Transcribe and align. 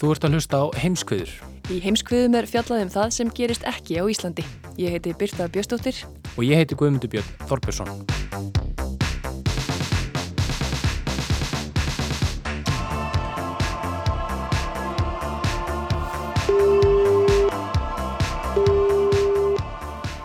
Þú 0.00 0.14
ert 0.14 0.24
að 0.24 0.36
hlusta 0.38 0.56
á 0.56 0.66
heimskviður 0.80 1.32
Í 1.70 1.76
heimskviðum 1.84 2.38
er 2.38 2.46
fjallað 2.48 2.86
um 2.86 2.88
það 2.90 3.10
sem 3.14 3.28
gerist 3.36 3.66
ekki 3.68 4.00
á 4.00 4.04
Íslandi. 4.08 4.42
Ég 4.80 4.96
heiti 4.96 5.12
Birta 5.14 5.44
Bjöstóttir. 5.52 6.00
og 6.36 6.42
ég 6.42 6.56
heiti 6.56 6.74
Guðmundur 6.74 7.12
Björn 7.12 7.28
Þorbjörnsson. 7.46 7.90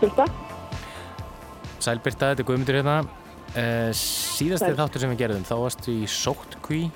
Birta. 0.00 0.26
Sæl 1.78 2.00
Birta, 2.02 2.32
þetta 2.32 2.42
er 2.42 2.48
Guðmundur 2.48 2.80
hérna. 2.80 2.98
Uh, 3.56 3.92
síðasti 3.94 4.72
Sæl. 4.72 4.78
þáttur 4.80 5.04
sem 5.04 5.12
við 5.14 5.22
gerðum, 5.22 5.46
þá 5.46 5.56
varstu 5.62 5.94
í 5.94 6.08
sóttkví. 6.10 6.86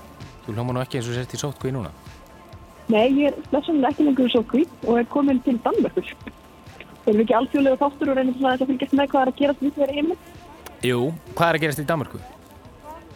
Þú 0.47 0.57
hljóma 0.57 0.75
nú 0.75 0.83
ekki 0.83 0.99
eins 0.99 1.13
og 1.13 1.21
sért 1.21 1.37
í 1.37 1.41
sóttkví 1.45 1.77
núna. 1.77 1.93
Nei, 2.91 3.07
ég 3.21 3.31
er 3.31 3.37
blessunlega 3.53 3.93
ekki 3.93 4.07
lengur 4.07 4.31
svo 4.33 4.43
kví 4.51 4.65
og 4.89 4.99
er 4.99 5.09
komin 5.13 5.39
til 5.45 5.61
Danmörkur. 5.63 6.11
Þeir 7.05 7.13
eru 7.13 7.25
ekki 7.25 7.37
alþjóðlega 7.39 7.81
þáttur 7.81 8.11
og 8.11 8.19
reynir 8.19 8.37
svona 8.37 8.57
að 8.57 8.67
fylgjast 8.71 8.97
með 8.99 9.13
hvað 9.13 9.23
er 9.23 9.31
að 9.31 9.41
gerast 9.41 9.65
við 9.65 9.77
þeirra 9.79 9.97
heiminn. 9.99 10.21
Jú, 10.85 11.01
hvað 11.37 11.47
er 11.47 11.59
að 11.59 11.65
gerast 11.65 11.83
í 11.83 11.87
Danmarku? 11.89 12.21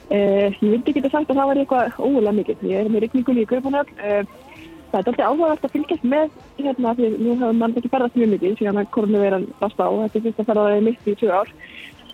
Uh, 0.04 0.52
ég 0.52 0.60
vildi 0.60 0.92
ekki 0.92 1.02
sagt 1.08 1.30
að 1.32 1.38
það 1.40 1.50
var 1.50 1.60
eitthvað 1.60 1.98
ógulega 1.98 2.36
mikið. 2.38 2.64
Ég 2.70 2.84
er 2.84 2.90
með 2.92 3.06
rigningunni 3.06 3.44
í 3.44 3.50
Kaupanöfn. 3.50 3.98
Uh, 3.98 4.58
það 4.92 4.98
er 5.00 5.10
alltaf 5.10 5.26
áhugavert 5.26 5.66
að 5.66 5.74
fylgjast 5.74 6.04
með 6.06 6.34
hérna 6.60 6.94
því 6.98 7.10
nú 7.16 7.36
hefur 7.40 7.56
mann 7.58 7.74
ekki 7.80 7.90
ferðast 7.90 8.18
mjög 8.20 8.34
mikið 8.36 8.58
síðan 8.60 8.82
að 8.82 8.90
koronaviran 8.94 9.48
bast 9.58 9.80
á. 9.80 9.88
Þetta 9.90 10.20
er 10.20 10.26
fyrst 10.28 10.42
að 10.44 10.50
ferða 10.52 10.82
mitt 10.86 11.08
í 11.08 11.16
tvö 11.18 11.32
ár. 11.34 11.54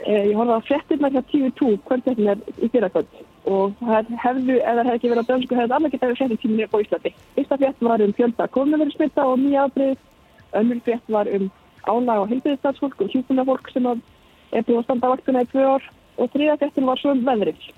Uh, 0.00 0.22
ég 0.30 0.36
horfði 0.38 0.56
á 0.56 0.68
frettirna 0.68 1.10
hjá 1.12 1.20
TV2 1.28 1.74
hvern 1.84 2.02
þetta 2.06 2.32
er 2.32 2.38
í 2.64 2.68
fyrrakvöld 2.72 3.18
og 3.50 3.74
það 3.80 4.12
hefðu, 4.22 4.54
ef 4.56 4.76
það 4.78 4.86
hefði 4.86 4.94
ekki 4.96 5.10
verið 5.10 5.24
á 5.24 5.30
dönsku, 5.30 5.56
hefði 5.58 5.76
alveg 5.76 5.92
getað 5.94 6.10
verið 6.10 6.20
frettir 6.20 6.40
tíminni 6.40 6.68
á 6.68 6.76
Íslandi. 6.84 7.12
Fyrsta 7.36 7.58
frett 7.60 7.84
var 7.84 8.04
um 8.04 8.14
fjölda 8.16 8.46
koronavirusmitta 8.54 9.26
og 9.28 9.40
nýja 9.40 9.66
afbreyð. 9.66 10.00
Önnur 10.60 10.80
frett 10.86 11.12
var 11.12 11.30
um 11.36 11.50
álag 11.84 12.22
á 12.24 12.30
heilbyrðistatsfólk 12.30 13.00
og 13.00 13.12
hjúkunarfólk 13.12 13.70
sem 13.72 13.88
er 13.90 14.64
búið 14.64 14.80
að 14.80 14.86
standa 14.88 15.12
vaktuna 15.12 15.44
í 15.44 15.50
tvö 15.52 15.66
ár 15.74 15.86
og 16.16 16.32
þriða 16.34 16.58
frettin 16.60 16.88
var 16.88 17.00
svo 17.00 17.14
um 17.14 17.24
veðrið. 17.28 17.68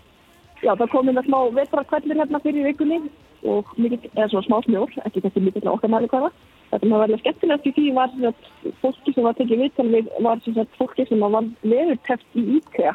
Já, 0.62 0.72
það 0.78 0.88
kom 0.94 1.10
að 1.10 1.26
smá 1.26 1.38
vetrakvellir 1.58 2.22
hérna 2.22 2.42
fyrir 2.42 2.68
vikunni 2.70 2.98
og 3.42 3.70
mikið, 3.76 4.10
eða 4.14 4.28
svona 4.30 4.46
smá 4.46 4.58
snjór, 4.66 4.98
ekki 5.06 5.22
kannski 5.24 5.42
mikið 5.42 5.70
okkar 5.74 5.90
mæli 5.90 6.10
hvaða. 6.10 6.30
Þetta 6.72 6.88
var 6.88 7.02
verið 7.04 7.20
skemmtilegt 7.20 7.66
í 7.68 7.72
því 7.76 7.86
var 7.92 8.12
sagt, 8.16 8.46
fólki 8.80 9.12
sem 9.12 9.26
var 9.26 9.34
tekið 9.36 9.58
viðtal 9.60 9.88
við 9.92 10.06
var 10.24 10.38
sagt, 10.44 10.76
fólki 10.78 11.04
sem 11.08 11.20
var 11.20 11.48
veðurteft 11.60 12.38
í 12.40 12.44
IKEA. 12.56 12.94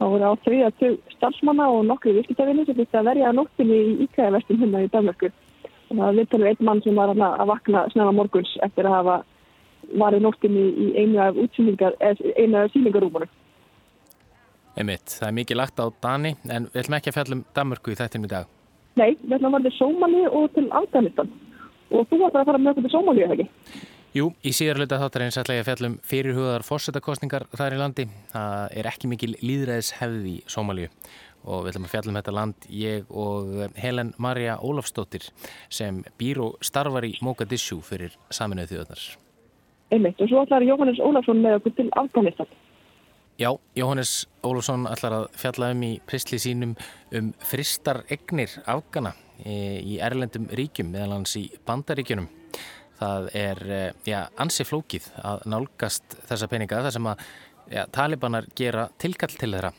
Það 0.00 0.14
voru 0.14 0.30
á 0.32 0.42
þriða 0.42 0.70
til 0.80 0.90
starfsmanna 1.14 1.68
og 1.70 1.84
nokkru 1.86 2.16
viðskiptavinni 2.16 2.64
sem 2.66 2.78
fyrst 2.80 2.96
að 2.98 3.10
verja 3.12 3.30
nóttinni 3.36 3.76
í 3.78 3.92
IKEA-vestum 4.08 4.58
hérna 4.62 4.80
í 4.82 4.88
Danmarku. 4.90 5.30
Það 5.90 6.00
var 6.00 6.16
viðtal 6.18 6.40
við 6.40 6.50
einn 6.50 6.66
mann 6.66 6.82
sem 6.82 6.98
var 6.98 7.12
að 7.14 7.52
vakna 7.52 7.82
snöða 7.92 8.14
morguns 8.16 8.54
eftir 8.66 8.88
að 8.88 8.96
hafa 8.96 9.16
varið 10.02 10.24
nóttinni 10.26 10.64
í 10.70 10.88
einu 10.98 11.20
af 11.22 11.38
einu 11.38 12.58
af 12.58 12.72
síningarúmunum. 12.72 13.30
Einmitt, 14.78 15.14
það 15.18 15.28
er 15.28 15.36
mikið 15.36 15.60
lagt 15.60 15.82
á 15.82 15.86
Dani, 16.02 16.34
en 16.48 16.66
við 16.72 16.82
ætlum 16.82 16.98
ekki 16.98 17.12
að 17.12 17.16
fjalla 17.18 17.38
um 17.38 17.44
Danmarku 17.54 17.92
í 17.92 17.98
þættinum 18.00 18.26
í 18.26 18.32
dag. 18.34 18.50
Nei, 18.98 19.10
við 19.22 19.36
ætlum 19.36 19.56
að 19.58 19.66
til 19.68 19.74
Sómali 19.76 20.26
og 20.26 20.50
til 20.56 20.66
Afganistan. 20.80 21.32
Og 21.90 22.06
þú 22.10 22.20
ætlar 22.28 22.44
að 22.44 22.50
fara 22.52 22.60
með 22.60 22.72
okkur 22.74 22.86
til 22.86 22.92
Sómali, 22.94 23.24
eða 23.26 23.36
ekki? 23.38 23.48
Jú, 24.10 24.32
í 24.42 24.50
síðar 24.50 24.80
hluta 24.80 24.98
þáttarins 24.98 25.36
ætla 25.38 25.54
ég 25.54 25.60
að 25.62 25.68
fjalla 25.68 25.88
um 25.92 25.98
fyrirhugaðar 26.10 26.64
fórsetakostningar 26.66 27.44
þar 27.54 27.76
í 27.76 27.78
landi. 27.78 28.06
Það 28.32 28.72
er 28.80 28.88
ekki 28.90 29.10
mikil 29.10 29.36
líðræðis 29.38 29.90
hefði 30.00 30.32
í 30.32 30.40
Sómalíu 30.50 30.88
og 31.46 31.62
við 31.62 31.70
ætlum 31.70 31.86
að 31.86 31.92
fjalla 31.94 32.10
um 32.10 32.18
þetta 32.18 32.34
land 32.36 32.66
ég 32.74 33.12
og 33.22 33.52
Helen 33.80 34.10
Maria 34.18 34.58
Ólafsdóttir 34.58 35.30
sem 35.72 36.02
býr 36.20 36.42
og 36.42 36.58
starfar 36.66 37.06
í 37.06 37.14
Mogadishu 37.24 37.78
fyrir 37.86 38.18
saminuðu 38.34 38.74
þjóðarnar. 38.74 39.06
Einmitt, 39.94 40.20
og 40.20 40.30
svo 40.30 40.42
ætlar 40.42 40.66
Jóhannes 40.66 41.00
Ólafsson 41.02 41.40
með 41.46 41.60
okkur 41.60 41.78
til 41.78 41.88
Afganistan. 42.02 42.50
Já, 43.40 43.54
Jóhannes 43.78 44.26
Ólafsson 44.42 44.90
ætlar 44.90 45.16
að 45.16 45.30
fjalla 45.38 45.70
um 45.72 45.86
í 45.86 45.94
prisli 46.10 46.42
sínum 46.42 46.74
um 47.14 47.32
fristar 47.46 48.02
egnir 48.10 48.58
afgana 48.66 49.14
í, 49.46 49.98
erlendum 50.02 50.48
ríkjum, 50.56 50.90
meðal 50.94 51.18
hans 51.18 51.36
í 51.40 51.46
bandaríkjunum. 51.66 52.28
Það 53.00 53.28
er, 53.34 53.62
eh, 53.72 53.92
já, 54.04 54.28
ansi 54.36 54.66
flókið 54.68 55.06
að 55.24 55.46
nálgast 55.48 56.18
þessa 56.28 56.48
peninga 56.48 56.82
þar 56.84 56.92
sem 56.92 57.06
að 57.06 57.22
já, 57.70 57.86
talibanar 57.92 58.46
gera 58.54 58.88
tilkall 58.98 59.36
til 59.36 59.52
þeirra. 59.54 59.72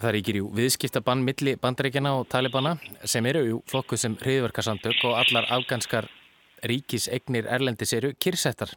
Það 0.00 0.14
ríkir 0.16 0.38
jú 0.40 0.50
viðskiptabann 0.54 1.24
milli 1.26 1.56
bandaríkjana 1.58 2.14
og 2.20 2.28
talibana 2.30 2.76
sem 3.04 3.26
eru 3.26 3.44
jú 3.46 3.62
flokkuð 3.70 4.02
sem 4.02 4.16
hriðverkarsamtök 4.16 5.04
og 5.08 5.16
allar 5.20 5.48
afganskar 5.50 6.08
ríkisegnir 6.66 7.48
erlendis 7.50 7.94
eru 7.96 8.12
kyrsettar. 8.18 8.74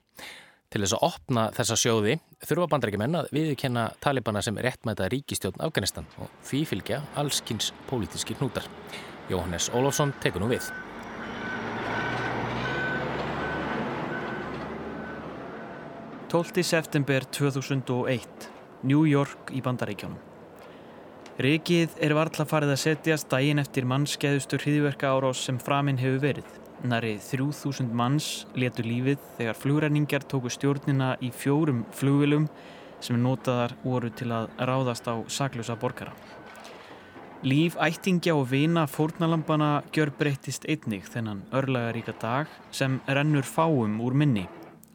Til 0.70 0.84
þess 0.84 0.94
að 1.00 1.06
opna 1.08 1.44
þessa 1.58 1.78
sjóði 1.82 2.20
þurfa 2.46 2.68
bandarækjumenn 2.70 3.18
að 3.24 3.30
viðkenna 3.34 3.88
talibana 4.04 4.44
sem 4.46 4.58
réttmæta 4.62 5.08
ríkistjórn 5.10 5.64
Afganistan 5.66 6.06
og 6.22 6.30
því 6.46 6.66
fylgja 6.70 7.02
allskins 7.18 7.72
pólitíski 7.90 8.38
hnútar. 8.38 8.68
Jóhannes 9.30 9.70
Ólafsson 9.74 10.14
tekur 10.24 10.42
nú 10.44 10.50
við.– 10.52 10.66
12. 16.30 16.64
september 16.64 17.24
2001, 17.26 18.50
New 18.86 19.06
York 19.10 19.50
í 19.50 19.62
Bandaríkjónum. 19.66 20.20
Rikið 21.42 21.96
er 22.04 22.14
varðla 22.14 22.46
farið 22.46 22.74
að 22.76 22.82
setjast 22.84 23.30
daginn 23.32 23.62
eftir 23.62 23.86
mannskeiðustur 23.90 24.62
hriðverka 24.62 25.10
árás 25.10 25.40
sem 25.48 25.58
framinn 25.58 25.98
hefur 25.98 26.20
verið. 26.22 26.50
Nari 26.86 27.16
3000 27.24 27.90
manns 27.96 28.28
letu 28.54 28.84
lífið 28.86 29.18
þegar 29.40 29.58
flugræningar 29.58 30.28
tóku 30.30 30.52
stjórnina 30.54 31.16
í 31.24 31.32
fjórum 31.34 31.82
flugvilum 31.98 32.46
sem 33.02 33.18
notaðar 33.24 33.74
voru 33.82 34.12
til 34.14 34.30
að 34.36 34.52
ráðast 34.60 35.10
á 35.10 35.16
saklusa 35.32 35.80
borgara. 35.80 36.14
Líf 37.40 37.78
ættingja 37.80 38.34
og 38.36 38.50
vina 38.52 38.82
fórnalambana 38.84 39.82
gjör 39.96 40.10
breyttist 40.12 40.66
einnig 40.68 41.06
þennan 41.08 41.46
örlagaríka 41.56 42.12
dag 42.20 42.48
sem 42.76 42.98
rennur 43.08 43.46
fáum 43.48 44.02
úr 44.04 44.12
minni, 44.12 44.44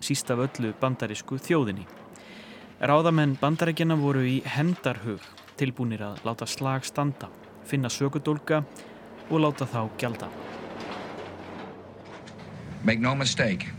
síst 0.04 0.28
af 0.28 0.42
öllu 0.44 0.74
bandarísku 0.76 1.38
þjóðinni. 1.40 1.86
Ráðamenn 2.84 3.38
bandaríkjana 3.40 3.96
voru 3.96 4.26
í 4.28 4.42
hendarhug 4.44 5.24
tilbúinir 5.56 6.04
að 6.04 6.20
láta 6.28 6.44
slag 6.44 6.84
standa, 6.84 7.30
finna 7.64 7.88
sökudólka 7.88 8.60
og 9.30 9.40
láta 9.40 9.64
þá 9.64 9.88
gjalda. 9.96 10.28
Make 12.84 13.00
no 13.00 13.14
mistake, 13.14 13.72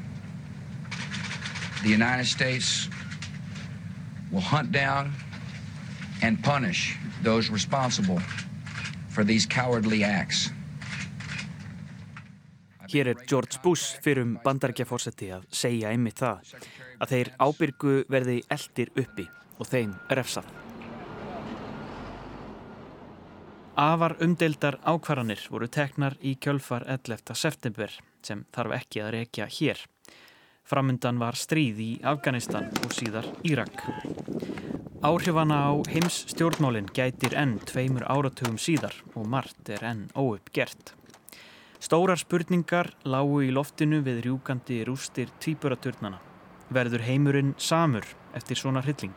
the 1.83 1.94
United 1.94 2.25
States 2.25 2.89
will 4.31 4.41
hunt 4.41 4.71
down 4.71 5.13
and 6.23 6.41
punish 6.41 6.97
those 7.21 7.51
responsible 7.51 8.19
Hér 12.91 13.07
er 13.13 13.21
George 13.27 13.62
Bush 13.63 13.95
fyrir 14.03 14.25
um 14.25 14.35
bandarækjaforsetti 14.44 15.29
að 15.35 15.47
segja 15.56 15.94
einmitt 15.95 16.19
það 16.19 16.51
að 17.00 17.13
þeir 17.13 17.31
ábyrgu 17.39 17.95
verði 18.12 18.38
eldir 18.51 18.91
uppi 19.00 19.25
og 19.59 19.69
þeim 19.71 19.95
refsað. 20.19 20.51
Afar 23.75 24.15
umdeildar 24.23 24.77
ákvarðanir 24.88 25.47
voru 25.51 25.68
teknar 25.68 26.15
í 26.23 26.38
kjölfar 26.39 26.85
11. 26.88 27.35
september 27.35 27.91
sem 28.23 28.45
þarf 28.56 28.77
ekki 28.77 29.03
að 29.03 29.13
rekja 29.18 29.50
hér. 29.51 29.81
Framundan 30.65 31.19
var 31.21 31.35
stríð 31.39 31.81
í 31.83 31.91
Afganistan 32.03 32.71
og 32.83 32.95
síðar 32.95 33.27
Írak. 33.44 33.83
Áhrifana 35.06 35.69
á 35.69 35.74
heims 35.86 36.24
stjórnmálinn 36.31 36.88
gætir 36.98 37.36
enn 37.38 37.60
tveimur 37.69 38.07
áratugum 38.10 38.56
síðar 38.57 38.96
og 39.13 39.28
margt 39.30 39.68
er 39.69 39.84
enn 39.86 40.00
óuppgert. 40.18 40.96
Stórar 41.78 42.18
spurningar 42.18 42.88
lágu 43.06 43.44
í 43.46 43.52
loftinu 43.54 44.00
við 44.02 44.24
rjúkandi 44.24 44.80
rústir 44.88 45.30
tvíburaturnana. 45.44 46.18
Verður 46.74 47.04
heimurinn 47.06 47.52
samur 47.62 48.07
eftir 48.34 48.57
svona 48.57 48.81
hrylling? 48.81 49.13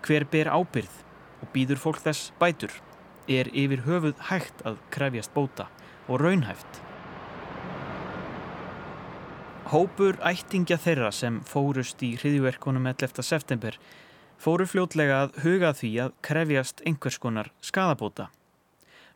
Hver 0.00 0.24
ber 0.32 0.48
ábyrð 0.48 0.94
og 1.42 1.50
býður 1.52 1.82
fólk 1.82 2.00
þess 2.06 2.30
bætur? 2.40 2.72
Er 3.28 3.50
yfir 3.52 3.82
höfuð 3.84 4.22
hægt 4.30 4.64
að 4.64 4.78
krefjast 4.96 5.34
bóta 5.34 5.66
og 6.08 6.22
raunhæft? 6.24 6.80
Hópur 9.74 10.16
ættingja 10.24 10.80
þeirra 10.80 11.12
sem 11.12 11.42
fórust 11.44 12.00
í 12.00 12.14
hriðjverkunum 12.16 12.88
11. 12.94 13.20
september 13.28 13.76
fóru 14.42 14.66
fljótlega 14.66 15.18
að 15.24 15.36
huga 15.44 15.70
því 15.78 15.90
að 16.02 16.14
krefjast 16.26 16.80
einhvers 16.88 17.18
konar 17.22 17.52
skadabóta. 17.62 18.30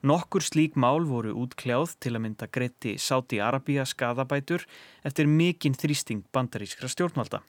Nokkur 0.06 0.44
slík 0.44 0.76
mál 0.78 1.02
voru 1.08 1.32
útkljáð 1.34 1.96
til 2.05 2.12
að 2.14 2.23
mynda 2.23 2.46
greiti 2.52 2.94
Sáti 3.00 3.40
Arabíja 3.43 3.87
skadabætur 3.88 4.67
eftir 5.02 5.26
mikinn 5.26 5.75
þrýsting 5.75 6.23
bandarískra 6.37 6.90
stjórnvalda. 6.93 7.40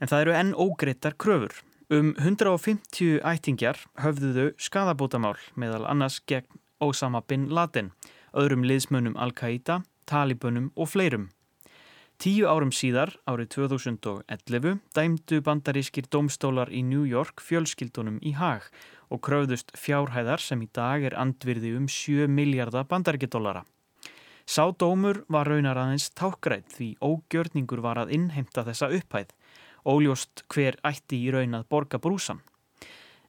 En 0.00 0.08
það 0.08 0.24
eru 0.24 0.36
enn 0.38 0.54
ógreittar 0.56 1.18
kröfur. 1.20 1.52
Um 1.92 2.14
150 2.16 3.20
ættingjar 3.20 3.82
höfðuðu 4.00 4.54
skadabótamál 4.56 5.36
meðal 5.60 5.84
annars 5.90 6.22
gegn 6.24 6.48
Osama 6.80 7.20
bin 7.28 7.50
Laden, 7.52 7.92
öðrum 8.32 8.64
liðsmönnum 8.64 9.18
Al-Qaida, 9.20 9.82
Talibunum 10.08 10.70
og 10.76 10.88
fleirum. 10.94 11.28
Tíu 12.22 12.46
árum 12.46 12.70
síðar, 12.70 13.10
árið 13.26 13.48
2011, 13.56 14.78
dæmdu 14.94 15.40
bandarískir 15.44 16.06
domstólar 16.06 16.70
í 16.70 16.84
New 16.86 17.02
York 17.08 17.42
fjölskyldunum 17.42 18.20
í 18.22 18.36
hag 18.38 18.68
og 19.10 19.20
kröfðust 19.26 19.74
fjárhæðar 19.76 20.40
sem 20.40 20.62
í 20.62 20.68
dag 20.72 21.04
er 21.04 21.16
andvirði 21.18 21.74
um 21.76 21.88
7 21.90 22.30
miljardar 22.30 22.86
bandaríkidólara. 22.88 23.64
Sá 24.46 24.70
dómur 24.70 25.24
var 25.32 25.50
raunar 25.50 25.80
aðeins 25.80 26.10
tákgræð 26.14 26.64
því 26.76 26.88
ógjörningur 27.02 27.82
var 27.84 27.98
að 28.04 28.14
innheimta 28.16 28.64
þessa 28.66 28.92
upphæð, 28.94 29.30
óljóst 29.84 30.44
hver 30.52 30.78
ætti 30.86 31.18
í 31.18 31.30
raun 31.34 31.58
að 31.58 31.68
borga 31.72 31.98
brúsan. 31.98 32.44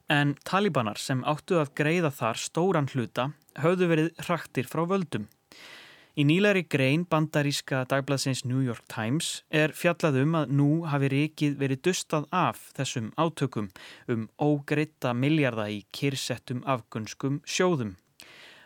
En 0.06 0.36
talibanar 0.46 1.00
sem 1.02 1.24
áttu 1.26 1.58
að 1.58 1.72
greiða 1.74 2.12
þar 2.14 2.38
stóran 2.38 2.90
hluta 2.92 3.32
höfðu 3.58 3.88
verið 3.90 4.12
hraktir 4.28 4.68
frá 4.70 4.84
völdum. 4.86 5.26
Í 6.16 6.24
nýlæri 6.24 6.62
grein 6.72 7.02
bandaríska 7.04 7.82
dagbladsins 7.90 8.40
New 8.48 8.62
York 8.64 8.86
Times 8.88 9.42
er 9.52 9.74
fjallað 9.76 10.14
um 10.22 10.38
að 10.38 10.54
nú 10.56 10.68
hafi 10.88 11.10
ríkið 11.12 11.58
verið 11.60 11.82
dustað 11.84 12.24
af 12.32 12.62
þessum 12.78 13.10
átökum 13.20 13.66
um 14.14 14.22
ógreita 14.40 15.12
miljarda 15.12 15.66
í 15.68 15.82
kyrsettum 15.92 16.62
afgönskum 16.64 17.42
sjóðum. 17.44 17.98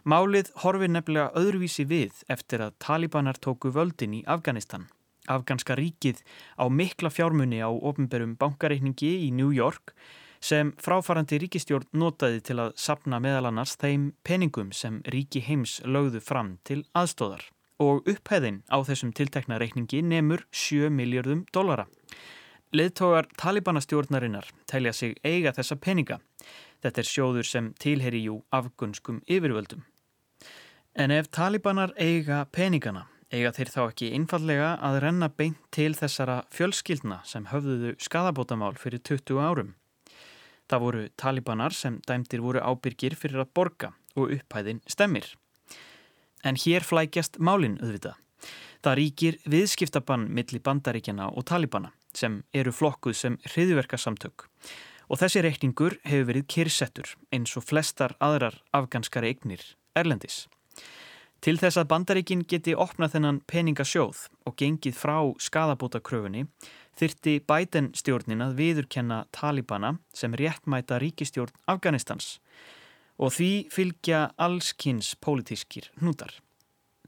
Málið 0.07 0.53
horfir 0.63 0.95
nefnilega 0.95 1.35
öðruvísi 1.43 1.89
við 1.91 2.23
eftir 2.31 2.63
að 2.63 2.79
talibanar 2.87 3.43
tóku 3.43 3.75
völdin 3.75 4.15
í 4.21 4.25
Afganistan. 4.31 4.87
Afganska 5.27 5.75
ríkið 5.75 6.23
á 6.55 6.71
mikla 6.71 7.11
fjármunni 7.11 7.59
á 7.67 7.71
ofnberum 7.75 8.39
bankareikningi 8.39 9.11
í 9.27 9.35
New 9.35 9.51
York 9.51 9.97
sem 10.41 10.73
fráfarandi 10.81 11.39
ríkistjórn 11.43 11.89
notaði 11.93 12.41
til 12.49 12.59
að 12.65 12.75
sapna 12.81 13.21
meðal 13.21 13.51
annars 13.51 13.77
þeim 13.81 14.11
peningum 14.25 14.73
sem 14.73 15.01
ríki 15.13 15.43
heims 15.45 15.81
lögðu 15.85 16.23
fram 16.25 16.57
til 16.65 16.83
aðstóðar 16.97 17.45
og 17.81 18.09
upphæðin 18.09 18.61
á 18.69 18.77
þessum 18.85 19.13
tiltekna 19.17 19.59
reikningi 19.61 20.03
nemur 20.05 20.45
7 20.53 20.91
miljardum 20.93 21.47
dollara. 21.53 21.87
Leðtógar 22.77 23.27
talibanastjórnarinnar 23.41 24.47
telja 24.71 24.93
sig 24.93 25.17
eiga 25.25 25.53
þessa 25.57 25.77
peninga. 25.81 26.21
Þetta 26.85 27.03
er 27.03 27.09
sjóður 27.09 27.49
sem 27.49 27.73
tilheri 27.81 28.21
jú 28.29 28.43
afgunskum 28.55 29.23
yfirvöldum. 29.27 29.83
En 30.95 31.11
ef 31.11 31.31
talibanar 31.35 31.93
eiga 31.99 32.45
peningana, 32.53 33.07
eiga 33.33 33.51
þeir 33.57 33.73
þá 33.75 33.83
ekki 33.89 34.13
einfallega 34.15 34.71
að 34.87 35.01
renna 35.07 35.29
beint 35.29 35.59
til 35.75 35.93
þessara 35.99 36.45
fjölskyldna 36.55 37.21
sem 37.25 37.49
höfðuðu 37.51 37.97
skadabótamál 37.99 38.77
fyrir 38.79 39.03
20 39.03 39.41
árum. 39.41 39.75
Það 40.71 40.83
voru 40.85 41.05
talibanar 41.19 41.75
sem 41.75 41.99
dæmdir 42.07 42.43
voru 42.45 42.61
ábyrgir 42.63 43.17
fyrir 43.19 43.43
að 43.43 43.55
borga 43.59 43.89
og 44.15 44.31
upphæðin 44.37 44.83
stemmir. 44.87 45.27
En 46.47 46.55
hér 46.57 46.87
flækjast 46.87 47.41
málinn 47.43 47.81
auðvitað. 47.83 48.15
Það 48.81 48.97
ríkir 48.97 49.41
viðskiptabann 49.51 50.29
millir 50.33 50.63
bandaríkjana 50.65 51.27
og 51.35 51.45
talibana 51.51 51.91
sem 52.17 52.41
eru 52.55 52.73
flokkuð 52.73 53.17
sem 53.19 53.37
hriðverkasamtök 53.51 54.47
og 55.11 55.19
þessi 55.19 55.43
reikningur 55.43 55.99
hefur 56.07 56.29
verið 56.31 56.47
kyrsettur 56.55 57.13
eins 57.35 57.53
og 57.59 57.67
flestar 57.67 58.15
aðrar 58.23 58.61
afganskari 58.77 59.35
eignir 59.35 59.65
erlendis. 59.99 60.47
Til 61.41 61.57
þess 61.59 61.81
að 61.81 61.89
bandaríkin 61.91 62.45
geti 62.47 62.77
opnað 62.77 63.17
þennan 63.17 63.41
peningasjóð 63.51 64.27
og 64.47 64.57
gengið 64.61 64.97
frá 64.97 65.17
skadabótakröfunni 65.41 66.47
þyrti 66.99 67.39
Biden 67.47 67.91
stjórnin 67.97 68.45
að 68.45 68.57
viðurkenna 68.61 69.25
Talibana 69.35 69.97
sem 70.17 70.35
réttmæta 70.35 70.99
ríkistjórn 71.03 71.55
Afganistans 71.71 72.39
og 73.21 73.35
því 73.37 73.51
fylgja 73.73 74.31
allskynns 74.41 75.13
pólitískir 75.21 75.91
hnútar. 76.01 76.33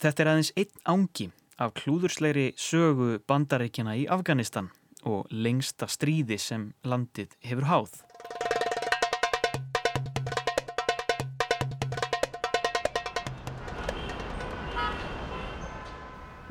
Þetta 0.02 0.22
er 0.22 0.30
aðeins 0.32 0.52
einn 0.58 0.84
ángi 0.84 1.30
af 1.62 1.74
klúðursleiri 1.78 2.52
sögu 2.58 3.18
bandaríkjana 3.28 3.96
í 4.00 4.06
Afganistan 4.10 4.70
og 5.08 5.26
lengsta 5.30 5.88
stríði 5.90 6.38
sem 6.38 6.70
landið 6.84 7.34
hefur 7.46 7.68
háð. 7.70 8.00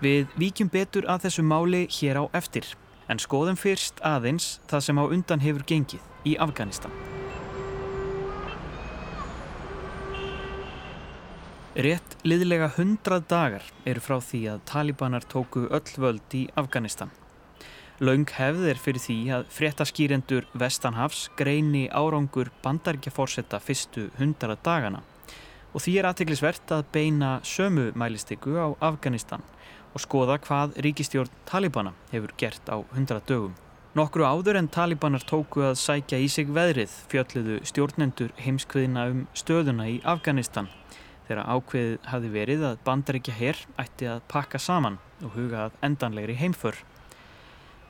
Við 0.02 0.32
víkjum 0.34 0.70
betur 0.74 1.06
að 1.06 1.28
þessu 1.28 1.44
máli 1.46 1.84
hér 1.94 2.18
á 2.18 2.26
eftir. 2.34 2.66
En 3.12 3.20
skoðum 3.20 3.58
fyrst 3.60 3.98
aðeins 4.08 4.62
það 4.72 4.84
sem 4.86 5.00
á 5.02 5.04
undan 5.04 5.42
hefur 5.44 5.66
gengið 5.68 6.30
í 6.32 6.38
Afganistan. 6.40 6.94
Rétt 11.76 12.16
liðlega 12.28 12.70
hundrað 12.78 13.26
dagar 13.32 13.68
eru 13.88 14.04
frá 14.04 14.18
því 14.24 14.42
að 14.54 14.64
talibanar 14.72 15.28
tóku 15.28 15.66
öll 15.68 15.92
völd 16.00 16.36
í 16.36 16.46
Afganistan. 16.60 17.12
Laung 18.00 18.26
hefð 18.34 18.66
er 18.72 18.80
fyrir 18.82 19.04
því 19.04 19.18
að 19.36 19.48
fréttaskýrendur 19.56 20.48
Vestanhafs 20.58 21.28
greini 21.40 21.86
árangur 21.92 22.50
bandaríkjaforsetta 22.64 23.60
fyrstu 23.62 24.08
hundrað 24.18 24.64
dagana 24.66 25.04
og 25.72 25.84
því 25.84 25.94
er 26.00 26.08
aðteglisvert 26.10 26.72
að 26.76 26.88
beina 26.92 27.30
sömu 27.48 27.92
mælistyku 27.96 28.58
á 28.60 28.68
Afganistan 28.84 29.44
og 29.94 30.04
skoða 30.04 30.38
hvað 30.44 30.78
ríkistjórn 30.86 31.32
Talibana 31.50 31.94
hefur 32.12 32.34
gert 32.38 32.72
á 32.72 32.80
100 32.96 33.22
dögum. 33.28 33.56
Nokkru 33.92 34.24
áður 34.24 34.56
en 34.56 34.70
Talibanar 34.72 35.24
tóku 35.28 35.66
að 35.68 35.80
sækja 35.82 36.22
í 36.24 36.30
sig 36.32 36.48
veðrið 36.48 36.94
fjölluðu 37.12 37.58
stjórnendur 37.68 38.32
heimskviðina 38.40 39.10
um 39.12 39.26
stöðuna 39.36 39.90
í 39.92 39.98
Afganistan 40.08 40.70
þegar 41.28 41.50
ákveðið 41.58 41.98
hafi 42.08 42.30
verið 42.32 42.64
að 42.70 42.80
bandaríkja 42.86 43.36
herr 43.36 43.60
ætti 43.82 44.08
að 44.08 44.24
pakka 44.32 44.62
saman 44.64 45.00
og 45.20 45.36
huga 45.36 45.66
að 45.66 45.76
endanlegri 45.90 46.38
heimför. 46.40 46.80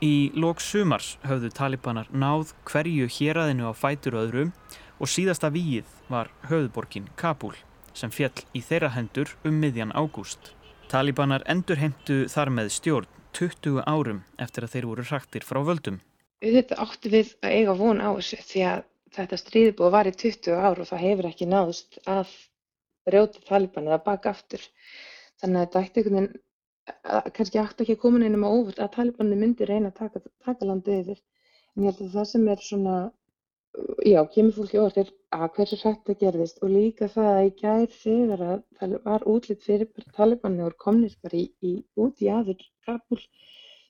Í 0.01 0.31
lóks 0.34 0.72
sumars 0.74 1.12
höfðu 1.22 1.51
Talibanar 1.53 2.10
náð 2.10 2.55
hverju 2.65 3.05
héræðinu 3.05 3.70
á 3.70 3.74
fætur 3.77 4.17
öðrum 4.24 4.55
og 4.98 5.10
síðasta 5.10 5.51
víið 5.53 5.86
var 6.10 6.34
höfðborgin 6.50 7.12
Kabul 7.13 7.53
sem 7.93 8.10
fjall 8.10 8.41
í 8.58 8.63
þeirra 8.65 8.89
hendur 8.96 9.36
um 9.46 9.62
miðjan 9.62 9.93
ágúst. 9.93 10.55
Talibanar 10.92 11.44
endurheimtu 11.48 12.26
þar 12.28 12.50
með 12.52 12.70
stjórn 12.76 13.06
20 13.38 13.78
árum 13.88 14.18
eftir 14.44 14.66
að 14.66 14.74
þeir 14.74 14.88
voru 14.90 15.06
hraktir 15.08 15.46
frá 15.48 15.62
völdum. 15.64 16.02
Þetta 16.44 16.80
áttu 16.84 17.12
við 17.14 17.30
að 17.40 17.54
eiga 17.56 17.76
von 17.80 18.02
á 18.04 18.12
þessu 18.18 18.40
því 18.50 18.64
að 18.68 18.82
þetta 19.16 19.38
að 19.40 19.94
var 19.94 20.10
í 20.10 20.14
20 20.24 20.58
ár 20.60 20.82
og 20.84 20.90
það 20.90 21.04
hefur 21.06 21.30
ekki 21.30 21.48
náðust 21.48 22.00
að 22.12 22.34
rjóta 23.08 23.44
Taliban 23.48 23.88
eða 23.88 24.02
baka 24.10 24.34
aftur. 24.36 24.68
Þannig 25.40 25.62
að 25.62 25.64
þetta 25.64 25.86
ætti 25.86 26.02
einhvern 26.02 26.20
veginn, 26.20 26.44
kannski 27.40 27.64
ætti 27.64 27.86
ekki 27.86 27.96
að 27.96 28.04
koma 28.04 28.22
nefnum 28.26 28.44
á 28.44 28.50
óvart 28.52 28.84
að 28.84 28.94
Talibanni 28.98 29.40
myndi 29.40 29.70
reyna 29.70 29.94
að 29.94 30.00
taka, 30.02 30.24
taka 30.44 30.68
landið 30.74 31.00
yfir. 31.06 31.24
En 31.72 31.86
ég 31.86 31.94
held 31.94 32.04
að 32.10 32.16
það 32.20 32.30
sem 32.34 32.52
er 32.52 32.68
svona 32.68 32.98
já, 34.06 34.20
kemur 34.34 34.56
fólki 34.56 34.80
orð 34.82 34.98
er 35.01 35.10
að 35.36 35.56
hversu 35.58 35.78
hrætt 35.82 36.01
það 36.08 36.18
gerðist 36.24 36.62
og 36.66 36.72
líka 36.74 37.08
það 37.13 37.30
að 37.32 37.46
í 37.48 37.51
gær 37.62 37.94
þegar 37.96 38.44
að 38.48 38.63
það 38.80 38.96
var 39.06 39.25
útlitt 39.34 39.63
fyrir 39.68 40.08
talibanni 40.18 40.66
og 40.68 40.75
komnir 40.86 41.13
bara 41.24 41.40
í, 41.40 41.46
í 41.70 41.74
út 42.06 42.24
í 42.25 42.32
aður 42.38 42.66
Kabul 42.88 43.20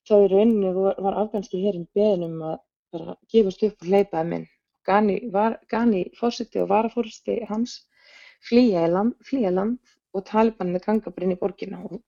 þá 0.09 0.13
í 0.17 0.27
rauninni 0.33 0.73
var, 0.77 1.00
var 1.05 1.17
afganski 1.23 1.63
hérinn 1.63 1.88
beðnum 1.97 2.43
að 2.51 2.57
bara 2.93 3.15
gefast 3.33 3.63
upp 3.67 3.85
og 3.85 3.89
hleypaði 3.89 4.29
minn. 4.33 4.45
Gani, 4.85 5.17
Gani 5.69 6.03
fórseti 6.19 6.61
og 6.61 6.69
varafórseti 6.73 7.39
hans 7.50 7.79
flýja 8.50 8.88
land, 8.89 9.15
land 9.57 9.95
og 10.13 10.25
talibanni 10.27 10.81
ganga 10.85 11.13
bara 11.13 11.27
inn 11.27 11.35
í 11.38 11.41
borginna 11.41 11.81
og 11.88 12.01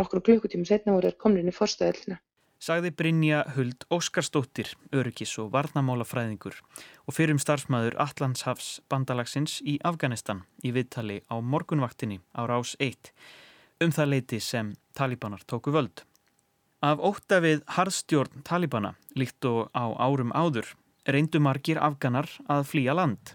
nokkru 0.00 0.22
klukkutíma 0.26 0.66
setna 0.66 0.96
voru 0.96 1.12
komnir 1.18 1.44
inn 1.44 1.52
í 1.52 1.56
fórstöðelina. 1.56 2.18
Sagði 2.60 2.92
Brynja 2.92 3.44
Huld 3.56 3.86
Óskarsdóttir, 3.88 4.74
öryggis 4.92 5.32
og 5.40 5.50
varnamálafræðingur 5.54 6.58
og 7.08 7.16
fyrrum 7.16 7.40
starfsmæður 7.40 7.96
Allandshafs 8.04 8.82
bandalagsins 8.92 9.58
í 9.64 9.78
Afganistan 9.80 10.44
í 10.62 10.74
viðtali 10.76 11.22
á 11.32 11.40
morgunvaktinni 11.40 12.20
á 12.36 12.44
rás 12.44 12.76
1 12.78 13.14
um 13.80 13.92
það 13.96 14.12
leiti 14.12 14.40
sem 14.44 14.74
talibanar 14.92 15.40
tóku 15.48 15.72
völd. 15.72 16.04
Af 16.84 17.00
ótta 17.00 17.40
við 17.44 17.62
harðstjórn 17.76 18.44
talibana, 18.44 18.94
líkt 19.16 19.44
og 19.48 19.68
á 19.72 19.88
árum 19.96 20.32
áður, 20.36 20.68
reyndu 21.08 21.40
margir 21.40 21.80
afganar 21.80 22.28
að 22.48 22.66
flýja 22.68 22.94
land. 22.96 23.34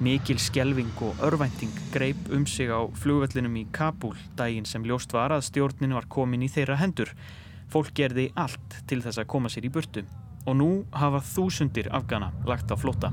Mikil 0.00 0.38
skjelving 0.40 0.92
og 1.04 1.20
örvænting 1.24 1.72
greip 1.92 2.28
um 2.32 2.46
sig 2.46 2.70
á 2.70 2.84
flugvellinum 3.00 3.56
í 3.60 3.66
Kabul 3.72 4.14
daginn 4.36 4.68
sem 4.68 4.84
ljóst 4.84 5.12
var 5.12 5.32
að 5.34 5.48
stjórnin 5.48 5.96
var 5.96 6.06
komin 6.08 6.44
í 6.44 6.52
þeirra 6.52 6.78
hendur. 6.80 7.12
Fólk 7.68 7.92
gerði 7.94 8.30
allt 8.36 8.78
til 8.88 9.02
þess 9.04 9.20
að 9.20 9.28
koma 9.28 9.50
sér 9.52 9.68
í 9.68 9.72
burtu 9.72 10.04
og 10.48 10.56
nú 10.56 10.70
hafa 10.96 11.20
þúsundir 11.20 11.90
afgana 11.92 12.30
lagt 12.48 12.72
á 12.72 12.76
flóta. 12.80 13.12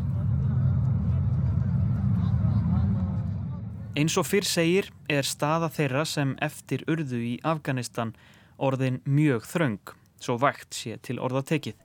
Eins 3.96 4.16
og 4.20 4.28
fyrr 4.28 4.48
segir 4.48 4.90
er 5.12 5.28
staða 5.28 5.70
þeirra 5.72 6.04
sem 6.08 6.34
eftir 6.44 6.84
urðu 6.92 7.20
í 7.24 7.36
Afganistan 7.48 8.12
orðin 8.60 9.02
mjög 9.08 9.48
þröng, 9.48 9.94
svo 10.20 10.36
vægt 10.40 10.76
sé 10.76 10.98
til 11.04 11.20
orðatekið. 11.24 11.76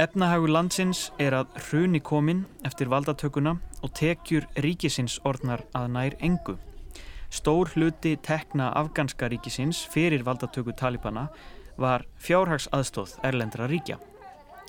Efnahagur 0.00 0.50
landsins 0.50 1.10
er 1.22 1.36
að 1.38 1.52
hruni 1.66 2.00
komin 2.00 2.44
eftir 2.66 2.88
valdatökuna 2.90 3.58
og 3.84 3.92
tekjur 3.94 4.48
ríkisins 4.64 5.20
orðnar 5.24 5.62
að 5.76 5.90
nær 5.96 6.16
engu. 6.24 6.56
Stór 7.30 7.70
hluti 7.74 8.16
tekna 8.24 8.72
afganska 8.80 9.28
ríkisins 9.28 9.84
fyrir 9.92 10.24
valdatöku 10.26 10.74
talibana 10.76 11.28
var 11.80 12.06
fjárhagsaðstóð 12.22 13.18
erlendra 13.26 13.68
ríkja. 13.70 13.98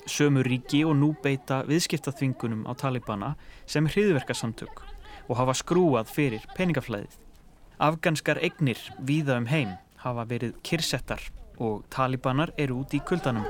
Sömu 0.06 0.42
ríki 0.46 0.84
og 0.86 0.94
nú 0.98 1.12
beita 1.22 1.62
viðskiptaþvingunum 1.66 2.66
á 2.70 2.72
talibana 2.78 3.34
sem 3.66 3.86
hriðverkasamtök 3.90 4.82
og 5.26 5.38
hafa 5.40 5.54
skrúað 5.58 6.10
fyrir 6.10 6.44
peningaflæðið. 6.54 7.16
Afganskar 7.82 8.38
egnir 8.40 8.78
víða 9.02 9.40
um 9.40 9.48
heim 9.50 9.74
hafa 10.00 10.24
verið 10.28 10.54
kyrsettar 10.64 11.22
og 11.58 11.84
talibanar 11.90 12.52
eru 12.56 12.82
út 12.82 12.94
í 12.94 13.00
kuldanum. 13.04 13.46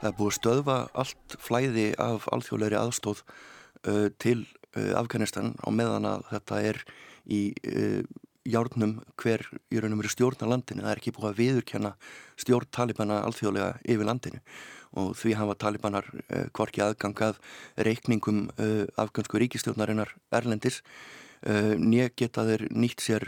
Það 0.00 0.10
er 0.10 0.18
búið 0.18 0.36
stöðva 0.36 0.76
allt 0.92 1.36
flæði 1.40 1.86
af 2.02 2.28
alþjóðleiri 2.34 2.76
aðstóð 2.76 3.22
uh, 3.24 4.10
til 4.20 4.44
uh, 4.76 4.92
Afganistan 5.00 5.54
á 5.64 5.68
meðan 5.72 6.10
að 6.10 6.26
þetta 6.34 6.60
er 6.68 6.80
í 7.24 7.40
uh, 7.64 8.02
járnum 8.44 8.98
hver 9.20 9.44
í 9.72 9.80
raun 9.80 9.96
og 9.96 10.02
veru 10.02 10.12
stjórn 10.12 10.44
á 10.44 10.52
landinu. 10.52 10.84
Það 10.84 10.92
er 10.92 11.02
ekki 11.02 11.14
búið 11.16 11.30
að 11.30 11.40
viðurkenna 11.40 11.92
stjórn 12.40 12.70
talibana 12.74 13.20
alþjóðlega 13.24 13.70
yfir 13.84 14.08
landinu 14.08 14.42
og 15.00 15.14
því 15.18 15.34
hafa 15.40 15.58
talibanar 15.58 16.06
uh, 16.06 16.46
hvorki 16.54 16.82
aðgangað 16.84 17.40
reikningum 17.86 18.48
uh, 18.54 18.84
afgansku 19.00 19.40
ríkistjórnarinnar 19.42 20.14
Erlendis 20.34 20.80
uh, 21.48 21.74
nýja 21.78 22.12
geta 22.14 22.46
þeir 22.46 22.68
nýtt 22.70 23.02
sér 23.02 23.26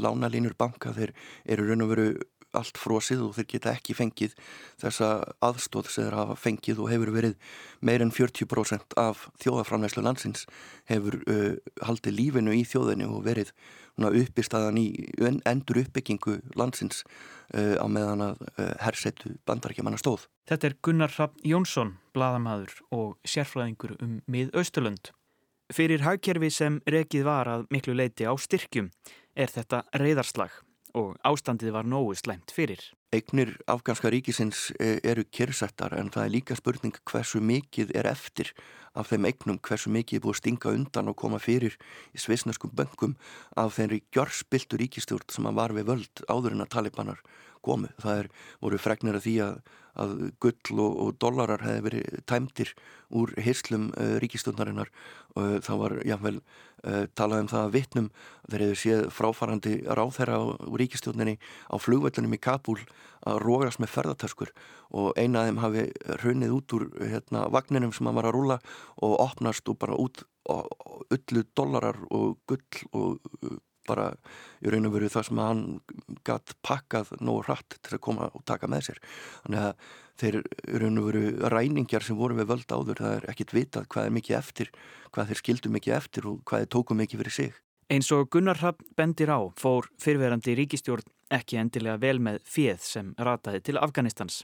lánalínur 0.00 0.56
banka 0.58 0.94
þeir 0.96 1.12
eru 1.44 1.68
raun 1.68 1.84
og 1.84 1.92
veru 1.92 2.08
allt 2.56 2.76
frosið 2.76 3.22
og 3.24 3.36
þeir 3.36 3.48
geta 3.54 3.72
ekki 3.72 3.94
fengið 3.96 4.34
þessa 4.80 5.08
aðstóð 5.44 5.88
sem 5.88 6.06
þeir 6.06 6.16
hafa 6.18 6.36
fengið 6.36 6.82
og 6.84 6.90
hefur 6.92 7.12
verið 7.14 7.36
meir 7.80 8.04
en 8.04 8.12
40% 8.12 8.96
af 9.00 9.26
þjóðaframlegslu 9.42 10.04
landsins 10.04 10.44
hefur 10.90 11.18
uh, 11.24 11.54
haldið 11.84 12.18
lífinu 12.18 12.56
í 12.56 12.64
þjóðinu 12.68 13.08
og 13.16 13.24
verið 13.28 13.54
uppistaðan 14.00 14.78
í 14.80 14.86
endur 15.48 15.82
uppbyggingu 15.82 16.38
landsins 16.56 17.02
uh, 17.54 17.76
á 17.76 17.86
meðan 17.86 18.24
að 18.30 18.44
uh, 18.56 18.70
hersetu 18.80 19.34
bandarækjaman 19.46 19.98
að 19.98 20.02
stóð. 20.04 20.28
Þetta 20.48 20.68
er 20.68 20.76
Gunnar 20.82 21.14
Rapp 21.18 21.36
Jónsson, 21.44 21.96
bladamadur 22.14 22.72
og 22.90 23.18
sérfræðingur 23.28 23.96
um 24.00 24.20
mið-Austurlund. 24.26 25.12
Fyrir 25.72 26.04
hagkerfi 26.04 26.50
sem 26.52 26.80
rekið 26.88 27.24
var 27.28 27.48
að 27.48 27.68
miklu 27.72 27.94
leiti 27.96 28.26
á 28.28 28.32
styrkjum 28.36 28.90
er 29.36 29.48
þetta 29.52 29.84
reyðarslag 29.96 30.58
og 30.98 31.16
ástandið 31.24 31.72
var 31.76 31.88
nógu 31.88 32.16
slæmt 32.18 32.52
fyrir. 32.52 32.80
Eignir 33.12 33.58
afganska 33.68 34.08
ríkisins 34.08 34.70
e, 34.80 34.94
eru 35.04 35.26
kyrsettar 35.28 35.92
en 35.98 36.08
það 36.08 36.22
er 36.24 36.30
líka 36.32 36.54
spurning 36.56 36.94
hversu 37.10 37.42
mikið 37.44 37.90
er 38.00 38.06
eftir 38.08 38.54
af 38.96 39.10
þeim 39.10 39.26
eignum, 39.28 39.58
hversu 39.60 39.92
mikið 39.92 40.16
er 40.16 40.22
búið 40.24 40.32
að 40.32 40.38
stinga 40.38 40.72
undan 40.72 41.10
og 41.12 41.18
koma 41.20 41.40
fyrir 41.42 41.76
í 42.16 42.22
svisnaskum 42.24 42.72
böngum 42.72 43.12
af 43.60 43.74
þeirri 43.76 44.00
gjörspiltu 44.16 44.80
ríkistjórn 44.80 45.28
sem 45.28 45.50
var 45.60 45.76
við 45.76 45.90
völd 45.90 46.24
áður 46.24 46.56
en 46.56 46.64
að 46.64 46.72
talibanar 46.72 47.20
komu. 47.60 47.92
Það 48.00 48.22
er, 48.22 48.32
voru 48.64 48.80
fregnir 48.80 49.20
af 49.20 49.26
því 49.26 49.36
að, 49.44 49.60
að 50.00 50.12
gull 50.40 50.80
og, 50.80 50.98
og 51.04 51.14
dollarar 51.20 51.64
hefði 51.64 51.84
verið 51.86 52.20
tæmtir 52.28 52.72
úr 53.12 53.32
hyslum 53.44 53.90
uh, 53.92 54.16
ríkistjórnarinnar 54.22 54.92
og 55.36 55.64
það 55.64 55.80
var 55.82 55.94
jáfnvel 56.08 56.36
uh, 56.40 57.04
talað 57.18 57.44
um 57.44 57.50
það 57.52 57.64
að 57.66 57.74
vittnum 57.76 58.10
þeir 58.48 58.64
hefðu 58.66 58.78
séð 58.82 59.04
fráfarandi 59.16 59.74
ráþæra 59.86 60.38
úr 60.42 60.78
ríkistjórninni 60.82 61.38
á 61.68 61.76
flugvöldunum 61.80 62.36
í 62.36 62.40
Kabul 62.42 62.80
að 63.28 63.42
rógast 63.44 63.82
með 63.82 63.92
ferðartöskur 63.94 64.52
og 64.92 65.12
eina 65.16 65.42
af 65.42 65.50
þeim 65.50 65.60
hafi 65.62 65.84
hrunnið 66.22 66.54
út 66.56 66.76
úr 66.76 66.88
hérna, 67.00 67.46
vagninum 67.52 67.92
sem 67.94 68.08
hann 68.08 68.18
var 68.18 68.28
að 68.28 68.36
rúla 68.36 68.58
og 69.04 69.18
opnast 69.22 69.68
og 69.70 69.78
bara 69.80 69.98
út 69.98 70.24
öllu 71.12 71.44
dollarar 71.56 72.00
og 72.10 72.40
gull 72.50 72.82
og 72.92 73.60
bara 73.88 74.12
í 74.62 74.72
raun 74.72 74.88
og 74.88 74.94
veru 74.96 75.10
það 75.12 75.26
sem 75.28 75.42
hann 75.42 75.64
gætt 76.26 76.54
pakkað 76.66 77.12
nógu 77.20 77.46
hratt 77.46 77.78
til 77.80 77.96
að 77.96 78.04
koma 78.06 78.30
og 78.32 78.44
taka 78.48 78.70
með 78.70 78.88
sér. 78.88 79.02
Þannig 79.46 79.64
að 79.66 79.90
þeir 80.22 80.38
í 80.42 80.82
raun 80.82 81.00
og 81.00 81.08
veru 81.08 81.50
ræningar 81.54 82.06
sem 82.06 82.18
voru 82.18 82.38
við 82.38 82.50
völd 82.52 82.76
áður 82.76 83.02
það 83.02 83.16
er 83.16 83.28
ekkit 83.32 83.56
vitað 83.56 83.88
hvað 83.92 84.08
er 84.08 84.16
mikið 84.18 84.38
eftir 84.38 84.72
hvað 85.12 85.32
þeir 85.32 85.42
skildu 85.42 85.72
mikið 85.72 85.98
eftir 85.98 86.28
og 86.30 86.42
hvað 86.48 86.64
þeir 86.64 86.72
tóku 86.76 86.98
mikið 86.98 87.22
fyrir 87.24 87.38
sig. 87.38 87.58
Eins 87.92 88.08
og 88.14 88.30
Gunnar 88.32 88.56
Rapp 88.62 88.80
bendir 88.96 89.28
á 89.28 89.40
fór 89.58 89.90
fyrverandi 90.00 90.54
ríkistjórn 90.56 91.08
ekki 91.32 91.58
endilega 91.60 91.98
vel 92.00 92.20
með 92.24 92.38
fjöð 92.48 92.84
sem 92.84 93.10
rataði 93.18 93.62
til 93.66 93.80
Afganistans. 93.80 94.42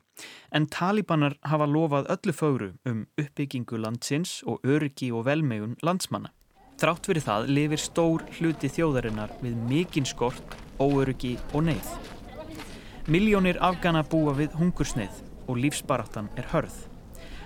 En 0.53 0.67
talibanar 0.73 1.37
hafa 1.49 1.69
lofað 1.69 2.11
öllu 2.17 2.35
fóru 2.37 2.73
um 2.89 3.07
uppbyggingu 3.21 3.81
landsins 3.81 4.41
og 4.49 4.65
öryggi 4.65 5.13
og 5.13 5.27
velmegun 5.29 5.79
landsmanna 5.85 6.33
Þrátt 6.79 7.09
fyrir 7.09 7.25
það 7.27 7.49
lifir 7.51 7.81
stór 7.83 8.23
hluti 8.37 8.69
þjóðarinnar 8.71 9.33
við 9.43 9.55
mikinn 9.67 10.05
skort, 10.07 10.53
óöryggi 10.79 11.33
og 11.51 11.65
neyð. 11.67 11.89
Miljónir 13.11 13.57
afgana 13.67 14.05
búa 14.07 14.31
við 14.39 14.55
hungursneið 14.61 15.17
og 15.51 15.59
lífsbaráttan 15.59 16.29
er 16.39 16.47
hörð. 16.53 16.77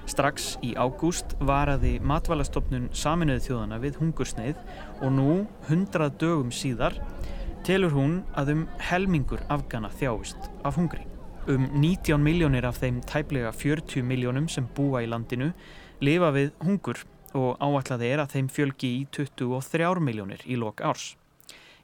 Strax 0.05 0.59
í 0.61 0.75
ágúst 0.77 1.33
varaði 1.41 1.95
matvælastofnun 2.05 2.91
saminuði 2.93 3.47
þjóðana 3.47 3.79
við 3.81 3.97
hungursneið 4.03 4.61
og 5.01 5.17
nú, 5.17 5.39
hundrað 5.71 6.19
dögum 6.21 6.53
síðar, 6.53 6.99
telur 7.65 7.97
hún 7.97 8.19
að 8.37 8.53
um 8.53 8.67
helmingur 8.91 9.47
afgana 9.49 9.89
þjáist 9.97 10.51
af 10.61 10.77
hungri. 10.77 11.07
Um 11.49 11.71
19 11.81 12.21
miljónir 12.21 12.69
af 12.69 12.83
þeim 12.85 13.01
tæplega 13.09 13.55
40 13.57 14.05
miljónum 14.05 14.53
sem 14.53 14.69
búa 14.77 15.01
í 15.07 15.09
landinu 15.09 15.55
lifa 16.05 16.35
við 16.37 16.53
hungur 16.61 17.01
og 17.39 17.59
áætlaði 17.63 18.13
er 18.13 18.23
að 18.23 18.37
þeim 18.37 18.49
fjölgi 18.53 18.93
í 19.01 19.03
23 19.15 20.01
miljónir 20.05 20.45
í 20.45 20.59
lok 20.61 20.83
árs. 20.85 21.13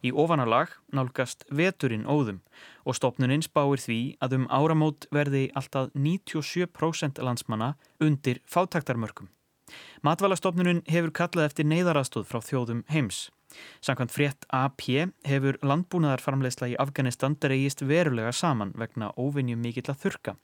Í 0.04 0.12
ofanalag 0.14 0.76
nálgast 0.94 1.42
veturinn 1.50 2.06
óðum 2.06 2.38
og 2.86 2.94
stopnuninn 2.94 3.42
spáir 3.42 3.82
því 3.82 3.98
að 4.22 4.36
um 4.38 4.46
áramót 4.46 5.08
verði 5.14 5.48
alltaf 5.58 5.90
97% 5.94 7.18
landsmanna 7.24 7.72
undir 8.00 8.38
fátaktarmörkum. 8.46 9.32
Matvælastofnuninn 10.06 10.84
hefur 10.88 11.12
kallað 11.12 11.50
eftir 11.50 11.66
neyðarastóð 11.68 12.28
frá 12.30 12.40
þjóðum 12.44 12.84
heims. 12.92 13.26
Sankant 13.80 14.12
frétt 14.14 14.46
AP 14.54 14.84
hefur 15.26 15.58
landbúnaðarfarmleysla 15.64 16.70
í 16.72 16.78
Afganistan 16.78 17.36
dreigist 17.40 17.82
verulega 17.82 18.32
saman 18.32 18.74
vegna 18.78 19.10
óvinnjum 19.16 19.60
mikill 19.64 19.88
að 19.90 20.04
þurka. 20.04 20.36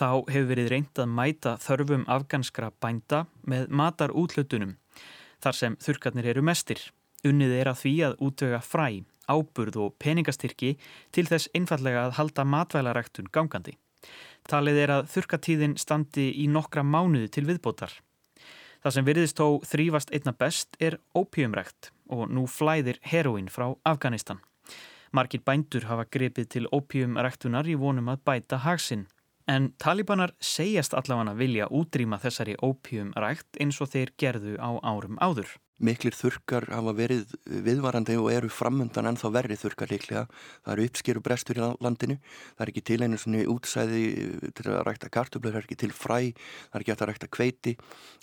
Þá 0.00 0.24
hefur 0.32 0.46
verið 0.48 0.68
reynd 0.72 0.98
að 1.02 1.10
mæta 1.12 1.50
þörfum 1.60 2.06
afganskra 2.08 2.70
bænda 2.80 3.26
með 3.44 3.66
matar 3.68 4.14
útlutunum 4.16 4.78
þar 5.44 5.56
sem 5.58 5.76
þurkarnir 5.76 6.30
eru 6.32 6.44
mestir. 6.44 6.80
Unnið 7.20 7.52
er 7.58 7.68
að 7.68 7.82
því 7.82 7.92
að 8.06 8.16
útvöga 8.24 8.60
fræ, 8.64 8.86
áburð 9.28 9.76
og 9.84 9.98
peningastyrki 10.00 10.70
til 11.12 11.26
þess 11.28 11.52
einfallega 11.52 12.06
að 12.06 12.16
halda 12.16 12.46
matvælaræktun 12.48 13.28
gangandi. 13.28 13.76
Talið 14.48 14.80
er 14.86 14.94
að 14.96 15.12
þurkatíðin 15.12 15.76
standi 15.76 16.30
í 16.32 16.48
nokkra 16.48 16.80
mánuði 16.80 17.28
til 17.36 17.44
viðbótar. 17.50 17.92
Það 18.80 18.96
sem 18.96 19.08
veriðist 19.12 19.36
þó 19.36 19.60
þrýfast 19.68 20.16
einna 20.16 20.32
best 20.32 20.80
er 20.80 20.96
ópíumrækt 21.12 21.92
og 22.08 22.32
nú 22.32 22.48
flæðir 22.48 23.04
heroin 23.04 23.52
frá 23.52 23.68
Afganistan. 23.84 24.40
Markir 25.12 25.44
bændur 25.44 25.90
hafa 25.92 26.08
grepið 26.08 26.52
til 26.56 26.68
ópíumræktunar 26.72 27.68
í 27.68 27.76
vonum 27.76 28.08
að 28.08 28.24
bæta 28.24 28.64
hagsinn 28.64 29.04
En 29.50 29.72
talibanar 29.82 30.30
segjast 30.38 30.92
allavega 30.94 31.34
vilja 31.34 31.66
útrýma 31.74 32.20
þessari 32.22 32.54
ópjum 32.62 33.10
rækt 33.18 33.58
eins 33.62 33.80
og 33.82 33.90
þeir 33.90 34.12
gerðu 34.20 34.54
á 34.62 34.70
árum 34.86 35.18
áður. 35.18 35.56
miklir 35.80 36.12
þurkar 36.12 36.66
hafa 36.68 36.92
verið 36.92 37.30
viðvarandi 37.64 38.18
og 38.20 38.26
eru 38.34 38.50
framöndan 38.52 39.08
en 39.08 39.16
þá 39.16 39.26
verið 39.32 39.62
þurkar 39.62 39.88
líklega. 39.88 40.24
Það 40.60 40.74
eru 40.74 40.84
uppskeru 40.90 41.22
brestur 41.24 41.56
í 41.56 41.68
landinu, 41.80 42.18
það 42.58 42.64
er 42.66 42.72
ekki 42.74 42.82
til 42.90 42.98
einu 43.00 43.20
svona 43.20 43.46
útsæði 43.48 44.02
til 44.58 44.66
að 44.68 44.82
rækta 44.90 45.08
kartublur, 45.08 45.54
það 45.54 45.62
er 45.62 45.68
ekki 45.68 45.78
til 45.80 45.94
fræ, 45.96 46.18
það 46.36 46.76
er 46.76 46.84
ekki 46.84 46.94
að 46.96 47.08
rækta 47.08 47.30
kveiti, 47.32 47.74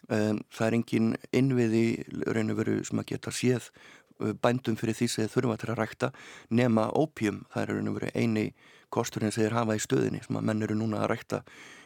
um, 0.06 0.44
það 0.54 0.68
er 0.68 0.78
engin 0.78 1.10
innviði 1.42 1.86
raun 2.30 2.54
og 2.54 2.62
veru 2.62 2.78
sem 2.86 3.02
að 3.02 3.10
geta 3.16 3.34
séð 3.34 3.72
bændum 4.18 4.78
fyrir 4.80 4.98
því 4.98 5.08
sem 5.12 5.26
þið 5.26 5.36
þurfa 5.36 5.58
til 5.62 5.70
að 5.72 5.80
rækta 5.82 6.12
nema 6.50 6.88
ópjum, 6.96 7.44
það 7.54 7.64
er 7.64 7.74
raun 7.74 7.92
og 7.92 7.98
veru 8.00 8.12
eini 8.16 8.46
kosturinn 8.94 9.34
sem 9.34 9.44
þeir 9.44 9.58
hafa 9.58 9.76
í 9.76 9.84
stöðinni 9.84 10.22
sem 10.24 10.40
að 10.40 10.48
menn 10.48 10.64
eru 10.64 10.78
núna 10.80 11.02
að 11.04 11.12
rækta 11.12 11.42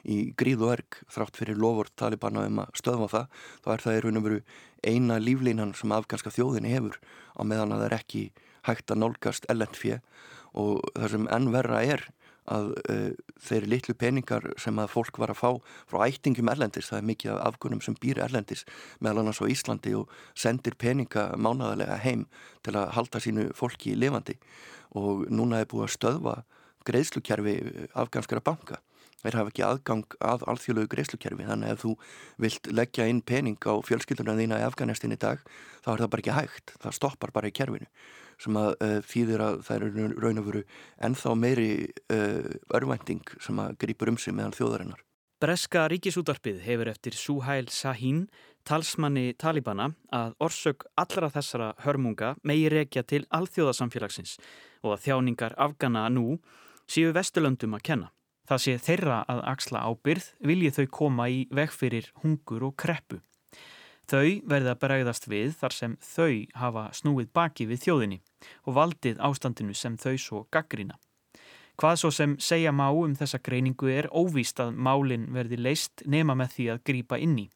í 0.06 0.18
gríð 0.38 0.66
og 0.66 0.74
erg. 0.76 1.00
Þrátt 1.14 1.40
fyrir 1.40 1.60
lofvort 1.62 1.96
talibana 1.98 2.46
um 2.50 2.62
að 2.64 2.76
stöðva 2.78 3.10
það 3.12 3.44
þá 3.66 3.70
er 3.74 3.84
það 3.86 4.00
raun 4.06 4.22
og 4.22 4.28
veru 4.28 4.40
eina 4.86 5.20
líflínan 5.22 5.76
sem 5.78 5.94
afganska 5.96 6.34
þjóðinni 6.34 6.74
hefur 6.74 7.00
á 7.38 7.42
meðan 7.42 7.76
að 7.76 7.84
það 7.84 7.88
er 7.90 7.98
ekki 7.98 8.24
hægt 8.70 8.94
að 8.94 9.02
nálgast 9.02 9.48
ellendfjö 9.50 10.00
og 10.62 10.82
það 10.96 11.14
sem 11.16 11.30
enn 11.34 11.54
verra 11.54 11.84
er 11.86 12.08
að 12.50 12.72
uh, 12.90 13.10
þeir 13.42 13.68
litlu 13.70 13.96
peningar 13.98 14.48
sem 14.62 14.78
að 14.82 14.92
fólk 14.96 15.20
var 15.22 15.34
að 15.34 15.42
fá 15.42 15.50
frá 15.90 16.06
ættingum 16.08 16.50
erlendis, 16.50 16.90
það 16.90 17.02
er 17.02 17.10
mikið 17.12 17.34
af 17.34 17.42
afgunum 17.52 17.82
sem 17.86 17.98
býr 18.02 18.22
erlendis 18.26 18.66
meðal 19.00 19.24
annars 19.24 19.42
á 19.44 19.52
Íslandi 19.52 19.94
og 19.98 20.10
sendir 20.34 20.78
peninga 20.80 21.32
mánadalega 21.38 22.00
heim 22.02 22.26
til 22.66 22.76
að 22.80 22.94
halda 22.98 23.22
sínu 23.22 23.50
fólki 23.58 23.96
lifandi. 23.96 24.38
Og 24.98 25.28
núna 25.32 25.62
er 25.62 25.70
búið 25.70 25.88
að 25.88 25.96
stöðva 25.96 26.38
greiðslukerfi 26.88 27.60
afganskara 27.94 28.42
banka. 28.44 28.82
Þeir 29.22 29.38
hafa 29.38 29.52
ekki 29.52 29.66
aðgang 29.66 30.16
að 30.26 30.48
alþjóðlegu 30.50 30.90
greiðslukerfi 30.96 31.46
þannig 31.46 31.70
að 31.70 31.76
ef 31.76 31.84
þú 31.84 31.92
vilt 32.42 32.70
leggja 32.74 33.06
inn 33.06 33.22
pening 33.22 33.60
á 33.70 33.78
fjölskylduna 33.86 34.34
þína 34.40 34.58
í 34.64 34.66
Afganistin 34.66 35.14
í 35.14 35.20
dag 35.22 35.44
þá 35.86 35.92
er 35.94 36.02
það 36.02 36.10
bara 36.16 36.24
ekki 36.24 36.38
hægt, 36.40 36.74
það 36.82 36.98
stoppar 36.98 37.34
bara 37.36 37.52
í 37.52 37.54
kerfinu 37.54 37.86
sem 38.42 38.58
að 38.58 38.74
uh, 38.74 38.98
þýðir 39.06 39.46
að 39.46 39.62
það 39.68 39.78
eru 39.78 40.10
raun 40.24 40.42
og 40.42 40.50
veru 40.50 40.64
ennþá 41.08 41.38
meiri 41.38 41.72
uh, 42.14 42.52
örvænting 42.78 43.24
sem 43.40 43.62
að 43.62 43.78
grýpur 43.84 44.12
um 44.12 44.20
sig 44.22 44.36
meðan 44.36 44.56
þjóðarinnar. 44.58 45.02
Breska 45.42 45.88
ríkisútarpið 45.90 46.60
hefur 46.62 46.92
eftir 46.92 47.16
Suhail 47.18 47.70
Sahin, 47.74 48.28
talsmanni 48.68 49.32
Talibana, 49.42 49.88
að 50.14 50.36
orsök 50.46 50.86
allra 51.02 51.32
þessara 51.34 51.72
hörmunga 51.82 52.36
megi 52.46 52.68
rekja 52.70 53.02
til 53.02 53.24
alþjóðasamfélagsins 53.34 54.36
og 54.86 54.94
að 54.94 55.08
þjáningar 55.08 55.58
Afgana 55.58 56.06
nú 56.14 56.38
séu 56.86 57.10
Vesturlöndum 57.16 57.74
að 57.74 57.86
kenna. 57.90 58.12
Það 58.46 58.62
sé 58.66 58.78
þeirra 58.86 59.18
að 59.32 59.42
axla 59.50 59.82
ábyrð 59.90 60.30
viljið 60.46 60.78
þau 60.78 60.88
koma 61.00 61.28
í 61.32 61.44
veg 61.50 61.74
fyrir 61.74 62.12
hungur 62.22 62.70
og 62.70 62.78
kreppu. 62.78 63.22
Þau 64.12 64.42
verða 64.44 64.74
bregðast 64.76 65.30
við 65.32 65.54
þar 65.56 65.72
sem 65.72 65.92
þau 66.04 66.34
hafa 66.60 66.82
snúið 66.98 67.30
baki 67.32 67.68
við 67.70 67.86
þjóðinni 67.86 68.18
og 68.68 68.76
valdið 68.76 69.22
ástandinu 69.24 69.76
sem 69.78 69.96
þau 69.96 70.18
svo 70.20 70.42
gaggrina. 70.52 70.98
Hvað 71.80 71.96
svo 72.02 72.12
sem 72.12 72.34
segja 72.36 72.74
má 72.76 72.90
um 72.92 73.14
þessa 73.16 73.40
greiningu 73.40 73.88
er 73.88 74.10
óvíst 74.12 74.60
að 74.60 74.76
málinn 74.76 75.30
verði 75.32 75.62
leist 75.62 76.04
nema 76.04 76.36
með 76.36 76.58
því 76.58 76.68
að 76.74 76.84
grýpa 76.92 77.22
inni. 77.24 77.48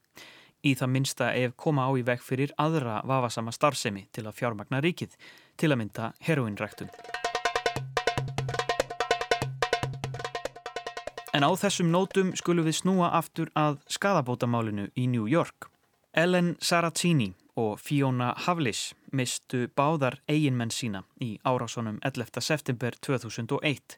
Í 0.63 0.77
það 0.79 0.93
minsta 0.95 1.33
ef 1.35 1.57
koma 1.59 1.89
á 1.89 1.91
í 1.91 2.07
veg 2.07 2.23
fyrir 2.23 2.55
aðra 2.55 3.01
vafasama 3.03 3.51
starfsemi 3.51 4.07
til 4.15 4.23
að 4.23 4.39
fjármagna 4.39 4.79
ríkið, 4.79 5.11
til 5.59 5.73
að 5.75 5.81
mynda 5.83 6.13
heroinræktun. 6.23 6.89
En 11.35 11.43
á 11.43 11.51
þessum 11.51 11.91
nótum 11.91 12.31
skulum 12.39 12.63
við 12.63 12.79
snúa 12.79 13.11
aftur 13.19 13.51
að 13.59 13.81
skadabótamálinu 13.91 14.87
í 14.95 15.11
New 15.11 15.27
York. 15.27 15.74
Ellen 16.15 16.53
Sarazzini 16.63 17.33
og 17.59 17.73
Fiona 17.83 18.29
Havlis 18.45 18.93
mistu 19.11 19.65
báðar 19.75 20.15
eiginmenn 20.31 20.71
sína 20.71 21.01
í 21.19 21.33
árásonum 21.43 21.97
11. 22.07 22.39
september 22.39 22.95
2001 23.03 23.97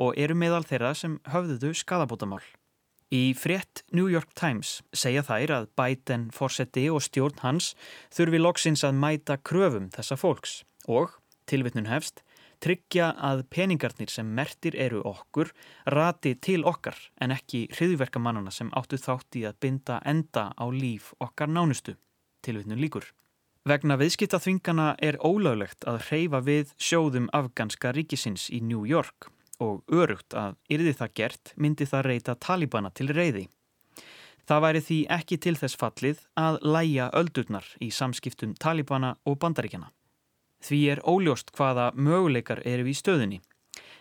og 0.00 0.16
eru 0.16 0.36
meðal 0.40 0.64
þeirra 0.64 0.94
sem 0.96 1.18
höfðuðu 1.28 1.74
skadabótamál. 1.76 2.40
Í 3.12 3.34
frétt 3.36 3.82
New 3.92 4.08
York 4.08 4.32
Times 4.32 4.78
segja 4.96 5.20
þær 5.28 5.52
að 5.58 5.68
Biden, 5.76 6.30
Fawcetti 6.32 6.86
og 6.88 7.04
stjórn 7.04 7.44
hans 7.44 7.74
þurfi 8.16 8.40
loksins 8.40 8.86
að 8.88 8.96
mæta 9.04 9.36
kröfum 9.36 9.90
þessa 9.92 10.16
fólks 10.16 10.62
og, 10.88 11.18
tilvittnun 11.52 11.92
hefst, 11.92 12.24
tryggja 12.64 13.12
að 13.30 13.44
peningarnir 13.54 14.10
sem 14.12 14.28
mertir 14.34 14.76
eru 14.76 15.02
okkur 15.06 15.52
rati 15.94 16.34
til 16.34 16.64
okkar 16.66 16.98
en 17.20 17.34
ekki 17.34 17.66
hriðverkamannana 17.76 18.52
sem 18.54 18.72
áttu 18.76 18.98
þátt 19.00 19.38
í 19.40 19.44
að 19.48 19.60
binda 19.64 20.00
enda 20.04 20.50
á 20.58 20.64
líf 20.72 21.12
okkar 21.22 21.50
nánustu, 21.50 21.96
tilvitnum 22.42 22.80
líkur. 22.82 23.06
Vegna 23.68 23.98
viðskiptaþvingana 24.00 24.94
er 25.04 25.18
ólöglegt 25.20 25.84
að 25.90 26.00
hreyfa 26.08 26.40
við 26.46 26.72
sjóðum 26.80 27.28
afganska 27.36 27.92
ríkisins 27.92 28.48
í 28.54 28.62
New 28.64 28.86
York 28.88 29.28
og 29.60 29.82
örugt 29.92 30.34
að 30.38 30.56
yrði 30.72 30.94
það 30.96 31.14
gert 31.20 31.52
myndi 31.56 31.86
það 31.86 32.06
reyta 32.06 32.36
talibana 32.38 32.90
til 32.94 33.10
reyði. 33.12 33.48
Það 34.48 34.62
væri 34.64 34.80
því 34.86 34.98
ekki 35.18 35.36
til 35.44 35.56
þess 35.60 35.76
fallið 35.76 36.24
að 36.40 36.58
læja 36.64 37.10
öldurnar 37.20 37.66
í 37.84 37.90
samskiptum 37.92 38.54
talibana 38.56 39.16
og 39.28 39.36
bandaríkjana. 39.42 39.90
Því 40.64 40.80
er 40.92 41.02
óljóst 41.06 41.52
hvaða 41.54 41.92
möguleikar 41.94 42.62
eru 42.66 42.88
í 42.90 42.96
stöðunni. 42.96 43.40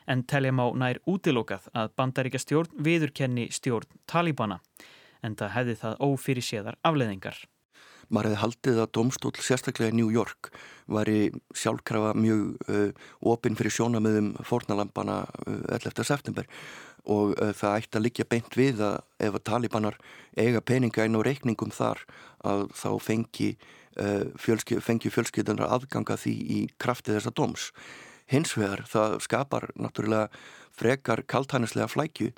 En 0.07 0.23
telja 0.23 0.53
má 0.55 0.65
nær 0.73 1.01
útilokað 1.05 1.67
að 1.75 1.91
bandaríka 1.99 2.39
stjórn 2.39 2.71
viðurkenni 2.79 3.49
stjórn 3.51 3.89
Talibana 4.07 4.61
en 5.25 5.35
það 5.35 5.53
hefði 5.57 5.77
það 5.81 6.01
ófyrir 6.07 6.45
séðar 6.45 6.77
afleðingar. 6.87 7.39
Maður 8.07 8.29
hefði 8.29 8.41
haldið 8.41 8.77
að 8.79 8.91
domstól 8.95 9.33
sérstaklega 9.43 9.91
í 9.91 9.97
New 9.97 10.11
York 10.13 10.51
væri 10.87 11.31
sjálfkrafa 11.51 12.13
mjög 12.15 12.69
uh, 12.71 13.07
opinn 13.33 13.57
fyrir 13.59 13.75
sjónamöðum 13.75 14.29
fornalampana 14.47 15.25
uh, 15.43 15.57
11. 15.75 16.05
september 16.07 16.47
og 17.03 17.35
uh, 17.35 17.51
það 17.51 17.81
ætti 17.81 17.99
að 17.99 18.05
liggja 18.05 18.27
beint 18.31 18.55
við 18.55 18.83
að 18.87 19.01
ef 19.27 19.35
að 19.35 19.45
talibanar 19.51 19.99
eiga 20.39 20.63
peninga 20.63 21.03
einn 21.03 21.19
og 21.19 21.27
reikningum 21.27 21.73
þar 21.75 22.05
að 22.47 22.69
þá 22.79 22.89
fengi 23.03 23.49
fjölsky, 24.38 24.79
fengju 24.83 25.12
fjölskyldunar 25.13 25.71
aðganga 25.73 26.17
því 26.19 26.33
í 26.53 26.60
krafti 26.81 27.15
þessa 27.15 27.33
dóms. 27.33 27.71
Hins 28.27 28.53
vegar 28.57 28.83
það 28.91 29.19
skapar 29.23 29.69
náttúrulega 29.79 30.27
frekar 30.77 31.23
kaltænislega 31.25 31.88
flækju 31.89 32.33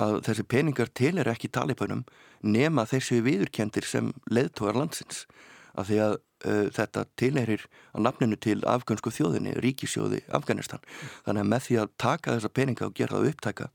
að 0.00 0.20
þessi 0.26 0.44
peningar 0.48 0.92
til 0.94 1.16
er 1.20 1.30
ekki 1.32 1.50
talipunum 1.52 2.04
nema 2.42 2.84
þessu 2.88 3.20
viðurkendir 3.24 3.86
sem 3.86 4.12
leðtógar 4.30 4.78
landsins 4.78 5.26
af 5.78 5.88
því 5.88 5.98
að 6.04 6.14
uh, 6.16 6.68
þetta 6.76 7.04
tilherir 7.16 7.66
að 7.92 8.06
nafninu 8.06 8.36
til 8.36 8.58
afgönsku 8.68 9.12
þjóðinni, 9.14 9.54
ríkisjóði 9.64 10.22
Afganistan. 10.36 10.82
Þannig 11.26 11.44
að 11.44 11.52
með 11.52 11.66
því 11.66 11.78
að 11.82 11.92
taka 12.04 12.36
þessa 12.36 12.52
peninga 12.52 12.88
og 12.88 12.96
gera 12.98 13.18
það 13.18 13.30
upptæka 13.32 13.68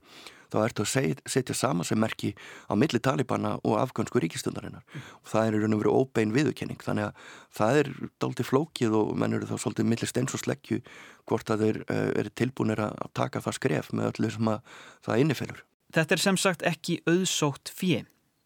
þá 0.54 0.58
ertu 0.64 0.86
að 0.86 1.22
setja 1.30 1.56
sama 1.58 1.86
sem 1.88 2.00
merki 2.00 2.34
á 2.68 2.74
milli 2.80 3.02
talibana 3.04 3.56
og 3.64 3.78
afgönsku 3.82 4.22
ríkistundarinnar 4.24 4.84
mm. 4.86 5.08
og 5.22 5.32
það 5.32 5.48
er 5.48 5.58
í 5.58 5.62
raun 5.64 5.78
og 5.78 5.84
veru 5.84 5.96
óbein 6.02 6.34
viðurkenning 6.36 6.84
þannig 6.84 7.10
að 7.10 7.32
það 7.60 7.82
er 7.82 7.92
daldi 8.24 8.48
flókið 8.48 9.00
og 9.02 9.14
menn 9.20 9.38
eru 9.38 9.50
þá 9.50 9.56
svolítið 9.64 9.90
milli 9.94 10.10
steins 10.10 10.38
og 10.38 10.44
sleggju 10.44 10.82
hvort 11.28 11.54
að 11.54 11.66
þeir 11.66 11.82
uh, 11.88 12.04
eru 12.24 12.36
tilbúinir 12.40 12.84
að 12.88 13.10
taka 13.18 13.44
það 13.44 13.60
skref 13.60 13.92
með 13.94 14.12
öllu 14.14 14.36
sem 14.36 14.54
að 14.54 14.78
það 15.08 15.24
innifellur. 15.24 15.66
Þetta 15.96 16.16
er 16.16 16.24
sem 16.24 16.38
sagt 16.40 16.64
ekki 16.68 17.02
auðsótt 17.08 17.72
fjö 17.74 18.04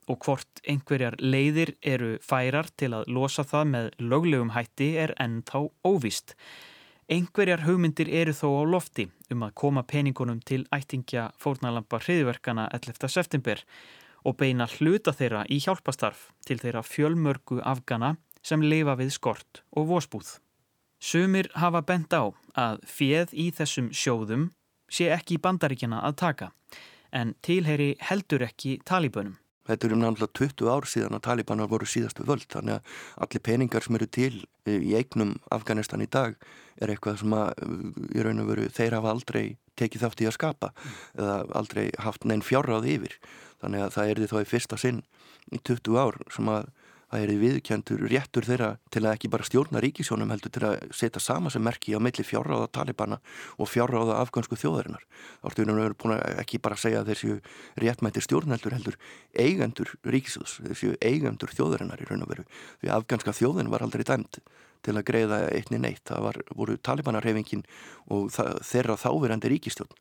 og 0.09 0.25
hvort 0.25 0.61
einhverjar 0.67 1.15
leiðir 1.21 1.75
eru 1.85 2.15
færar 2.25 2.69
til 2.77 2.91
að 2.97 3.09
losa 3.13 3.45
það 3.47 3.71
með 3.75 3.89
löglegum 4.01 4.53
hætti 4.55 4.91
er 4.99 5.13
ennþá 5.21 5.63
óvist. 5.87 6.35
Einhverjar 7.11 7.65
hugmyndir 7.65 8.07
eru 8.07 8.31
þó 8.31 8.45
á 8.55 8.63
lofti 8.71 9.03
um 9.33 9.41
að 9.43 9.55
koma 9.59 9.81
peningunum 9.83 10.37
til 10.47 10.61
ættingja 10.71 11.25
fórnalampa 11.43 11.97
hriðverkana 11.99 12.69
11. 12.71 13.09
september 13.11 13.59
og 14.23 14.37
beina 14.39 14.63
hluta 14.77 15.11
þeirra 15.11 15.41
í 15.51 15.57
hjálpastarf 15.59 16.29
til 16.47 16.61
þeirra 16.61 16.85
fjölmörgu 16.87 17.59
afgana 17.67 18.13
sem 18.47 18.63
lifa 18.63 18.95
við 18.95 19.11
skort 19.17 19.59
og 19.75 19.89
vósbúð. 19.91 20.37
Sumir 21.03 21.51
hafa 21.59 21.81
bent 21.83 22.15
á 22.15 22.31
að 22.55 22.79
fjeð 22.87 23.35
í 23.35 23.49
þessum 23.59 23.91
sjóðum 23.91 24.47
sé 24.87 25.11
ekki 25.11 25.41
bandaríkjana 25.43 25.99
að 26.07 26.15
taka 26.23 26.51
en 27.11 27.35
tilheyri 27.43 27.97
heldur 28.07 28.47
ekki 28.47 28.77
talibönum. 28.87 29.35
Þetta 29.71 29.87
eru 29.87 29.99
náttúrulega 30.01 30.37
20 30.39 30.71
ár 30.71 30.87
síðan 30.89 31.17
að 31.17 31.23
talibanar 31.29 31.69
voru 31.71 31.87
síðastu 31.87 32.25
völd 32.27 32.47
þannig 32.51 32.77
að 32.77 32.97
allir 33.25 33.43
peningar 33.47 33.85
sem 33.85 33.97
eru 33.97 34.07
til 34.11 34.33
eh, 34.67 34.77
í 34.77 34.91
eignum 34.99 35.37
Afganistan 35.53 36.03
í 36.03 36.09
dag 36.11 36.35
er 36.81 36.91
eitthvað 36.91 37.21
sem 37.21 37.35
að 37.37 37.53
eh, 37.63 37.77
í 38.19 38.25
raun 38.25 38.43
og 38.43 38.51
veru 38.51 38.67
þeir 38.73 38.97
hafa 38.99 39.15
aldrei 39.15 39.45
tekið 39.79 40.03
þátt 40.03 40.23
í 40.23 40.27
að 40.27 40.37
skapa 40.37 40.71
mm. 40.73 40.99
eða 41.23 41.37
aldrei 41.61 41.85
haft 42.03 42.27
neinn 42.27 42.43
fjárráð 42.45 42.89
yfir 42.97 43.17
þannig 43.63 43.85
að 43.85 43.95
það 43.95 44.11
er 44.11 44.21
því 44.21 44.29
þá 44.31 44.37
í 44.41 44.51
fyrsta 44.51 44.81
sinn 44.81 45.01
í 45.51 45.61
20 45.61 45.99
ár 46.01 46.19
sem 46.33 46.51
að 46.51 46.69
það 47.11 47.25
er 47.25 47.31
viðkjöndur 47.41 48.03
réttur 48.07 48.45
þeirra 48.47 48.69
til 48.93 49.01
að 49.03 49.15
ekki 49.17 49.29
bara 49.31 49.45
stjórna 49.47 49.81
ríkisjónum 49.83 50.31
heldur 50.31 50.53
til 50.55 50.63
að 50.63 50.85
setja 50.95 51.19
sama 51.23 51.51
sem 51.51 51.63
merki 51.63 51.91
á 51.91 51.99
milli 51.99 52.23
fjárráða 52.23 52.69
talibana 52.71 53.19
og 53.59 53.67
fjárráða 53.67 54.21
afgansku 54.23 54.55
þjóðarinnar. 54.55 55.03
Við 55.43 55.67
nú 55.67 55.75
búin 55.99 56.15
að 56.15 56.39
ekki 56.45 56.61
bara 56.63 56.79
segja 56.79 57.03
séu 57.11 57.41
réttmættir 57.75 58.23
stjórnheldur 58.23 58.77
heldur 58.77 58.97
eigendur 59.35 59.91
ríkisjóðs, 60.07 60.61
þeir 60.63 60.79
séu 60.79 60.95
eigendur 61.03 61.51
þjóðarinnar 61.51 61.99
í 61.99 62.07
raun 62.07 62.23
og 62.23 62.31
veru. 62.31 62.47
Því 62.79 62.93
afganska 62.95 63.35
þjóðin 63.35 63.71
var 63.73 63.83
aldrei 63.83 64.07
dæmt 64.07 64.39
til 64.81 64.95
að 64.95 65.07
greiða 65.11 65.43
einni 65.51 65.81
neitt. 65.83 66.05
Það 66.07 66.27
var, 66.29 66.41
voru 66.55 66.77
talibanarhefingin 66.79 67.65
og 68.07 68.31
það, 68.33 68.61
þeirra 68.71 68.99
þáverandi 69.03 69.51
ríkistjórn 69.51 69.91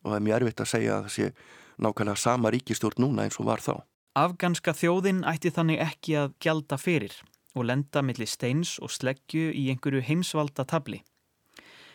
og 0.00 0.12
það 0.12 0.16
er 0.16 0.26
mjög 0.28 0.38
erfitt 0.38 0.62
að 0.64 0.70
segja 0.70 0.98
að 1.00 1.10
sé 1.12 1.32
nákvæmlega 1.80 2.20
sama 2.20 2.52
ríkistjórn 2.54 3.02
núna 3.04 3.26
eins 3.26 3.40
og 3.40 3.48
var 3.50 3.60
þá. 3.64 3.74
Afganska 4.18 4.72
þjóðin 4.74 5.20
ætti 5.22 5.52
þannig 5.54 5.78
ekki 5.84 6.16
að 6.18 6.32
gjalda 6.42 6.76
fyrir 6.82 7.12
og 7.54 7.68
lenda 7.68 8.02
millir 8.02 8.26
steins 8.26 8.72
og 8.82 8.90
sleggju 8.90 9.52
í 9.54 9.68
einhverju 9.70 10.02
heimsvalda 10.02 10.64
tabli. 10.66 10.98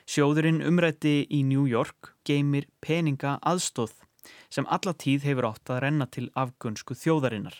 Sjóðurinn 0.08 0.62
umrætti 0.63 1.25
í 1.28 1.41
New 1.43 1.65
York 1.67 2.13
geymir 2.23 2.69
peninga 2.80 3.36
aðstóð 3.43 3.97
sem 4.47 4.63
alla 4.71 4.95
tíð 4.95 5.28
hefur 5.28 5.49
átt 5.51 5.73
að 5.75 5.82
renna 5.84 6.08
til 6.08 6.30
afgönsku 6.39 6.95
þjóðarinnar 6.95 7.60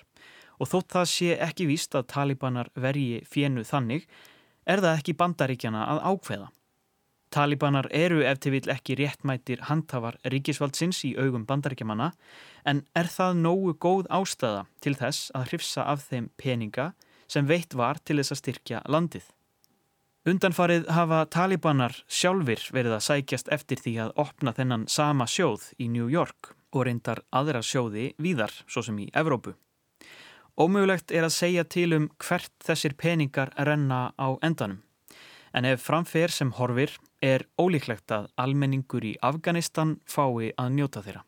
og 0.56 0.72
þótt 0.72 0.94
það 0.96 1.12
sé 1.12 1.36
ekki 1.50 1.68
víst 1.68 2.00
að 2.00 2.08
talibanar 2.16 2.72
vergi 2.80 3.26
fjennu 3.28 3.68
þannig 3.68 4.08
er 4.64 4.80
það 4.80 5.02
ekki 5.02 5.20
bandaríkjana 5.20 5.84
að 5.84 6.06
ákveða. 6.14 6.48
Talibanar 7.36 7.90
eru 7.92 8.22
eftir 8.24 8.54
vil 8.56 8.70
ekki 8.72 8.96
réttmættir 8.96 9.66
handhafar 9.68 10.16
ríkisvaldsins 10.24 11.02
í 11.10 11.18
augum 11.20 11.44
bandaríkjamanna 11.50 12.14
en 12.66 12.84
er 12.98 13.10
það 13.12 13.40
nógu 13.42 13.74
góð 13.82 14.10
ástæða 14.14 14.66
til 14.84 14.96
þess 15.00 15.32
að 15.38 15.48
hrifsa 15.52 15.86
af 15.92 16.06
þeim 16.10 16.30
peninga 16.42 16.92
sem 17.32 17.48
veitt 17.50 17.74
var 17.74 18.00
til 18.04 18.20
þess 18.20 18.36
að 18.36 18.42
styrkja 18.42 18.84
landið. 18.92 19.26
Undanfarið 20.26 20.88
hafa 20.90 21.20
talibanar 21.30 22.00
sjálfur 22.10 22.64
verið 22.74 22.96
að 22.98 23.06
sækjast 23.08 23.52
eftir 23.54 23.82
því 23.82 23.94
að 24.06 24.16
opna 24.26 24.56
þennan 24.58 24.88
sama 24.90 25.28
sjóð 25.30 25.70
í 25.78 25.90
New 25.94 26.10
York 26.10 26.56
og 26.74 26.88
reyndar 26.88 27.22
aðra 27.30 27.62
sjóði 27.62 28.10
víðar, 28.18 28.52
svo 28.66 28.82
sem 28.82 28.98
í 29.00 29.12
Evrópu. 29.14 29.54
Ómögulegt 30.58 31.12
er 31.12 31.28
að 31.28 31.36
segja 31.36 31.64
til 31.68 31.92
um 31.94 32.10
hvert 32.18 32.54
þessir 32.64 32.96
peningar 32.98 33.54
renna 33.58 34.10
á 34.18 34.34
endanum 34.42 34.82
en 35.56 35.66
ef 35.66 35.86
framfer 35.88 36.32
sem 36.32 36.52
horfir 36.58 36.92
er 37.24 37.46
ólíklegt 37.62 38.12
að 38.12 38.28
almenningur 38.42 39.06
í 39.08 39.16
Afganistan 39.24 39.96
fái 40.04 40.52
að 40.60 40.74
njóta 40.76 41.04
þeirra. 41.06 41.24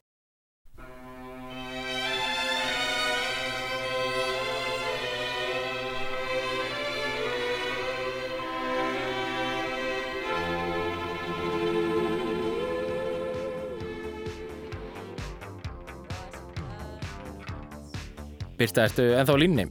Birta, 18.58 18.88
ertu 18.88 19.04
ennþá 19.13 19.36
á 19.38 19.41
línni? 19.41 19.67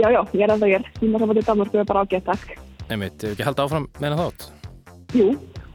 Já, 0.00 0.08
já, 0.08 0.20
ég 0.32 0.44
er 0.46 0.52
ennþá 0.54 0.68
hér. 0.70 0.84
Tíma 0.96 1.18
saman 1.20 1.36
til 1.36 1.46
Danmark 1.46 1.74
er 1.74 1.84
bara 1.84 2.04
ágætt, 2.04 2.24
takk. 2.24 2.54
Einmitt, 2.88 3.20
hefur 3.20 3.34
ekki 3.34 3.44
haldið 3.48 3.64
áfram 3.66 3.88
meðan 4.00 4.22
þátt? 4.22 4.46
Jú, 5.14 5.26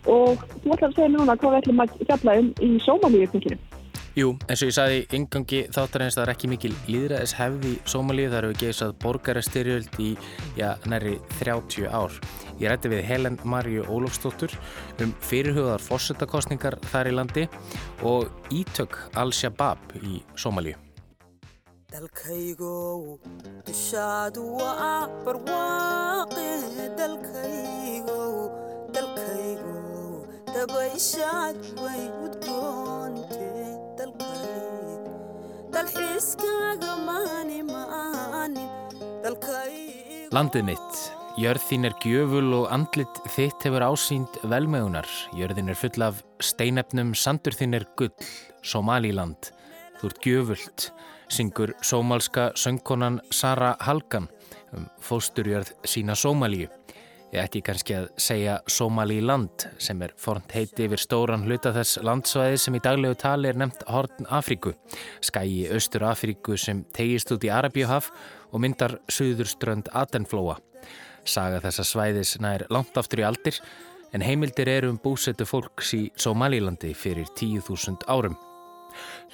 og 0.10 0.41
þú 0.63 0.73
ætlar 0.73 0.89
að 0.89 0.95
segja 0.97 1.12
núna 1.13 1.36
hvað 1.38 1.53
við 1.53 1.60
ætlum 1.62 1.84
að 1.84 1.93
fjalla 2.10 2.36
um 2.41 2.49
í 2.65 2.71
sómalíu-penginu. 2.86 3.60
Jú, 4.17 4.34
eins 4.49 4.63
og 4.65 4.71
ég 4.71 4.75
sagði 4.75 5.05
yngangi 5.15 5.62
þáttarins 5.69 6.17
það 6.17 6.25
er 6.25 6.34
ekki 6.34 6.49
mikil 6.49 6.73
líðræðis 6.89 7.36
hefði 7.38 7.75
í 7.75 7.79
sómalíu, 7.93 8.32
það 8.34 8.39
eru 8.39 8.58
geisað 8.63 8.97
borgarastyrjöld 9.05 10.01
í, 10.01 10.10
já, 10.58 10.73
næri 10.89 11.15
30 11.38 11.86
ár. 11.93 12.17
Ég 12.60 12.73
rætti 12.73 12.91
við 12.91 13.05
Helen 13.05 13.39
Marju 13.45 13.86
Ólofsdóttur 13.86 14.58
um 15.05 15.13
fyrirhugaðar 15.21 15.86
fórsetakostningar 15.86 16.82
þar 16.89 17.13
í 17.13 17.15
landi 17.15 17.47
og 18.01 18.27
ítök 18.49 18.97
Al-Shabaab 19.13 19.99
í 20.01 20.19
Sómalíu. 20.34 20.88
Dalkaygow 21.93 23.17
dushaadu 23.67 24.41
waa 24.58 25.10
barwaaqe 25.25 26.49
dalkaygow 26.99 28.36
dalkaygow 28.95 30.12
dabayshaad 30.54 31.58
way 31.84 32.04
udgoonte 32.25 33.49
dalxiiskaaga 35.73 36.93
maani 37.08 37.62
maanin 37.73 38.69
Landið 40.30 40.63
mitt. 40.65 40.97
Jörð 41.41 41.63
þín 41.67 41.88
er 41.88 41.93
gjöful 42.04 42.54
og 42.56 42.69
andlit 42.73 43.19
þitt 43.34 43.65
hefur 43.65 43.84
ásýnd 43.86 44.39
velmögunar. 44.52 45.10
Jörðin 45.38 45.71
er 45.73 45.78
full 45.78 46.06
af 46.06 46.21
steinefnum, 46.43 47.15
sandur 47.17 47.56
þín 47.58 47.78
er 47.78 47.86
gull, 47.99 48.13
Somaliland. 48.62 49.52
Þú 49.99 50.12
ert 50.12 50.25
gjöfult 50.25 50.89
syngur 51.29 51.73
sómalska 51.81 52.51
söngkonan 52.55 53.21
Sara 53.31 53.75
Halgan 53.79 54.27
um 54.73 54.85
fósturjörð 55.01 55.71
sína 55.85 56.15
Sómalíu. 56.15 56.67
Ég 57.29 57.43
ætti 57.43 57.61
kannski 57.61 57.93
að 57.93 58.07
segja 58.17 58.55
Sómalíland 58.65 59.67
sem 59.77 59.99
er 60.01 60.15
fornt 60.17 60.49
heiti 60.55 60.87
yfir 60.87 61.01
stóran 61.01 61.43
hluta 61.45 61.69
þess 61.75 61.99
landsvæði 62.01 62.57
sem 62.57 62.77
í 62.79 62.81
daglegu 62.81 63.17
tali 63.21 63.51
er 63.51 63.59
nefnt 63.61 63.85
Hortn 63.85 64.25
Afríku, 64.33 64.73
skæi 65.21 65.67
Östur 65.69 66.07
Afríku 66.09 66.57
sem 66.57 66.81
tegist 66.97 67.29
út 67.35 67.45
í 67.45 67.53
Arabíuhaf 67.53 68.09
og 68.49 68.65
myndar 68.65 68.97
Suðurströnd 69.13 69.93
Atenflóa. 69.93 70.57
Saga 71.21 71.61
þessa 71.61 71.85
svæðis 71.85 72.39
nær 72.41 72.65
langt 72.73 72.97
aftur 72.97 73.21
í 73.21 73.29
aldir 73.29 73.61
en 74.09 74.25
heimildir 74.25 74.73
eru 74.79 74.89
um 74.89 74.97
búsetu 74.97 75.45
fólks 75.45 75.93
í 75.93 76.07
Sómalílandi 76.17 76.95
fyrir 76.97 77.29
10.000 77.37 78.09
árum. 78.09 78.48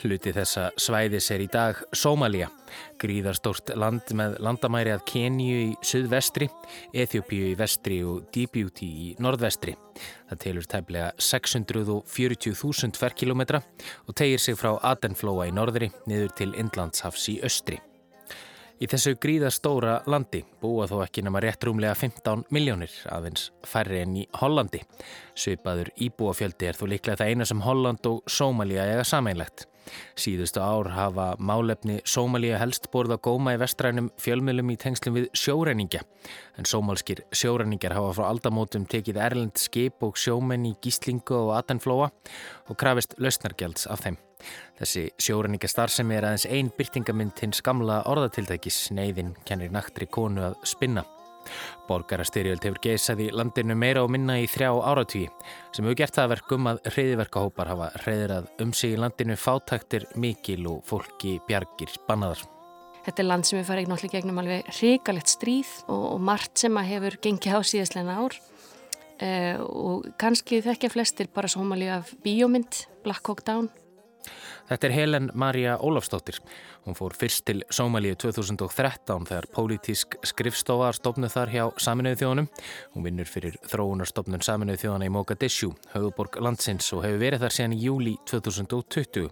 Hluti 0.03 0.33
þessa 0.35 0.67
svæðis 0.79 1.29
er 1.33 1.43
í 1.45 1.47
dag 1.51 1.79
Sómalía, 1.95 2.49
gríðarstórt 3.01 3.71
land 3.79 4.11
með 4.17 4.37
landamæri 4.43 4.93
að 4.95 5.05
Kenju 5.09 5.61
í 5.63 5.71
suðvestri, 5.85 6.49
Eþjópíu 6.93 7.49
í 7.51 7.57
vestri 7.59 8.01
og 8.05 8.27
Djibouti 8.35 8.91
í 9.07 9.09
norðvestri. 9.23 9.75
Það 10.29 10.43
telur 10.45 10.69
tæplega 10.69 11.09
640.000 11.31 13.01
ferkilometra 13.01 13.63
og 14.05 14.15
tegir 14.17 14.41
sig 14.43 14.59
frá 14.59 14.75
Adenflóa 14.81 15.49
í 15.49 15.55
norðri 15.55 15.91
niður 16.09 16.33
til 16.39 16.53
Indlandshafs 16.59 17.29
í 17.31 17.39
östri. 17.45 17.81
Í 18.75 18.89
þessu 18.91 19.13
gríðastóra 19.23 20.01
landi 20.11 20.41
búa 20.59 20.83
þó 20.89 20.97
ekki 21.05 21.21
nema 21.23 21.39
rétt 21.43 21.63
rúmlega 21.63 21.95
15 21.95 22.41
miljónir, 22.51 22.91
aðeins 23.07 23.47
færri 23.63 24.01
enn 24.03 24.17
í 24.19 24.25
Hollandi. 24.41 24.81
Svipaður 25.31 25.93
íbúafjöldi 25.95 26.67
er 26.67 26.75
þó 26.75 26.83
líklega 26.91 27.21
það 27.21 27.31
eina 27.31 27.47
sem 27.47 27.63
Holland 27.63 28.09
og 28.11 28.27
Sómalía 28.27 28.83
eiga 28.89 29.07
sameinlegt. 29.07 29.69
Síðustu 30.19 30.59
ár 30.59 30.89
hafa 30.91 31.29
málefni 31.39 32.01
Sómalíu 32.09 32.57
helst 32.59 32.89
borða 32.91 33.15
góma 33.15 33.55
í 33.55 33.61
vestrænum 33.61 34.11
fjölmjölum 34.19 34.73
í 34.73 34.77
tengslum 34.81 35.19
við 35.21 35.29
sjóreiningja. 35.37 36.03
En 36.59 36.67
sómalskir 36.67 37.23
sjóreiningjar 37.31 37.95
hafa 37.95 38.15
frá 38.19 38.29
aldamótum 38.33 38.89
tekið 38.91 39.21
erlend 39.29 39.61
skip 39.61 40.03
og 40.03 40.19
sjómenn 40.19 40.67
í 40.67 40.75
gíslingu 40.83 41.37
og 41.45 41.55
atanflóa 41.61 42.11
og 42.11 42.79
krafist 42.81 43.15
lausnargjalds 43.21 43.87
af 43.87 44.03
þeim. 44.03 44.24
Þessi 44.75 45.07
sjóreininga 45.21 45.69
starfsemi 45.71 46.17
er 46.17 46.27
aðeins 46.27 46.47
ein 46.51 46.71
byrtingamind 46.75 47.39
hins 47.39 47.61
gamla 47.63 48.01
orðatiltækis 48.11 48.89
neyðin 48.95 49.35
kennir 49.47 49.71
naktri 49.71 50.07
konu 50.11 50.49
að 50.49 50.57
spinna. 50.67 51.05
Borgarastyrjöld 51.85 52.63
hefur 52.65 52.81
geysað 52.81 53.21
í 53.25 53.27
landinu 53.33 53.75
meira 53.77 54.01
og 54.03 54.09
minna 54.13 54.39
í 54.41 54.47
þrjá 54.49 54.71
áratví 54.89 55.27
sem 55.75 55.85
hefur 55.85 55.99
gert 55.99 56.17
það 56.17 56.31
verkum 56.33 56.71
að 56.71 56.81
hreyðiverkahópar 56.89 57.71
hafa 57.71 57.91
hreyðirað 58.01 58.49
um 58.65 58.73
sig 58.73 58.95
í 58.95 58.99
landinu 58.99 59.37
fátæktir 59.39 60.07
mikil 60.17 60.63
og 60.71 60.81
fólki 60.89 61.37
bjargir 61.47 61.93
bannaðar. 62.09 62.41
Þetta 63.05 63.21
er 63.21 63.29
land 63.29 63.45
sem 63.45 63.59
við 63.59 63.67
farið 63.69 63.89
náttúrulega 63.91 64.17
gegnum 64.17 64.41
alveg 64.41 64.69
hrikalegt 64.79 65.29
stríð 65.29 65.71
og, 65.85 66.05
og 66.15 66.21
margt 66.25 66.57
sem 66.57 66.81
að 66.81 66.91
hefur 66.95 67.19
gengið 67.21 67.57
á 67.57 67.61
síðastleina 67.61 68.17
ár 68.17 68.37
eh, 69.21 69.61
og 69.61 70.09
kannski 70.21 70.63
þekkja 70.65 70.89
flestir 70.89 71.29
bara 71.33 71.51
sómalíu 71.51 71.93
af 71.99 72.15
bíómynd 72.25 72.87
Black 73.05 73.29
Hawk 73.29 73.45
Down 73.45 73.69
Þetta 74.69 74.87
er 74.87 74.93
Helen 74.95 75.29
Maria 75.33 75.75
Ólafsdóttir. 75.77 76.39
Hún 76.85 76.97
fór 76.97 77.13
fyrst 77.17 77.45
til 77.45 77.63
Sómalíu 77.69 78.17
2013 78.17 79.27
þegar 79.29 79.47
pólitísk 79.53 80.17
skrifstofa 80.25 80.91
stofnuð 80.97 81.33
þar 81.35 81.53
hjá 81.53 81.63
Saminuðu 81.81 82.21
þjóðunum. 82.21 82.49
Hún 82.95 83.07
vinnur 83.07 83.29
fyrir 83.29 83.57
þróunarstofnun 83.69 84.45
Saminuðu 84.45 84.83
þjóðana 84.83 85.09
í 85.09 85.13
Mogadishu, 85.13 85.71
höfuborg 85.93 86.39
landsins 86.41 86.91
og 86.93 87.05
hefur 87.05 87.21
verið 87.21 87.45
þar 87.45 87.57
síðan 87.57 87.77
í 87.77 87.81
júli 87.85 88.15
2020. 88.31 89.29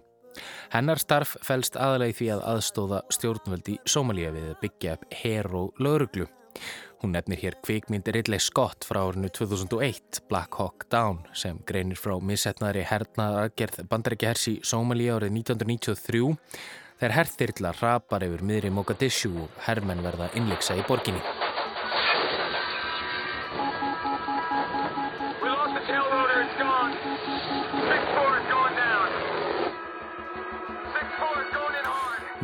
Hennar 0.74 0.98
starf 0.98 1.36
fælst 1.46 1.76
aðalega 1.78 2.14
í 2.14 2.16
því 2.18 2.30
að 2.34 2.46
aðstóða 2.54 3.02
stjórnvöldi 3.14 3.76
Sómalíu 3.86 4.32
við 4.34 4.48
að 4.52 4.58
byggja 4.62 4.96
upp 4.98 5.20
her 5.22 5.50
og 5.54 5.82
lauruglu. 5.82 6.26
Hún 7.04 7.12
nefnir 7.12 7.36
hér 7.42 7.56
kvikmynd 7.60 8.06
Ridley 8.08 8.40
Scott 8.40 8.86
frá 8.88 9.02
árinu 9.04 9.28
2001, 9.28 10.22
Black 10.30 10.56
Hawk 10.56 10.86
Down, 10.88 11.18
sem 11.36 11.58
greinir 11.68 12.00
frá 12.00 12.14
missetnaðri 12.16 12.86
hernaðargerð 12.88 13.82
bandarækja 13.90 14.32
hers 14.32 14.48
í 14.48 14.56
Sómalíu 14.64 15.18
árið 15.18 15.36
1993. 15.36 16.32
þegar 16.96 17.18
herþyrla 17.18 17.74
rapar 17.82 18.24
yfir 18.24 18.48
miðri 18.48 18.72
Mogadishu 18.72 19.34
og 19.36 19.64
herrmenn 19.66 20.00
verða 20.00 20.32
innleiksa 20.32 20.80
í 20.80 20.86
borginni. 20.88 21.43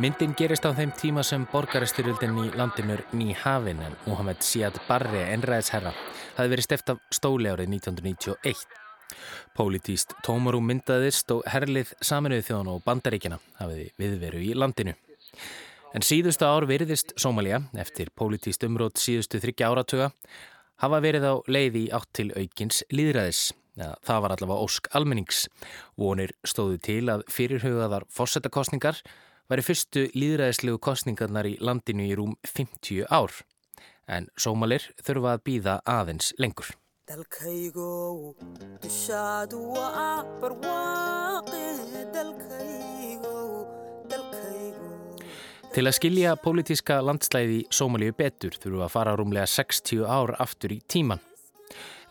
Myndin 0.01 0.31
gerist 0.33 0.63
á 0.65 0.73
þeim 0.73 0.89
tíma 0.97 1.21
sem 1.21 1.43
borgaristyrjöldin 1.51 2.37
í 2.41 2.47
landinu 2.57 2.95
er 2.95 3.01
ný 3.13 3.35
hafin 3.37 3.83
en 3.85 3.93
Mohamed 4.07 4.39
Siad 4.41 4.79
Barre, 4.87 5.27
enræðisherra, 5.35 5.91
hafi 6.39 6.49
verið 6.49 6.65
steft 6.65 6.89
af 6.89 7.03
stóli 7.13 7.51
árið 7.51 7.69
1991. 7.75 8.63
Pólitíst 9.53 10.17
tómarum 10.25 10.65
myndaðist 10.71 11.29
og 11.35 11.45
herlið 11.53 11.93
saminuði 12.01 12.47
þjóðan 12.49 12.73
og 12.73 12.81
bandaríkjana 12.87 13.37
hafiði 13.59 13.87
viðveru 14.01 14.41
í 14.41 14.51
landinu. 14.57 14.97
En 15.93 16.07
síðustu 16.07 16.49
ár 16.49 16.65
veriðist 16.65 17.13
Sómalia, 17.21 17.61
eftir 17.77 18.09
pólitíst 18.17 18.65
umrót 18.65 18.97
síðustu 18.97 19.37
þryggja 19.43 19.69
áratuga, 19.69 20.11
hafa 20.81 21.05
verið 21.05 21.29
á 21.29 21.33
leiði 21.45 21.89
átt 21.93 22.09
til 22.17 22.31
aukins 22.33 22.81
líðræðis. 22.89 23.51
Ja, 23.77 23.93
það 24.01 24.25
var 24.25 24.33
allavega 24.33 24.63
ósk 24.65 24.95
almennings. 24.97 25.49
Vonir 25.93 26.33
stóðu 26.41 26.81
til 26.81 27.03
að 27.13 27.27
fyrirhugaðar 27.29 28.09
fórsetakostningar 28.09 29.05
væri 29.51 29.63
fyrstu 29.67 30.05
líðræðislegu 30.15 30.79
kostningarnar 30.79 31.47
í 31.49 31.57
landinu 31.59 32.05
í 32.07 32.13
rúm 32.15 32.37
50 32.47 33.03
ár. 33.11 33.33
En 34.07 34.29
sómalir 34.39 34.85
þurfa 35.03 35.35
að 35.35 35.43
býða 35.47 35.73
aðeins 35.87 36.31
lengur. 36.39 36.71
Til 45.71 45.87
að 45.87 45.95
skilja 45.95 46.35
pólitíska 46.39 47.01
landslæði 47.03 47.59
í 47.61 47.67
Sómalíu 47.71 48.15
betur 48.15 48.55
þurfum 48.55 48.85
að 48.87 48.93
fara 48.95 49.17
rúmlega 49.19 49.47
60 49.47 50.07
ár 50.07 50.35
aftur 50.43 50.75
í 50.75 50.81
tíman. 50.87 51.19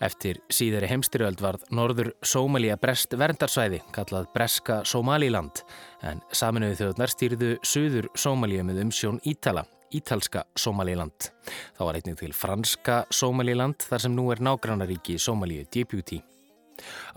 Eftir 0.00 0.38
síðari 0.48 0.88
heimstyrjöld 0.88 1.42
varð 1.44 1.66
norður 1.76 2.14
Sómalíja 2.24 2.78
brest 2.80 3.12
verndarsvæði 3.20 3.82
kallað 3.92 4.30
Breska 4.32 4.78
Sómalíland 4.88 5.60
en 6.08 6.22
saminuðu 6.32 6.78
þjóðnar 6.78 7.12
stýrðu 7.12 7.50
söður 7.60 8.08
Sómalíu 8.16 8.64
með 8.64 8.80
umsjón 8.86 9.20
Ítala 9.28 9.66
ítalska 9.92 10.44
Somaliland. 10.56 11.30
Þá 11.76 11.82
var 11.84 11.98
einnig 11.98 12.18
til 12.20 12.32
franska 12.36 13.02
Somaliland 13.12 13.84
þar 13.84 14.04
sem 14.06 14.16
nú 14.16 14.30
er 14.32 14.42
nágrannaríki 14.44 15.18
Somalíu 15.20 15.66
Djibouti. 15.68 16.20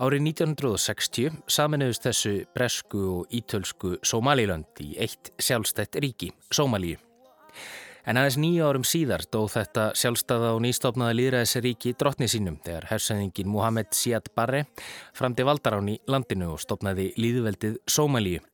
Árið 0.02 0.26
1960 0.28 1.40
saminuðust 1.48 2.04
þessu 2.04 2.34
bresku 2.52 3.00
og 3.14 3.32
ítölsku 3.32 3.96
Somaliland 4.04 4.84
í 4.84 4.92
eitt 5.00 5.32
sjálfstætt 5.40 5.96
ríki, 6.04 6.34
Somalíu. 6.52 7.00
En 8.04 8.18
aðeins 8.20 8.36
nýja 8.36 8.66
árum 8.68 8.82
síðar 8.84 9.22
dó 9.32 9.46
þetta 9.48 9.86
sjálfstæða 9.96 10.50
og 10.52 10.58
nýstofnaða 10.60 11.14
líðræðisríki 11.16 11.94
drottni 11.96 12.26
sínum 12.28 12.58
þegar 12.66 12.90
hersæðingin 12.90 13.48
Mohamed 13.48 13.96
Siad 13.96 14.28
Barre 14.36 14.66
framdi 15.16 15.46
valdar 15.48 15.78
án 15.78 15.88
í 15.88 15.96
landinu 16.12 16.50
og 16.52 16.60
stopnaði 16.60 17.14
líðveldið 17.16 17.78
Somalíu. 17.88 18.44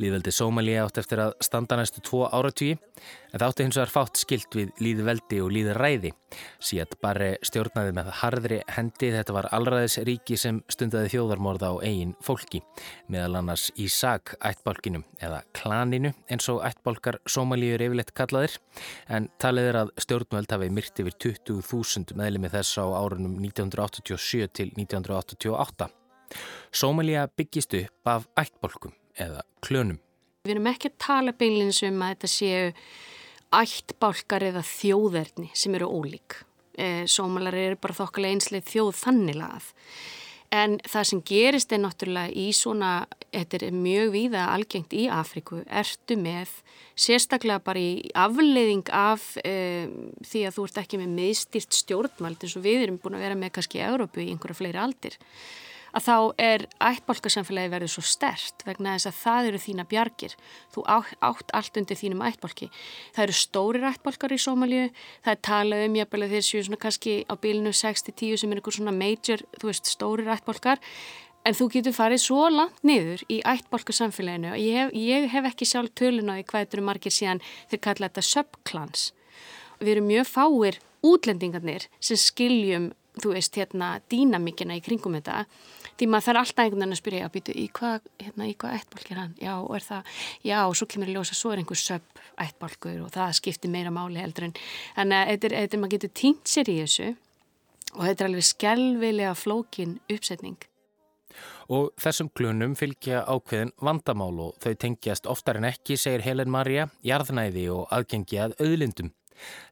Líðveldi 0.00 0.32
Sómalíu 0.32 0.78
átt 0.84 1.00
eftir 1.00 1.20
að 1.24 1.34
standa 1.44 1.78
næstu 1.80 2.02
tvo 2.06 2.26
áratví 2.30 2.74
en 2.74 3.38
það 3.38 3.46
átti 3.46 3.64
hins 3.66 3.78
vegar 3.78 3.92
fátt 3.92 4.20
skilt 4.20 4.56
við 4.56 4.70
líðveldi 4.82 5.40
og 5.42 5.50
líðræði. 5.54 6.12
Síðan 6.62 6.98
bara 7.02 7.30
stjórnaði 7.46 7.94
með 7.96 8.10
harðri 8.20 8.60
hendi 8.70 9.10
þetta 9.14 9.34
var 9.36 9.48
allraðisríki 9.56 10.38
sem 10.40 10.60
stundaði 10.70 11.12
þjóðarmorða 11.14 11.72
á 11.72 11.74
eigin 11.86 12.14
fólki 12.24 12.62
meðal 13.10 13.40
annars 13.40 13.68
í 13.76 13.88
SAG 13.90 14.34
ættbálkinu 14.38 15.02
eða 15.22 15.42
klaninu 15.56 16.14
eins 16.30 16.48
og 16.52 16.62
ættbálkar 16.68 17.20
Sómalíu 17.26 17.74
er 17.76 17.86
yfirleitt 17.86 18.14
kallaðir 18.16 18.58
en 19.08 19.30
talið 19.42 19.70
er 19.72 19.80
að 19.84 19.94
stjórnvöld 20.06 20.54
hafi 20.54 20.70
myrt 20.74 21.02
yfir 21.02 21.18
20.000 21.26 22.18
meðlemi 22.20 22.52
þess 22.52 22.78
á 22.78 22.86
árunum 22.86 23.38
1987 23.42 24.50
til 24.54 24.70
1988. 24.76 25.90
Sómalíu 26.70 27.26
byggist 27.36 27.74
upp 27.74 28.14
af 28.14 28.26
ættbálkum 28.38 28.99
eða 29.20 29.44
klönum. 29.64 30.00
Við 30.46 30.54
erum 30.54 30.70
ekki 30.70 30.90
að 30.90 31.00
tala 31.04 31.36
beinleins 31.36 31.82
um 31.84 32.00
að 32.00 32.14
þetta 32.14 32.30
séu 32.32 32.70
ættbálkar 33.60 34.46
eða 34.46 34.62
þjóðverðni 34.64 35.50
sem 35.58 35.74
eru 35.76 35.90
ólík. 35.90 36.38
E, 36.78 37.04
Sómalar 37.10 37.56
eru 37.58 37.76
bara 37.80 37.98
þokkulega 37.98 38.38
einsleið 38.38 38.70
þjóð 38.70 38.96
þanniglegað. 39.02 39.68
En 40.50 40.78
það 40.82 41.04
sem 41.06 41.20
gerist 41.28 41.72
er 41.74 41.78
náttúrulega 41.78 42.32
í 42.34 42.48
svona, 42.56 43.04
þetta 43.30 43.60
er 43.68 43.76
mjög 43.76 44.08
víða 44.16 44.48
algengt 44.50 44.94
í 44.98 45.04
Afriku, 45.12 45.60
ertu 45.68 46.16
með 46.18 46.56
sérstaklega 46.98 47.62
bara 47.62 47.82
í 47.82 48.10
afleiðing 48.18 48.90
af 48.90 49.28
e, 49.44 49.86
því 50.26 50.42
að 50.48 50.56
þú 50.56 50.66
ert 50.66 50.80
ekki 50.82 51.00
með 51.02 51.14
miðstýrt 51.20 51.78
stjórnmald 51.78 52.42
eins 52.42 52.56
og 52.58 52.66
við 52.66 52.86
erum 52.86 52.98
búin 53.02 53.18
að 53.20 53.26
vera 53.28 53.38
með 53.38 53.54
kannski 53.58 53.84
Európu 53.84 54.24
í 54.24 54.32
einhverja 54.32 54.58
fleiri 54.58 54.82
aldir 54.82 55.20
að 55.96 56.06
þá 56.06 56.16
er 56.44 56.66
ættbólkasamfélagi 56.90 57.72
verið 57.72 57.92
svo 57.94 58.04
stert 58.06 58.64
vegna 58.66 58.96
þess 58.96 59.10
að 59.10 59.18
það 59.20 59.48
eru 59.50 59.62
þína 59.64 59.86
bjargir. 59.90 60.36
Þú 60.74 60.84
átt 60.90 61.54
allt 61.56 61.80
undir 61.80 62.00
þínum 62.00 62.24
ættbólki. 62.26 62.70
Það 63.16 63.24
eru 63.26 63.38
stórir 63.40 63.88
ættbólkar 63.90 64.34
í 64.34 64.40
Sómalíu, 64.40 64.90
það 65.24 65.32
er 65.34 65.42
talað 65.50 65.86
um 65.86 65.98
jafnvel 66.00 66.30
þeir 66.34 66.46
séu 66.46 66.66
svona 66.66 66.82
kannski 66.84 67.16
á 67.26 67.34
bílinu 67.40 67.74
6-10 67.74 68.42
sem 68.42 68.52
er 68.52 68.60
einhver 68.60 68.76
svona 68.76 68.94
major, 68.94 69.42
þú 69.58 69.72
veist, 69.72 69.90
stórir 69.90 70.30
ættbólkar 70.30 70.80
en 71.46 71.56
þú 71.56 71.70
getur 71.72 71.96
farið 71.96 72.22
svo 72.22 72.48
langt 72.52 72.82
niður 72.86 73.22
í 73.32 73.40
ættbólkasamfélaginu 73.48 74.52
og 74.52 74.60
ég 74.60 74.92
ég 74.96 75.28
hef 75.32 75.48
ekki 75.48 75.68
sjálf 75.68 75.94
tölun 75.96 76.28
á 76.28 76.36
því 76.36 76.44
hvað 76.50 76.64
þetta 76.64 76.76
eru 76.76 76.86
margir 76.86 77.14
síðan 77.16 77.42
þeir 77.70 77.82
kalla 77.86 78.10
þetta 78.10 78.26
subklans. 78.28 79.04
Við 79.80 79.92
erum 79.94 80.10
mjög 80.10 80.28
fáir 80.28 80.80
útlendingarnir 81.06 81.86
sem 82.00 82.20
skiljum 82.20 82.90
þú 83.18 83.34
veist, 83.34 83.56
hérna, 83.58 83.90
dýnamíkina 84.12 84.76
í 84.78 84.82
kringum 84.84 85.16
þetta 85.18 85.44
því 85.98 86.08
maður 86.10 86.26
þarf 86.28 86.42
alltaf 86.42 86.64
einhvern 86.64 86.84
veginn 86.84 86.96
að 86.96 87.00
spyrja 87.00 87.26
að 87.26 87.34
býtu 87.36 87.56
í 87.56 87.66
hvað, 87.76 88.06
hérna, 88.22 88.46
í 88.46 88.54
hvað 88.60 88.76
ættbálk 88.78 89.10
er 89.10 89.20
hann 89.20 89.34
já, 89.40 89.52
og 89.58 89.74
er 89.76 89.86
það, 89.88 90.14
já, 90.46 90.58
og 90.62 90.78
svo 90.78 90.88
kemur 90.92 91.10
í 91.10 91.16
ljósa 91.16 91.38
svo 91.38 91.52
er 91.52 91.62
einhver 91.62 91.80
söp 91.80 92.22
ættbálkur 92.40 93.02
og 93.04 93.12
það 93.16 93.36
skiptir 93.40 93.74
meira 93.74 93.92
máli 93.94 94.22
heldur 94.22 94.48
en 94.48 94.56
þannig 94.96 95.18
að 95.18 95.32
þetta 95.34 95.50
er, 95.50 95.58
þetta 95.64 95.82
maður 95.82 95.96
getur 95.96 96.16
týnt 96.22 96.54
sér 96.54 96.72
í 96.72 96.80
þessu 96.80 97.12
og 97.96 98.02
þetta 98.06 98.24
er 98.24 98.28
alveg 98.30 98.50
skjálfilega 98.50 99.36
flókin 99.38 99.98
uppsetning 100.10 100.70
Og 101.70 101.92
þessum 102.02 102.30
klunum 102.34 102.74
fylgja 102.78 103.22
ákveðin 103.30 103.72
vandamál 103.86 104.34
og 104.48 104.56
þau 104.62 104.74
tengjast 104.84 105.28
oftar 105.30 105.60
en 105.60 105.68
ekki, 105.68 105.94
segir 105.94 106.24
Helen 106.24 106.50
Maria, 106.50 106.88
jarðnæði 107.06 107.68
og 107.70 107.84
aðgengi 107.94 108.40
að 108.42 108.56
auðlindum. 108.58 109.12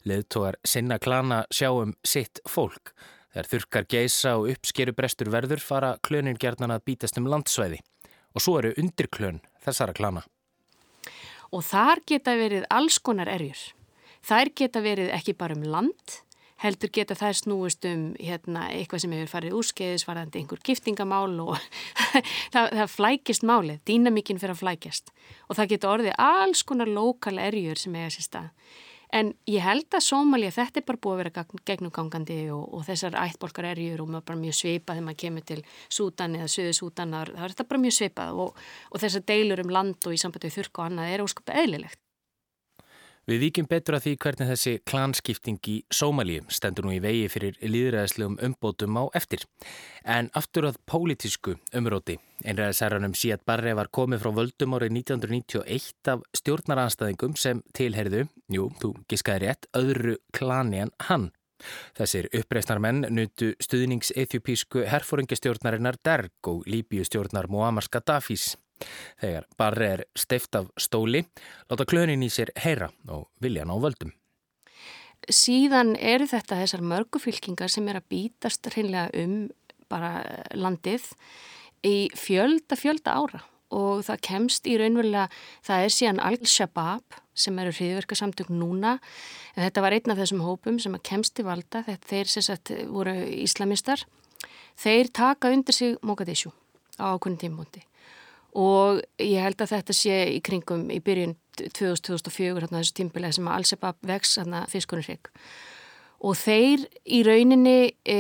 Leðtógar 0.09 0.61
sinna 0.65 1.01
klana 1.03 1.43
sjáum 1.51 1.97
sitt 2.07 2.41
fólk. 2.49 2.95
Þegar 3.33 3.49
þurkar 3.53 3.87
geisa 3.93 4.35
og 4.41 4.49
uppskeru 4.55 4.95
brestur 4.97 5.29
verður 5.33 5.61
fara 5.61 5.97
klönin 6.05 6.39
gerðan 6.41 6.73
að 6.73 6.87
bítast 6.89 7.19
um 7.21 7.29
landsvæði 7.29 7.83
og 8.35 8.45
svo 8.45 8.59
eru 8.61 8.73
undirklön 8.81 9.43
þessara 9.65 9.97
klana. 9.97 10.23
Og 11.53 11.65
þar 11.65 12.03
geta 12.09 12.37
verið 12.37 12.65
alls 12.73 12.99
konar 13.01 13.29
erjur. 13.33 13.61
Þær 14.25 14.51
geta 14.57 14.83
verið 14.85 15.13
ekki 15.17 15.35
bara 15.39 15.57
um 15.57 15.65
land, 15.65 16.19
heldur 16.61 16.91
geta 16.93 17.17
þær 17.17 17.37
snúist 17.39 17.87
um 17.89 18.11
hérna, 18.19 18.67
eitthvað 18.75 19.05
sem 19.05 19.15
hefur 19.15 19.33
farið 19.33 19.57
úrskeiðis, 19.61 20.05
varðandi 20.09 20.43
einhver 20.43 20.61
giftingamál 20.67 21.39
og 21.45 21.55
það, 22.55 22.75
það 22.81 22.93
flækist 22.97 23.47
málið, 23.47 23.81
dýnamíkinn 23.89 24.41
fyrir 24.43 24.57
að 24.57 24.63
flækjast. 24.65 25.13
Og 25.49 25.59
það 25.59 25.73
geta 25.73 25.93
orðið 25.95 26.19
alls 26.27 26.65
konar 26.69 26.91
lokal 26.91 27.39
erjur 27.41 27.81
sem 27.81 27.97
eiga 27.97 28.11
sér 28.17 28.27
stað. 28.27 28.51
En 29.09 29.31
ég 29.49 29.63
held 29.65 29.95
að 29.97 30.05
Sómalja, 30.05 30.51
þetta 30.53 30.83
er 30.83 30.87
bara 30.89 31.01
búið 31.01 31.15
að 31.15 31.21
vera 31.23 31.45
gegnumgangandi 31.71 32.39
og, 32.53 32.65
og 32.77 32.83
þessar 32.85 33.17
ættbolkar 33.23 33.71
erjur 33.71 34.03
og 34.05 34.11
maður 34.13 34.27
bara 34.29 34.41
mjög 34.43 34.59
sveipað 34.59 34.99
þegar 34.99 35.07
maður 35.07 35.21
kemur 35.23 35.47
til 35.49 35.63
Sútan 35.89 36.37
eða 36.37 36.51
Suðu 36.53 36.75
Sútan, 36.77 37.17
það 37.17 37.47
er 37.47 37.55
þetta 37.55 37.69
bara 37.71 37.85
mjög 37.87 37.97
sveipað 37.99 38.43
og, 38.45 38.61
og 38.93 39.03
þessar 39.05 39.25
deilur 39.33 39.65
um 39.65 39.73
land 39.79 40.11
og 40.11 40.13
í 40.13 40.21
sambandi 40.21 40.51
við 40.51 40.59
þurrk 40.59 40.83
og 40.83 40.91
annað 40.91 41.15
er 41.15 41.25
óskaplega 41.25 41.65
eðlilegt. 41.65 42.03
Við 43.29 43.43
vikjum 43.43 43.67
betur 43.69 43.99
að 43.99 44.05
því 44.07 44.13
hvernig 44.25 44.49
þessi 44.49 44.71
klanskipting 44.89 45.59
í 45.69 45.75
Sómalíu 45.93 46.47
stendur 46.49 46.87
nú 46.89 46.95
í 46.97 47.01
vegi 47.05 47.27
fyrir 47.29 47.59
líðræðislegum 47.61 48.39
umbótum 48.47 48.97
á 48.97 49.05
eftir. 49.21 49.43
En 50.01 50.31
aftur 50.39 50.71
að 50.71 50.79
pólitísku 50.89 51.59
umróti. 51.77 52.17
Einræðisæranum 52.49 53.13
Siad 53.13 53.43
Barre 53.45 53.75
var 53.77 53.91
komið 53.93 54.23
frá 54.23 54.33
völdum 54.39 54.77
árið 54.79 54.95
1991 55.03 56.13
af 56.15 56.23
stjórnaranstæðingum 56.41 57.35
sem 57.37 57.61
tilherðu, 57.77 58.23
jú, 58.49 58.71
þú 58.81 58.95
giskaði 59.13 59.45
rétt, 59.45 59.69
öðru 59.77 60.17
klani 60.33 60.87
en 60.87 60.95
hann. 61.11 61.29
Þessir 61.99 62.31
uppreisnar 62.39 62.81
menn 62.81 63.03
nutu 63.13 63.51
stuðnings 63.61 64.15
eþjupísku 64.17 64.87
herfóringastjórnarinnar 64.89 66.01
Derg 66.01 66.49
og 66.49 66.65
Líbíu 66.65 67.05
stjórnar 67.05 67.51
Muammar 67.53 67.91
Gaddafis. 67.93 68.55
Þegar 69.21 69.47
barri 69.59 69.91
er 69.97 70.05
steift 70.19 70.55
af 70.59 70.71
stóli, 70.81 71.25
láta 71.71 71.87
klönin 71.89 72.25
í 72.25 72.31
sér 72.33 72.53
heyra 72.63 72.91
og 73.13 73.29
vilja 73.43 73.67
ná 73.69 73.75
völdum. 73.81 74.13
Síðan 75.29 75.97
eru 75.99 76.29
þetta 76.31 76.61
þessar 76.63 76.85
mörgufylkingar 76.87 77.73
sem 77.73 77.89
er 77.91 77.99
að 77.99 78.11
bítast 78.13 78.69
hreinlega 78.71 79.11
um 79.19 79.49
bara 79.91 80.23
landið 80.55 81.11
í 81.87 82.09
fjölda, 82.17 82.79
fjölda 82.79 83.17
ára. 83.19 83.43
Og 83.75 84.01
það 84.07 84.23
kemst 84.25 84.69
í 84.71 84.79
raunverulega, 84.81 85.27
það 85.67 85.83
er 85.85 85.93
síðan 85.93 86.23
Al-Shabaab 86.25 87.19
sem 87.39 87.59
eru 87.61 87.75
hriðverkasamtök 87.77 88.49
núna. 88.53 88.95
En 89.53 89.67
þetta 89.67 89.85
var 89.85 89.97
einn 89.97 90.15
af 90.15 90.23
þessum 90.23 90.41
hópum 90.47 90.79
sem 90.81 90.97
kemst 91.05 91.37
til 91.37 91.45
valda, 91.49 91.83
þetta 91.85 92.09
þeir 92.15 92.33
sagt 92.33 92.73
voru 92.89 93.13
íslamistar, 93.43 94.07
þeir 94.79 95.13
taka 95.13 95.53
undir 95.53 95.77
sig 95.77 96.01
Mogadishu 96.01 96.55
á 96.97 97.13
ákveðin 97.13 97.43
tímbúndi 97.45 97.85
og 98.57 99.03
ég 99.21 99.43
held 99.45 99.61
að 99.61 99.75
þetta 99.75 99.97
sé 99.97 100.21
í 100.37 100.39
kringum 100.45 100.89
í 100.95 101.01
byrjun 101.05 101.37
2004 101.59 102.55
hérna 102.63 102.81
þessu 102.81 102.95
tímbilega 103.01 103.37
sem 103.37 103.51
að 103.51 103.59
Al-Shabaab 103.61 103.99
vex 104.09 104.39
hérna 104.39 104.63
fiskunum 104.71 105.05
hrygg 105.05 105.33
og 106.19 106.35
þeir 106.35 106.85
í 107.07 107.21
rauninni 107.27 107.93
e, 108.03 108.17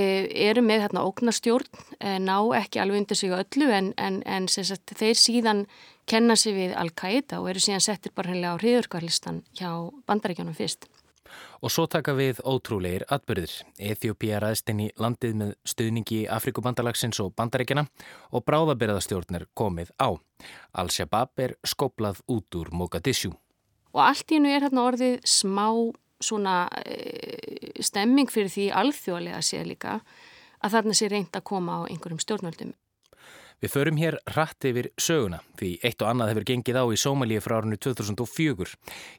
eru 0.48 0.62
með 0.62 0.84
hérna 0.84 1.04
ógnarstjórn, 1.08 1.80
e, 1.98 2.14
ná 2.22 2.36
ekki 2.60 2.82
alveg 2.82 3.02
undir 3.02 3.18
sig 3.18 3.34
öllu 3.34 3.70
en, 3.74 3.90
en, 3.98 4.20
en 4.22 4.46
sagt, 4.48 4.94
þeir 4.94 5.18
síðan 5.18 5.64
kenna 6.08 6.36
sig 6.38 6.54
við 6.56 6.76
Al-Qaida 6.78 7.42
og 7.42 7.50
eru 7.50 7.62
síðan 7.62 7.84
settir 7.84 8.14
bara 8.14 8.30
hennilega 8.30 8.54
á 8.54 8.60
hriðurkarlistan 8.62 9.42
hjá 9.58 9.70
bandaríkjónum 10.08 10.56
fyrst. 10.56 10.86
Og 11.62 11.72
svo 11.72 11.86
taka 11.90 12.14
við 12.18 12.40
ótrúleir 12.46 13.04
atbyrðir. 13.10 13.52
Eþjópía 13.78 14.40
ræðst 14.42 14.70
inn 14.72 14.84
í 14.86 14.88
landið 14.98 15.34
með 15.40 15.52
stuðningi 15.68 16.20
Afrikubandalagsins 16.32 17.20
og 17.24 17.34
bandaríkjana 17.38 17.86
og 18.32 18.44
bráðabyrðastjórnir 18.48 19.48
komið 19.58 19.92
á. 19.98 20.14
Al-Shabaab 20.78 21.44
er 21.44 21.56
skoblað 21.66 22.22
út 22.26 22.58
úr 22.58 22.72
Mogadishu. 22.72 23.32
Og 23.94 24.02
allt 24.04 24.30
í 24.30 24.38
hennu 24.38 24.52
er 24.52 24.66
hérna 24.66 24.84
orðið 24.90 25.20
smá 25.26 25.68
svona 26.22 26.66
e, 26.82 27.72
stemming 27.84 28.30
fyrir 28.30 28.50
því 28.52 28.68
alþjóðlega 28.74 29.40
sé 29.44 29.62
líka 29.66 30.00
að 30.58 30.74
þarna 30.74 30.96
sé 30.98 31.08
reynd 31.10 31.34
að 31.38 31.46
koma 31.46 31.80
á 31.82 31.88
einhverjum 31.88 32.20
stjórnvöldum. 32.22 32.74
Við 33.58 33.72
förum 33.74 33.96
hér 33.98 34.14
rætt 34.36 34.66
yfir 34.68 34.86
söguna 35.02 35.40
því 35.58 35.72
eitt 35.82 36.02
og 36.04 36.12
annað 36.12 36.28
hefur 36.30 36.44
gengið 36.46 36.76
á 36.78 36.84
í 36.94 37.00
Sómalíu 37.02 37.42
frá 37.42 37.56
árunni 37.58 37.78
2004. 37.82 38.76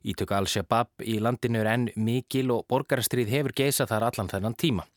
Ítöku 0.08 0.38
Al-Shabaab 0.38 1.04
í 1.04 1.18
landinu 1.20 1.60
er 1.60 1.72
enn 1.74 1.90
mikil 2.00 2.54
og 2.56 2.64
borgarastrið 2.72 3.34
hefur 3.34 3.56
geisað 3.58 3.92
þar 3.92 4.08
allan 4.08 4.32
þennan 4.32 4.56
tíma. 4.56 4.88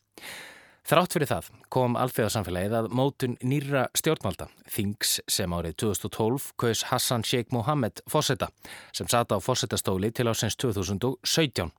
Þrátt 0.87 1.15
fyrir 1.15 1.27
það 1.27 1.51
kom 1.71 1.99
alþjóðarsamfélagið 1.99 2.73
að 2.79 2.89
mótun 2.95 3.37
nýra 3.43 3.85
stjórnvalda, 3.95 4.49
Þings 4.67 5.13
sem 5.31 5.55
árið 5.55 5.77
2012 5.83 6.49
kaus 6.59 6.87
Hassan 6.89 7.23
Sheikh 7.27 7.55
Mohammed 7.55 7.99
fósetta 8.07 8.49
sem 8.95 9.07
sata 9.11 9.39
á 9.39 9.43
fósettastóli 9.43 10.11
til 10.11 10.27
ásens 10.31 10.55
2017. 10.59 11.71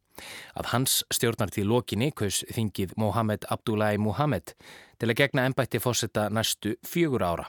Að 0.55 0.71
hans 0.73 1.03
stjórnartíð 1.15 1.69
lokinni 1.71 2.11
kaus 2.17 2.43
þingið 2.55 2.95
Mohammed 3.01 3.47
Abdullahi 3.51 3.99
Mohammed 3.99 4.55
til 4.99 5.11
að 5.11 5.19
gegna 5.23 5.47
ennbætti 5.49 5.81
fósetta 5.83 6.29
næstu 6.31 6.77
fjögur 6.87 7.27
ára. 7.27 7.49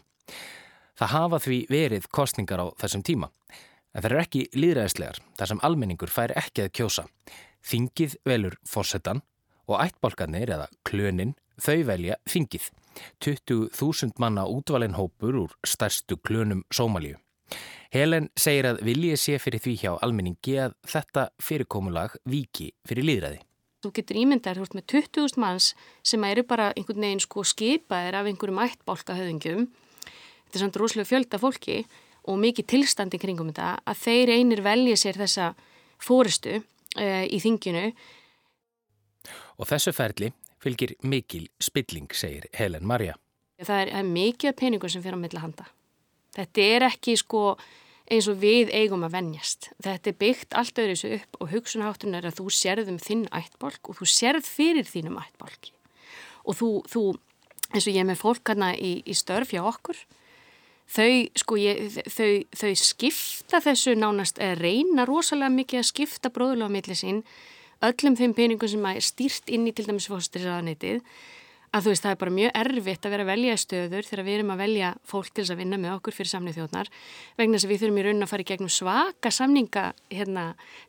Það 0.96 1.14
hafa 1.14 1.40
því 1.44 1.62
verið 1.70 2.10
kostningar 2.10 2.64
á 2.64 2.68
þessum 2.82 3.04
tíma, 3.04 3.30
en 3.94 4.02
það 4.02 4.12
er 4.12 4.22
ekki 4.24 4.44
líðræðislegar 4.56 5.22
þar 5.38 5.52
sem 5.52 5.64
almenningur 5.68 6.12
fær 6.12 6.36
ekki 6.40 6.66
að 6.66 6.76
kjósa. 6.80 7.08
Þingið 7.66 8.20
velur 8.26 8.60
fósettan 8.68 9.24
og 9.66 9.82
ættbálkarnir 9.82 10.54
eða 10.56 10.70
klönin 10.88 11.36
Þau 11.56 11.86
velja 11.88 12.18
þingið. 12.28 12.68
20.000 13.24 14.20
manna 14.20 14.46
útvalin 14.52 14.96
hópur 14.96 15.40
úr 15.46 15.56
stærstu 15.68 16.18
klönum 16.20 16.66
Sómalíu. 16.72 17.20
Helen 17.94 18.30
segir 18.40 18.68
að 18.70 18.82
viljið 18.86 19.20
sé 19.22 19.36
fyrir 19.42 19.62
því 19.62 19.76
hjá 19.82 19.92
almenningi 20.06 20.56
að 20.64 20.78
þetta 20.90 21.28
fyrirkomulag 21.44 22.16
viki 22.30 22.72
fyrir 22.88 23.08
líðræði. 23.10 23.42
Þú 23.86 23.92
getur 24.00 24.18
ímyndar 24.18 24.58
húrt 24.58 24.74
með 24.74 24.88
20.000 24.96 25.42
manns 25.42 25.74
sem 26.02 26.24
eru 26.26 26.42
bara 26.48 26.72
einhvern 26.74 27.04
veginn 27.06 27.22
sko 27.22 27.44
skipaðir 27.46 28.18
af 28.18 28.30
einhverjum 28.30 28.64
ættbálkahöðingum. 28.64 29.68
Þetta 29.68 30.58
er 30.58 30.64
samt 30.64 30.80
rúslega 30.82 31.10
fjölda 31.12 31.40
fólki 31.42 31.84
og 32.26 32.40
mikið 32.42 32.70
tilstandi 32.74 33.20
kringum 33.22 33.52
þetta 33.52 33.76
að 33.86 34.02
þeir 34.02 34.34
einir 34.40 34.64
velja 34.66 34.98
sér 34.98 35.20
þessa 35.22 35.52
fóristu 36.02 36.58
uh, 36.58 36.66
eh, 36.98 37.26
í 37.30 37.38
þinginu. 37.44 37.92
Og 39.62 39.70
þessu 39.70 39.94
ferli 39.96 40.32
fylgir 40.62 40.96
mikil 41.06 41.46
spilling, 41.62 42.10
segir 42.10 42.50
Helen 42.58 42.88
Marja. 42.90 43.20
Það 43.62 43.82
er, 43.86 43.92
er 44.02 44.08
mikið 44.10 44.58
peningum 44.60 44.92
sem 44.92 45.04
fyrir 45.06 45.22
á 45.22 45.22
milla 45.22 45.46
handa. 45.46 45.70
Þetta 46.36 46.68
er 46.76 46.88
ekki 46.90 47.16
sko 47.20 47.44
eins 48.12 48.28
og 48.30 48.38
við 48.42 48.72
eigum 48.76 49.06
að 49.08 49.16
vennjast. 49.18 49.72
Þetta 49.82 50.12
er 50.12 50.18
byggt 50.20 50.58
allt 50.60 50.82
öðru 50.82 50.96
þessu 50.96 51.14
upp 51.18 51.40
og 51.40 51.54
hugsunahátturinn 51.54 52.20
er 52.20 52.28
að 52.30 52.42
þú 52.42 52.50
sérðum 52.54 53.00
þinn 53.02 53.24
ættbolk 53.34 53.90
og 53.90 54.00
þú 54.02 54.10
sérð 54.12 54.50
fyrir 54.50 54.90
þínum 54.90 55.18
ættbolki. 55.22 55.74
Og 56.46 56.60
þú, 56.60 56.70
þú 56.92 57.04
eins 57.74 57.88
og 57.88 57.96
ég 57.96 58.06
með 58.06 58.22
fólk 58.22 58.52
hérna 58.52 58.76
í, 58.78 59.00
í 59.02 59.16
störf 59.18 59.56
hjá 59.56 59.64
okkur, 59.66 59.98
þau, 60.86 61.10
sko, 61.42 61.58
ég, 61.58 61.98
þau, 62.14 62.30
þau 62.54 62.72
skipta 62.78 63.62
þessu 63.66 63.96
nánast, 63.98 64.42
reyna 64.60 65.08
rosalega 65.10 65.54
mikið 65.56 65.82
að 65.82 65.90
skipta 65.90 66.32
bróðulega 66.34 66.70
á 66.70 66.76
milli 66.76 66.98
sín 67.00 67.24
öllum 67.86 68.18
þeim 68.18 68.36
peningum 68.38 68.70
sem 68.70 68.86
er 68.92 69.04
stýrt 69.04 69.50
inn 69.54 69.66
í 69.68 69.74
til 69.76 69.88
dæmis 69.90 70.08
fósturisaðanitið 70.12 71.02
að 71.76 71.86
þú 71.86 71.92
veist 71.92 72.06
það 72.06 72.14
er 72.14 72.20
bara 72.22 72.34
mjög 72.36 72.58
erfitt 72.62 73.06
að 73.06 73.14
vera 73.14 73.26
að 73.26 73.32
velja 73.32 73.56
stöður 73.60 74.08
þegar 74.08 74.26
við 74.26 74.38
erum 74.38 74.52
að 74.54 74.62
velja 74.64 74.92
fólk 75.12 75.32
til 75.32 75.44
þess 75.44 75.54
að 75.56 75.62
vinna 75.62 75.80
með 75.82 75.96
okkur 75.98 76.16
fyrir 76.16 76.32
samnið 76.32 76.60
þjóðnar 76.60 76.92
vegna 77.40 77.58
þess 77.58 77.68
að 77.68 77.74
við 77.74 77.82
þurfum 77.82 78.00
í 78.00 78.06
raunin 78.06 78.26
að 78.26 78.32
fara 78.32 78.46
í 78.46 78.50
gegnum 78.52 78.72
svaka 78.72 79.32
samninga, 79.36 79.86
hérna, 80.14 80.46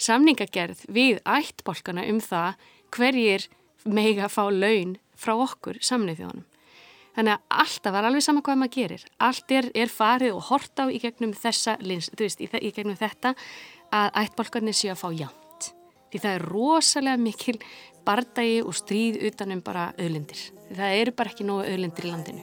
samningagerð 0.07 0.85
við 0.94 1.22
ættbolkana 1.37 2.05
um 2.11 2.20
það 2.22 2.68
hverjir 2.96 3.49
mega 3.87 4.29
fá 4.31 4.44
laun 4.51 4.94
frá 5.16 5.35
okkur 5.35 5.81
samnið 5.85 6.22
þjóðnum. 6.22 6.46
Þannig 7.16 7.33
að 7.33 7.62
alltaf 7.64 7.94
var 7.96 8.05
alveg 8.05 8.27
sama 8.27 8.42
hvað 8.44 8.59
maður 8.61 8.75
gerir. 8.75 9.07
Allt 9.25 9.57
er, 9.57 9.70
er 9.72 9.88
farið 9.88 10.37
og 10.37 10.44
hort 10.51 10.85
á 10.85 10.85
í 10.92 11.01
gegnum, 11.01 11.33
þessa, 11.33 11.79
veist, 11.81 12.44
í, 12.44 12.51
gegnum 12.77 12.99
þetta 12.99 13.33
að 13.94 14.12
ættbolkarnir 14.27 14.77
séu 14.77 14.92
að 14.92 15.01
fá 15.01 15.09
já 15.16 15.29
því 16.11 16.23
það 16.23 16.35
er 16.35 16.47
rosalega 16.51 17.21
mikil 17.21 17.57
bardagi 18.07 18.61
og 18.62 18.75
stríð 18.77 19.21
utanum 19.31 19.62
bara 19.66 19.90
öðlindir. 19.99 20.40
Það 20.71 20.99
eru 21.01 21.14
bara 21.19 21.33
ekki 21.33 21.47
nógu 21.47 21.66
öðlindir 21.66 22.07
í 22.07 22.12
landinu. 22.12 22.42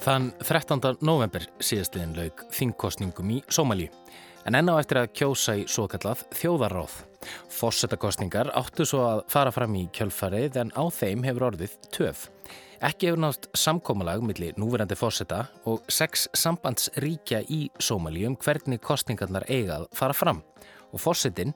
Þann 0.00 0.30
13. 0.40 0.96
november 1.04 1.44
síðastliðin 1.60 2.16
laug 2.16 2.44
þingkostningum 2.56 3.34
í 3.36 3.42
Sómalíu 3.52 3.90
en 4.48 4.56
enná 4.56 4.78
eftir 4.80 5.02
að 5.02 5.12
kjósa 5.18 5.56
í 5.60 5.66
svo 5.68 5.84
kallað 5.90 6.24
þjóðarráð. 6.38 6.94
Fossetakostningar 7.52 8.52
áttu 8.56 8.86
svo 8.88 9.04
að 9.04 9.24
fara 9.32 9.52
fram 9.52 9.76
í 9.76 9.86
kjölfarið 9.92 10.56
en 10.62 10.72
á 10.72 10.84
þeim 10.88 11.26
hefur 11.28 11.50
orðið 11.50 11.76
töf. 11.92 12.28
Ekki 12.80 13.10
hefur 13.10 13.20
nátt 13.20 13.46
samkómalag 13.60 14.22
millir 14.24 14.56
núverandi 14.56 14.96
fósetta 14.96 15.42
og 15.68 15.84
sex 15.92 16.30
sambandsríkja 16.32 17.42
í 17.52 17.66
Sómali 17.76 18.22
um 18.24 18.38
hvernig 18.40 18.80
kostningarnar 18.80 19.44
eigað 19.52 19.84
fara 19.92 20.16
fram 20.16 20.40
og 20.88 21.02
fósettin, 21.02 21.52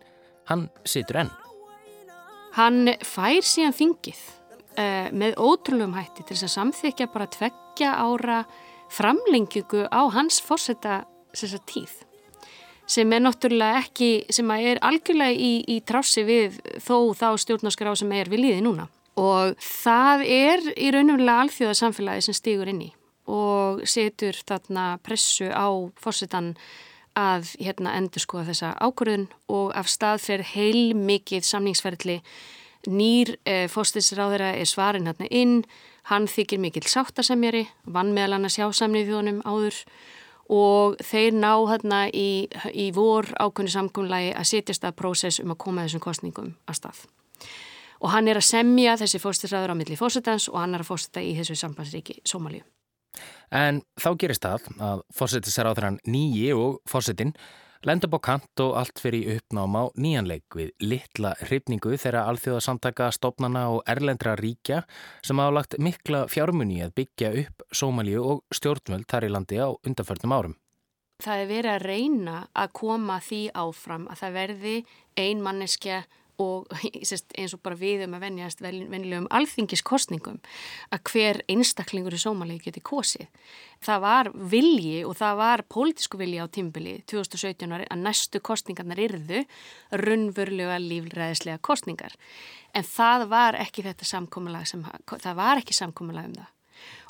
hann 0.50 0.66
situr 0.84 1.22
enn. 1.22 1.30
Hann 2.58 2.92
fær 3.00 3.40
síðan 3.40 3.72
þingið 3.72 4.20
uh, 4.76 5.08
með 5.16 5.38
ótrúlum 5.40 5.96
hætti 5.96 6.26
til 6.26 6.36
þess 6.36 6.50
að 6.50 6.54
samþykja 6.58 7.08
bara 7.14 7.30
tveggja 7.32 7.94
ára 8.04 8.42
framlengjöku 8.92 9.86
á 9.88 10.02
hans 10.12 10.42
fósetta 10.44 11.06
tíð 11.32 12.02
sem 12.84 13.12
er 13.16 13.22
náttúrulega 13.24 13.80
ekki, 13.80 14.10
sem 14.28 14.50
er 14.58 14.82
algjörlega 14.84 15.32
í, 15.32 15.54
í 15.72 15.80
trási 15.88 16.26
við 16.28 16.60
þó 16.84 17.16
þá 17.16 17.30
stjórnarskrá 17.40 17.96
sem 17.96 18.12
er 18.12 18.28
við 18.28 18.44
líði 18.44 18.60
núna 18.68 18.90
og 19.20 19.54
það 19.62 20.24
er 20.26 20.66
í 20.74 20.90
raunverulega 20.94 21.44
alþjóðarsamfélagi 21.44 22.26
sem 22.26 22.36
stýgur 22.36 22.72
inn 22.72 22.82
í 22.88 22.90
og 23.30 23.84
setur 23.88 24.36
þarna 24.44 24.98
pressu 25.04 25.48
á 25.48 25.68
fórsetan 25.96 26.54
að 27.14 27.54
hérna, 27.62 27.94
endur 27.94 28.22
skoða 28.22 28.50
þessa 28.50 28.72
ákvörðun 28.82 29.28
og 29.54 29.70
af 29.78 29.88
stað 29.88 30.20
fer 30.24 30.42
heil 30.54 30.94
mikið 30.98 31.46
samningsferðli 31.46 32.18
nýr 32.90 33.36
eh, 33.48 33.64
fórstinsráðara 33.70 34.52
er 34.58 34.68
svarin 34.68 35.08
hérna 35.08 35.30
inn, 35.30 35.62
hann 36.10 36.28
þykir 36.28 36.60
mikil 36.60 36.84
sáttasemjari, 36.84 37.64
vann 37.86 38.12
meðal 38.12 38.36
hann 38.36 38.50
að 38.50 38.56
sjá 38.58 38.66
samnið 38.82 39.12
þjónum 39.12 39.40
áður 39.46 39.80
og 40.52 41.00
þeir 41.00 41.38
ná 41.38 41.52
hérna 41.70 42.04
í, 42.12 42.50
í 42.74 42.90
vor 42.92 43.30
ákvörðu 43.40 43.78
samkvöndlagi 43.78 44.34
að 44.36 44.50
setjast 44.50 44.84
að 44.84 44.98
prósess 45.00 45.40
um 45.40 45.54
að 45.54 45.62
koma 45.64 45.86
þessum 45.86 46.04
kostningum 46.04 46.56
að 46.68 46.82
stað 46.82 47.06
og 48.00 48.12
hann 48.14 48.28
er 48.28 48.40
að 48.40 48.48
semja 48.48 48.96
þessi 49.00 49.20
fórstisræður 49.22 49.74
á 49.74 49.78
milli 49.78 49.98
fórsetans 49.98 50.48
og 50.52 50.60
hann 50.60 50.74
er 50.74 50.84
að 50.84 50.90
fórseta 50.92 51.22
í 51.22 51.34
þessu 51.38 51.58
sambandsríki 51.58 52.20
Sómalíu. 52.28 52.64
En 53.54 53.82
þá 54.00 54.08
gerist 54.18 54.42
það 54.42 54.70
að 54.82 55.04
fórsetisræðurann 55.14 56.00
nýji 56.10 56.50
og 56.56 56.80
fórsetin 56.90 57.34
lenda 57.84 58.08
bá 58.08 58.16
kant 58.24 58.60
og 58.64 58.78
allt 58.80 59.00
fyrir 59.02 59.36
uppnám 59.36 59.76
á 59.76 59.84
nýjanleik 60.00 60.56
við 60.56 60.72
litla 60.80 61.34
hrifningu 61.42 61.98
þegar 62.00 62.30
alþjóðasamtaka 62.32 63.10
stopnana 63.12 63.66
og 63.74 63.82
erlendra 63.90 64.34
ríkja 64.40 64.82
sem 65.22 65.38
hafa 65.38 65.56
lagt 65.58 65.78
mikla 65.78 66.24
fjármunni 66.32 66.80
að 66.84 66.94
byggja 67.00 67.32
upp 67.44 67.66
Sómalíu 67.70 68.24
og 68.24 68.44
stjórnvöld 68.54 69.08
þar 69.10 69.28
í 69.28 69.32
landi 69.34 69.60
á 69.60 69.68
undanförnum 69.70 70.34
árum. 70.34 70.56
Það 71.22 71.40
er 71.40 71.50
verið 71.50 71.70
að 71.74 71.84
reyna 71.84 72.38
að 72.58 72.72
koma 72.74 73.20
því 73.22 73.42
áfram 73.54 74.08
að 74.10 74.20
það 74.22 74.38
verði 74.40 74.76
ein 75.20 75.44
og 76.42 76.70
eins 77.38 77.54
og 77.54 77.62
bara 77.64 77.78
við 77.78 78.06
um 78.06 78.16
að 78.16 78.26
venjast 78.26 78.62
venjulegum 78.64 79.28
alþingiskostningum 79.34 80.40
að 80.94 81.12
hver 81.12 81.42
einstaklingur 81.50 82.16
í 82.16 82.20
Sómalíu 82.20 82.62
geti 82.62 82.82
kosið. 82.84 83.28
Það 83.84 84.02
var 84.06 84.32
vilji 84.54 85.04
og 85.04 85.16
það 85.20 85.38
var 85.42 85.64
pólitísku 85.68 86.20
vilji 86.20 86.40
á 86.42 86.46
tímbili 86.48 86.96
2017 87.10 87.76
að 87.78 88.02
næstu 88.02 88.40
kostningarnar 88.44 89.02
yrðu 89.06 89.44
runnvörlega 90.04 90.80
lífræðislega 90.82 91.62
kostningar 91.64 92.16
en 92.74 92.86
það 92.86 93.28
var 93.30 93.60
ekki 93.60 93.84
þetta 93.86 94.08
samkómulag 94.08 94.66
sem, 94.68 94.82
það 95.06 95.38
var 95.38 95.62
ekki 95.62 95.76
samkómulag 95.76 96.30
um 96.30 96.36
það 96.40 96.52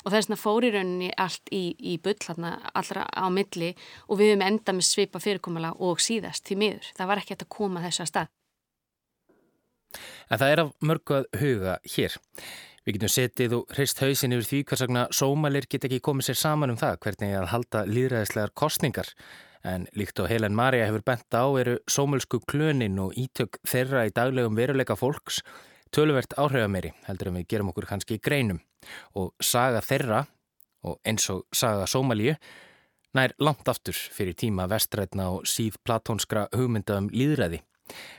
og 0.05 0.13
þess 0.13 0.29
vegna 0.29 0.37
fór 0.39 0.67
í 0.67 0.71
rauninni 0.75 1.11
allt 1.21 1.51
í, 1.55 1.63
í 1.79 1.97
bull 2.01 2.15
allra 2.29 3.05
á 3.09 3.25
milli 3.33 3.73
og 4.07 4.19
við 4.19 4.33
höfum 4.33 4.45
enda 4.45 4.75
með 4.77 4.89
svipa 4.91 5.21
fyrirkomala 5.23 5.73
og 5.81 6.01
síðast 6.03 6.45
til 6.45 6.59
miður. 6.61 6.91
Það 6.97 7.11
var 7.11 7.21
ekki 7.21 7.35
hægt 7.35 7.47
að 7.47 7.55
koma 7.57 7.85
þessu 7.85 8.05
að 8.05 8.11
stað. 8.11 8.34
En 10.29 10.41
það 10.41 10.53
er 10.53 10.63
af 10.63 10.71
mörgu 10.81 11.19
að 11.19 11.27
huga 11.41 11.75
hér. 11.95 12.15
Við 12.85 12.97
getum 12.97 13.09
setið 13.09 13.53
og 13.57 13.71
hreist 13.73 14.01
hausin 14.03 14.35
yfir 14.35 14.49
því 14.49 14.63
hvers 14.69 14.85
vegna 14.85 15.07
sómalir 15.09 15.65
get 15.69 15.87
ekki 15.87 16.03
komið 16.05 16.29
sér 16.29 16.41
saman 16.41 16.73
um 16.75 16.77
það 16.77 16.99
hvernig 17.05 17.37
að 17.39 17.51
halda 17.53 17.85
líðræðislegar 17.89 18.53
kostningar. 18.53 19.09
En 19.65 19.87
líkt 19.97 20.21
og 20.21 20.29
Helen 20.29 20.53
Maria 20.53 20.85
hefur 20.85 21.01
bent 21.05 21.33
á 21.33 21.49
eru 21.57 21.79
sómölsku 21.89 22.43
klönin 22.45 22.99
og 23.01 23.17
ítök 23.17 23.57
þeirra 23.65 24.05
í 24.05 24.13
daglegum 24.13 24.59
veruleika 24.59 24.93
fólks 24.99 25.41
töluvert 25.95 26.35
áhrifameri 26.37 26.91
heldur 27.07 27.31
en 27.31 27.39
við 27.39 27.49
gerum 27.53 27.71
okkur 27.71 27.87
kannski 27.89 28.19
í 28.19 28.21
greinum. 28.21 28.61
Og 29.17 29.33
saga 29.41 29.81
þeirra, 29.81 30.25
og 30.85 30.99
eins 31.07 31.25
og 31.33 31.45
saga 31.55 31.87
sómalíu, 31.89 32.35
nær 33.15 33.33
langt 33.39 33.67
aftur 33.71 33.95
fyrir 33.95 34.35
tíma 34.37 34.67
vestrætna 34.69 35.31
og 35.33 35.47
síð 35.49 35.79
platónskra 35.87 36.45
hugmynda 36.53 36.99
um 37.01 37.09
líðræði. 37.09 37.63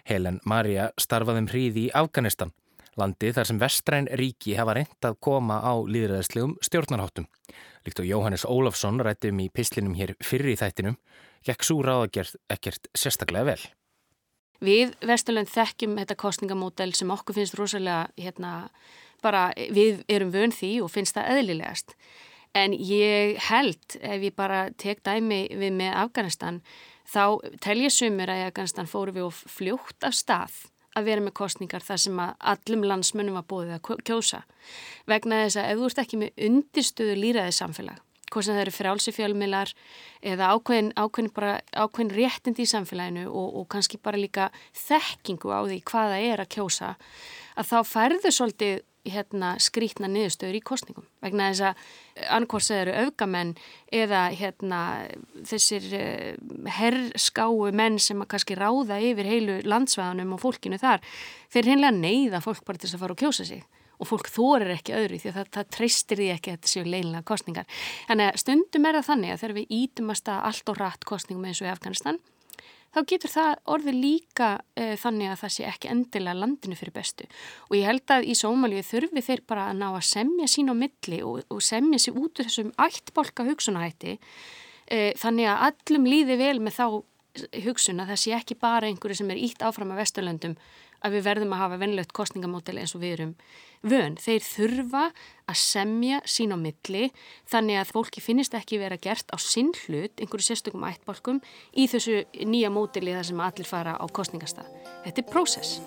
Helen 0.09 0.41
Maria 0.45 0.91
starfaðum 1.01 1.49
hríði 1.51 1.87
í 1.87 1.95
Afganistan, 1.95 2.53
landi 2.97 3.33
þar 3.37 3.51
sem 3.51 3.61
vestræn 3.61 4.11
ríki 4.21 4.57
hafa 4.59 4.77
reynd 4.79 5.09
að 5.09 5.19
koma 5.21 5.61
á 5.61 5.75
líðræðislegum 5.85 6.57
stjórnarháttum. 6.65 7.27
Líkt 7.87 8.03
og 8.03 8.09
Jóhannes 8.09 8.47
Ólafsson 8.49 9.01
rættum 9.05 9.41
í 9.45 9.51
pislinum 9.53 9.97
hér 9.99 10.15
fyrir 10.25 10.55
í 10.55 10.61
þættinum, 10.61 10.97
gekk 11.47 11.67
svo 11.67 11.83
ráðagerð 11.85 12.39
ekkert 12.51 12.89
sérstaklega 12.97 13.53
vel. 13.53 13.61
Við 14.65 14.95
Vesturlund 15.05 15.51
þekkjum 15.53 15.99
þetta 16.01 16.17
kostningamódel 16.17 16.93
sem 16.97 17.11
okkur 17.13 17.37
finnst 17.37 17.59
rosalega, 17.59 18.09
hérna, 18.17 18.71
bara 19.25 19.51
við 19.57 20.01
erum 20.09 20.33
vön 20.33 20.55
því 20.55 20.73
og 20.85 20.93
finnst 20.95 21.17
það 21.17 21.37
eðlilegast. 21.37 21.97
En 22.57 22.73
ég 22.73 23.37
held, 23.51 23.99
ef 24.01 24.23
ég 24.25 24.37
bara 24.37 24.71
tek 24.81 25.03
dæmi 25.05 25.45
við 25.53 25.75
með 25.77 25.97
Afganistan, 26.01 26.63
þá 27.11 27.25
telja 27.65 27.91
sumir 27.93 28.33
að 28.33 28.47
Afganistan 28.49 28.91
fóru 28.91 29.15
við 29.17 29.29
og 29.29 29.37
fljótt 29.37 30.07
af 30.07 30.17
stað 30.17 30.57
að 30.97 31.11
vera 31.11 31.25
með 31.27 31.37
kostningar 31.37 31.85
þar 31.85 32.01
sem 32.01 32.19
að 32.23 32.35
allum 32.53 32.85
landsmönnum 32.89 33.37
var 33.37 33.47
bóðið 33.51 33.77
að 33.77 34.03
kjósa. 34.09 34.43
Vegna 35.09 35.45
þess 35.45 35.61
að 35.61 35.71
ef 35.71 35.81
þú 35.81 35.89
ert 35.91 36.03
ekki 36.03 36.21
með 36.23 36.45
undirstöðu 36.49 37.17
líraðið 37.21 37.57
samfélag, 37.59 38.01
hvort 38.33 38.47
sem 38.47 38.57
það 38.57 38.63
eru 38.65 38.75
frálsi 38.79 39.15
fjölmilar 39.15 39.73
eða 40.33 40.51
ákveðin, 40.57 40.91
ákveðin, 40.97 41.33
bara, 41.37 41.53
ákveðin 41.77 42.15
réttindi 42.17 42.65
í 42.65 42.71
samfélaginu 42.73 43.27
og, 43.29 43.61
og 43.61 43.69
kannski 43.75 44.01
bara 44.03 44.21
líka 44.21 44.49
þekkingu 44.87 45.53
á 45.53 45.61
því 45.69 45.81
hvaða 45.91 46.21
er 46.33 46.45
að 46.45 46.53
kjósa, 46.57 46.95
að 47.57 47.73
þá 47.75 47.79
færðu 47.93 48.33
svolítið 48.33 48.81
hérna, 49.13 49.55
skrítna 49.63 50.09
niðurstöður 50.11 50.59
í 50.59 50.63
kostningum 50.67 51.07
vegna 51.25 51.51
þess 51.53 51.65
að 51.69 52.27
annarkors 52.37 52.71
eru 52.75 52.95
öfgamenn 53.05 53.55
eða 53.95 54.27
hérna, 54.35 54.81
þessir 55.47 55.89
uh, 55.97 56.69
herrskáu 56.79 57.71
menn 57.77 58.01
sem 58.03 58.23
kannski 58.29 58.59
ráða 58.59 59.01
yfir 59.05 59.31
heilu 59.31 59.59
landsvæðanum 59.67 60.37
og 60.37 60.45
fólkinu 60.45 60.81
þar 60.83 61.03
þeir 61.55 61.73
hinnlega 61.73 61.99
neyða 61.99 62.45
fólk 62.45 62.65
bara 62.67 62.83
til 62.83 62.93
að 62.93 63.03
fara 63.03 63.17
og 63.17 63.25
kjósa 63.25 63.49
sig 63.49 63.65
og 63.97 64.11
fólk 64.11 64.29
þorir 64.29 64.75
ekki 64.75 64.97
öðru 64.97 65.21
því 65.21 65.31
að 65.31 65.39
það, 65.39 65.51
það 65.57 65.69
treystir 65.77 66.21
því 66.21 66.31
ekki 66.35 66.53
að 66.53 66.57
þetta 66.59 66.73
séu 66.73 66.85
leinlega 66.87 67.27
kostningar. 67.31 67.69
Þannig 68.11 68.29
að 68.29 68.41
stundum 68.43 68.89
er 68.89 68.99
það 68.99 69.07
þannig 69.11 69.33
að 69.33 69.43
þegar 69.43 69.57
við 69.57 69.77
ítumast 69.79 70.33
að 70.33 70.43
allt 70.51 70.73
og 70.73 70.81
rætt 70.81 71.07
kostningum 71.09 71.47
eins 71.49 71.63
og 71.63 71.69
í 71.69 71.73
Afganistan 71.73 72.21
þá 72.97 73.01
getur 73.13 73.33
það 73.33 73.51
orðið 73.77 73.99
líka 74.01 74.51
uh, 74.57 74.95
þannig 75.01 75.33
að 75.33 75.41
það 75.43 75.55
sé 75.57 75.67
ekki 75.69 75.91
endilega 75.93 76.41
landinu 76.41 76.79
fyrir 76.79 76.97
bestu. 76.97 77.27
Og 77.69 77.77
ég 77.77 77.89
held 77.91 78.15
að 78.17 78.29
í 78.31 78.37
Sómalíu 78.39 78.85
þurfi 78.87 79.25
þeir 79.27 79.43
bara 79.49 79.67
að 79.71 79.83
ná 79.83 79.89
að 79.91 80.07
semja 80.09 80.49
sín 80.51 80.73
á 80.73 80.75
milli 80.77 81.21
og, 81.27 81.43
og 81.53 81.65
semja 81.65 82.01
sér 82.01 82.17
út 82.17 82.41
úr 82.41 82.49
þessum 82.49 82.73
ættbolka 82.87 83.47
hugsunahætti 83.51 84.17
uh, 84.17 85.13
þannig 85.21 85.53
að 85.53 85.69
allum 85.69 86.09
líði 86.09 86.41
vel 86.41 86.57
með 86.65 86.81
þá 86.81 86.87
hugsun 87.67 88.01
að 88.01 88.15
það 88.15 88.21
sé 88.23 88.35
ekki 88.37 88.57
bara 88.61 88.89
einhverju 88.89 89.19
sem 89.19 89.31
er 89.35 89.41
ítt 89.45 89.65
áfram 89.67 89.93
af 89.93 90.01
Vesturlöndum 90.01 90.57
að 91.05 91.17
við 91.17 91.27
verðum 91.29 91.55
að 91.55 91.63
hafa 91.65 91.79
vennlegt 91.83 92.13
kostningamódel 92.17 92.79
eins 92.81 92.95
og 92.97 93.03
við 93.03 93.17
erum 93.17 93.33
vön. 93.87 94.17
Þeir 94.21 94.43
þurfa 94.47 95.05
að 95.47 95.61
semja 95.61 96.21
sín 96.29 96.55
á 96.55 96.59
milli 96.59 97.11
þannig 97.51 97.81
að 97.81 97.93
fólki 97.95 98.25
finnist 98.25 98.57
ekki 98.59 98.81
vera 98.83 98.99
gert 99.01 99.31
á 99.31 99.37
sinn 99.41 99.73
hlut, 99.85 100.17
einhverju 100.19 100.49
sérstökum 100.49 100.87
ættbálkum 100.89 101.41
í 101.77 101.87
þessu 101.91 102.23
nýja 102.47 102.73
módeli 102.73 103.15
þar 103.17 103.31
sem 103.31 103.43
allir 103.47 103.69
fara 103.69 103.97
á 103.97 104.05
kostningastað. 104.09 104.71
Þetta 105.07 105.23
er 105.23 105.31
prósess. 105.31 105.81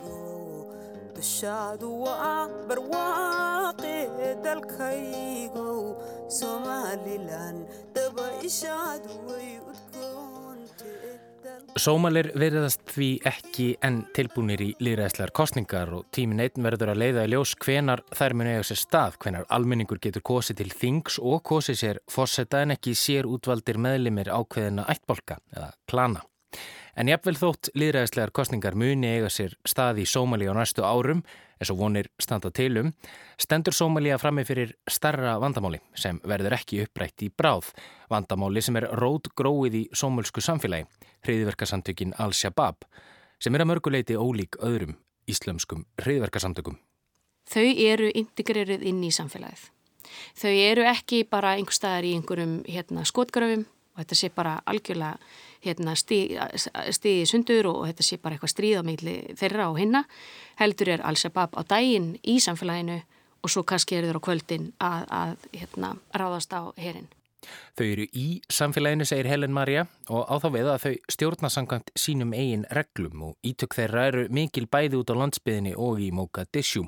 Somaliland 6.30 7.66
daba 7.95 8.28
ishadu 8.45 9.10
way 9.26 9.57
udkoon 9.57 10.62
Sómalir 11.80 12.32
veriðast 12.36 12.82
því 12.91 13.08
ekki 13.30 13.66
enn 13.86 14.02
tilbúinir 14.16 14.62
í 14.66 14.68
líðræðslegar 14.84 15.32
kostningar 15.38 15.91
og 15.95 16.08
tímin 16.16 16.41
einn 16.43 16.66
verður 16.66 16.91
að 16.91 17.02
leiða 17.04 17.24
í 17.24 17.30
ljós 17.32 17.54
hvenar 17.64 18.02
þær 18.12 18.36
muni 18.36 18.56
eiga 18.56 18.66
sér 18.68 18.80
stað, 18.82 19.16
hvenar 19.24 19.45
almenningur 19.54 20.02
getur 20.04 20.26
kosið 20.26 20.60
til 20.60 20.74
þings 20.82 21.20
og 21.22 21.43
kosið 21.47 21.80
sér 21.80 22.02
fórseta 22.12 22.64
en 22.66 22.76
ekki 22.76 22.95
sér 23.00 23.30
útvaldir 23.30 23.80
meðlimir 23.80 24.32
ákveðina 24.34 24.88
ættbolka 24.91 25.39
eða 25.56 25.70
klana. 25.88 26.26
En 27.00 27.08
jafnvel 27.08 27.38
þótt 27.39 27.72
líðræðislegar 27.80 28.34
kostningar 28.36 28.76
muni 28.76 29.14
eiga 29.14 29.30
sér 29.32 29.56
stað 29.64 30.02
í 30.04 30.10
Sómali 30.10 30.50
á 30.52 30.54
næstu 30.58 30.84
árum, 30.84 31.24
eins 31.60 31.72
og 31.74 31.80
vonir 31.80 32.10
standa 32.22 32.51
tilum, 32.55 32.93
stendur 33.39 33.76
Sómali 33.76 34.14
að 34.16 34.24
frammi 34.24 34.45
fyrir 34.47 34.74
starra 34.89 35.36
vandamáli 35.41 35.82
sem 35.97 36.22
verður 36.24 36.55
ekki 36.57 36.84
upprætt 36.86 37.26
í 37.28 37.30
bráð. 37.30 37.74
Vandamáli 38.10 38.64
sem 38.64 38.80
er 38.80 38.89
rót 38.99 39.28
gróið 39.36 39.76
í 39.82 39.84
sómölsku 39.93 40.41
samfélagi, 40.43 40.88
hriðverkasamtökin 41.28 42.16
Al-Shabaab, 42.18 42.88
sem 43.39 43.55
er 43.55 43.66
að 43.66 43.72
mörguleiti 43.74 44.18
ólík 44.18 44.60
öðrum 44.64 44.95
íslömskum 45.30 45.86
hriðverkasamtökum. 46.01 46.80
Þau 47.49 47.66
eru 47.66 48.10
integrerið 48.14 48.86
inn 48.89 49.03
í 49.05 49.12
samfélagið. 49.14 49.68
Þau 50.38 50.53
eru 50.53 50.86
ekki 50.89 51.24
bara 51.30 51.55
einhver 51.57 51.76
staðar 51.76 52.07
í 52.07 52.16
einhverjum 52.18 52.60
hérna, 52.70 53.05
skotgröfum 53.05 53.66
og 53.66 54.01
þetta 54.01 54.18
sé 54.18 54.30
bara 54.34 54.60
algjörlega 54.70 55.18
hérna, 55.66 55.95
stiði 55.95 57.28
sundur 57.30 57.70
og 57.72 57.86
þetta 57.89 58.05
sé 58.05 58.20
bara 58.22 58.38
eitthvað 58.38 58.53
stríð 58.55 58.82
á 58.82 58.84
meðli 58.88 59.16
þeirra 59.39 59.70
og 59.72 59.80
hinna. 59.82 60.03
Heldur 60.60 60.95
er 60.95 61.05
Al-Shabaab 61.05 61.55
á 61.60 61.62
daginn 61.68 62.14
í 62.24 62.39
samfélaginu 62.43 62.99
og 63.39 63.53
svo 63.53 63.64
kannski 63.64 63.99
eru 63.99 64.10
þeir 64.10 64.20
á 64.20 64.28
kvöldin 64.28 64.68
að, 64.84 65.07
að 65.10 65.47
hérna, 65.55 65.95
ráðast 66.16 66.53
á 66.55 66.72
herin. 66.80 67.07
Þau 67.80 67.86
eru 67.86 68.05
í 68.12 68.26
samfélaginu, 68.51 69.05
segir 69.07 69.30
Helen 69.32 69.53
Maria 69.55 69.86
og 70.12 70.28
á 70.28 70.36
þá 70.43 70.47
við 70.55 70.70
að 70.74 70.82
þau 70.84 70.95
stjórnasamkvæmt 71.16 71.93
sínum 71.95 72.34
eigin 72.36 72.66
reglum 72.76 73.24
og 73.30 73.47
ítök 73.47 73.78
þeirra 73.78 74.07
eru 74.12 74.26
mikil 74.36 74.66
bæði 74.68 74.99
út 74.99 75.14
á 75.16 75.20
landsbyðinni 75.22 75.76
og 75.80 76.01
í 76.03 76.10
Mogadishu. 76.16 76.84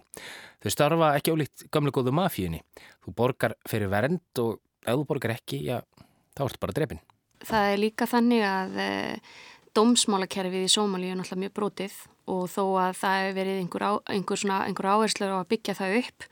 Þau 0.62 0.72
starfa 0.76 1.14
ekki 1.18 1.36
álíkt 1.36 1.66
gamle 1.72 1.96
góðu 1.96 2.14
mafíunni. 2.20 2.62
Þú 3.02 3.16
borgar 3.16 3.56
fyrir 3.70 3.92
vernd 3.94 4.44
og 4.44 4.60
ef 4.84 4.92
þú 4.92 5.08
borgar 5.08 5.38
ekki, 5.38 5.64
já, 5.72 5.80
þá 6.36 6.46
ertu 6.50 6.62
bara 6.62 6.78
drefin. 6.82 7.02
Það 7.48 7.70
er 7.72 7.82
líka 7.82 8.08
þannig 8.10 8.44
að 8.46 8.82
e, 8.82 8.90
dómsmálakerfið 9.78 10.66
í 10.68 10.72
Sómalíu 10.72 11.14
er 11.14 11.20
náttúrulega 11.20 11.46
mjög 11.46 11.56
brotið 11.58 11.96
og 12.32 12.44
þó 12.52 12.64
að 12.84 13.00
það 13.00 13.18
hefur 13.22 13.38
verið 13.40 13.62
einhver, 13.62 13.88
á, 13.88 13.92
einhver, 14.14 14.44
einhver 14.60 14.92
áherslu 14.94 15.32
á 15.32 15.38
að 15.40 15.50
byggja 15.52 15.78
það 15.80 15.98
upp 16.02 16.28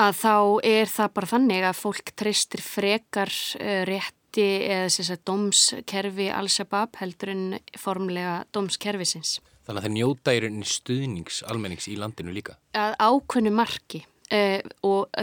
að 0.00 0.16
þá 0.16 0.34
er 0.70 0.90
það 0.90 1.14
bara 1.18 1.30
þannig 1.34 1.66
að 1.68 1.80
fólk 1.80 2.12
treystir 2.16 2.64
frekar 2.64 3.32
e, 3.60 3.82
rétti 3.88 4.46
eða 4.70 4.88
þess 4.94 5.12
að 5.12 5.24
dómskerfi 5.28 6.28
Al-Shabaab 6.32 7.00
heldur 7.00 7.32
en 7.34 7.44
formlega 7.78 8.40
dómskerfisins. 8.54 9.38
Þannig 9.66 9.80
að 9.80 9.86
þeir 9.86 9.96
njóta 9.96 10.34
í 10.34 10.40
rauninni 10.44 10.68
stuðnings 10.68 11.42
almennings 11.50 11.90
í 11.90 11.98
landinu 12.00 12.32
líka? 12.34 12.56
Að 12.78 12.96
ákvönnu 13.02 13.52
marki. 13.54 14.04
Uh, 14.30 14.60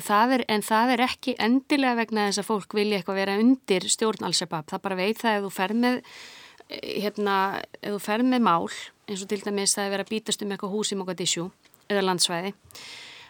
það 0.03 0.33
er, 0.35 0.41
en 0.51 0.63
það 0.67 0.89
er 0.97 1.03
ekki 1.05 1.37
endilega 1.39 1.95
vegna 2.01 2.25
þess 2.27 2.41
að 2.41 2.49
fólk 2.49 2.73
vilja 2.75 2.97
eitthvað 2.99 3.19
vera 3.21 3.37
undir 3.39 3.85
stjórn 3.87 4.27
Al-Shabaab, 4.27 4.67
það 4.67 4.83
bara 4.83 4.97
veit 4.99 5.21
það 5.21 5.37
ef 5.37 5.45
þú 5.45 5.51
fer 5.55 5.73
með 5.79 5.99
eh, 6.01 6.89
hérna, 7.05 7.35
ef 7.79 7.93
þú 7.95 8.01
fer 8.03 8.25
með 8.27 8.43
mál, 8.49 8.67
eins 9.07 9.23
og 9.23 9.31
til 9.31 9.39
dæmis 9.45 9.77
það 9.77 9.85
er 9.85 9.93
verið 9.95 10.09
að 10.09 10.11
bítast 10.11 10.43
um 10.43 10.51
eitthvað 10.51 10.75
hús 10.75 10.91
í 10.91 10.99
Mogadishu 10.99 11.45
eða 11.87 12.03
landsvæði, 12.03 12.51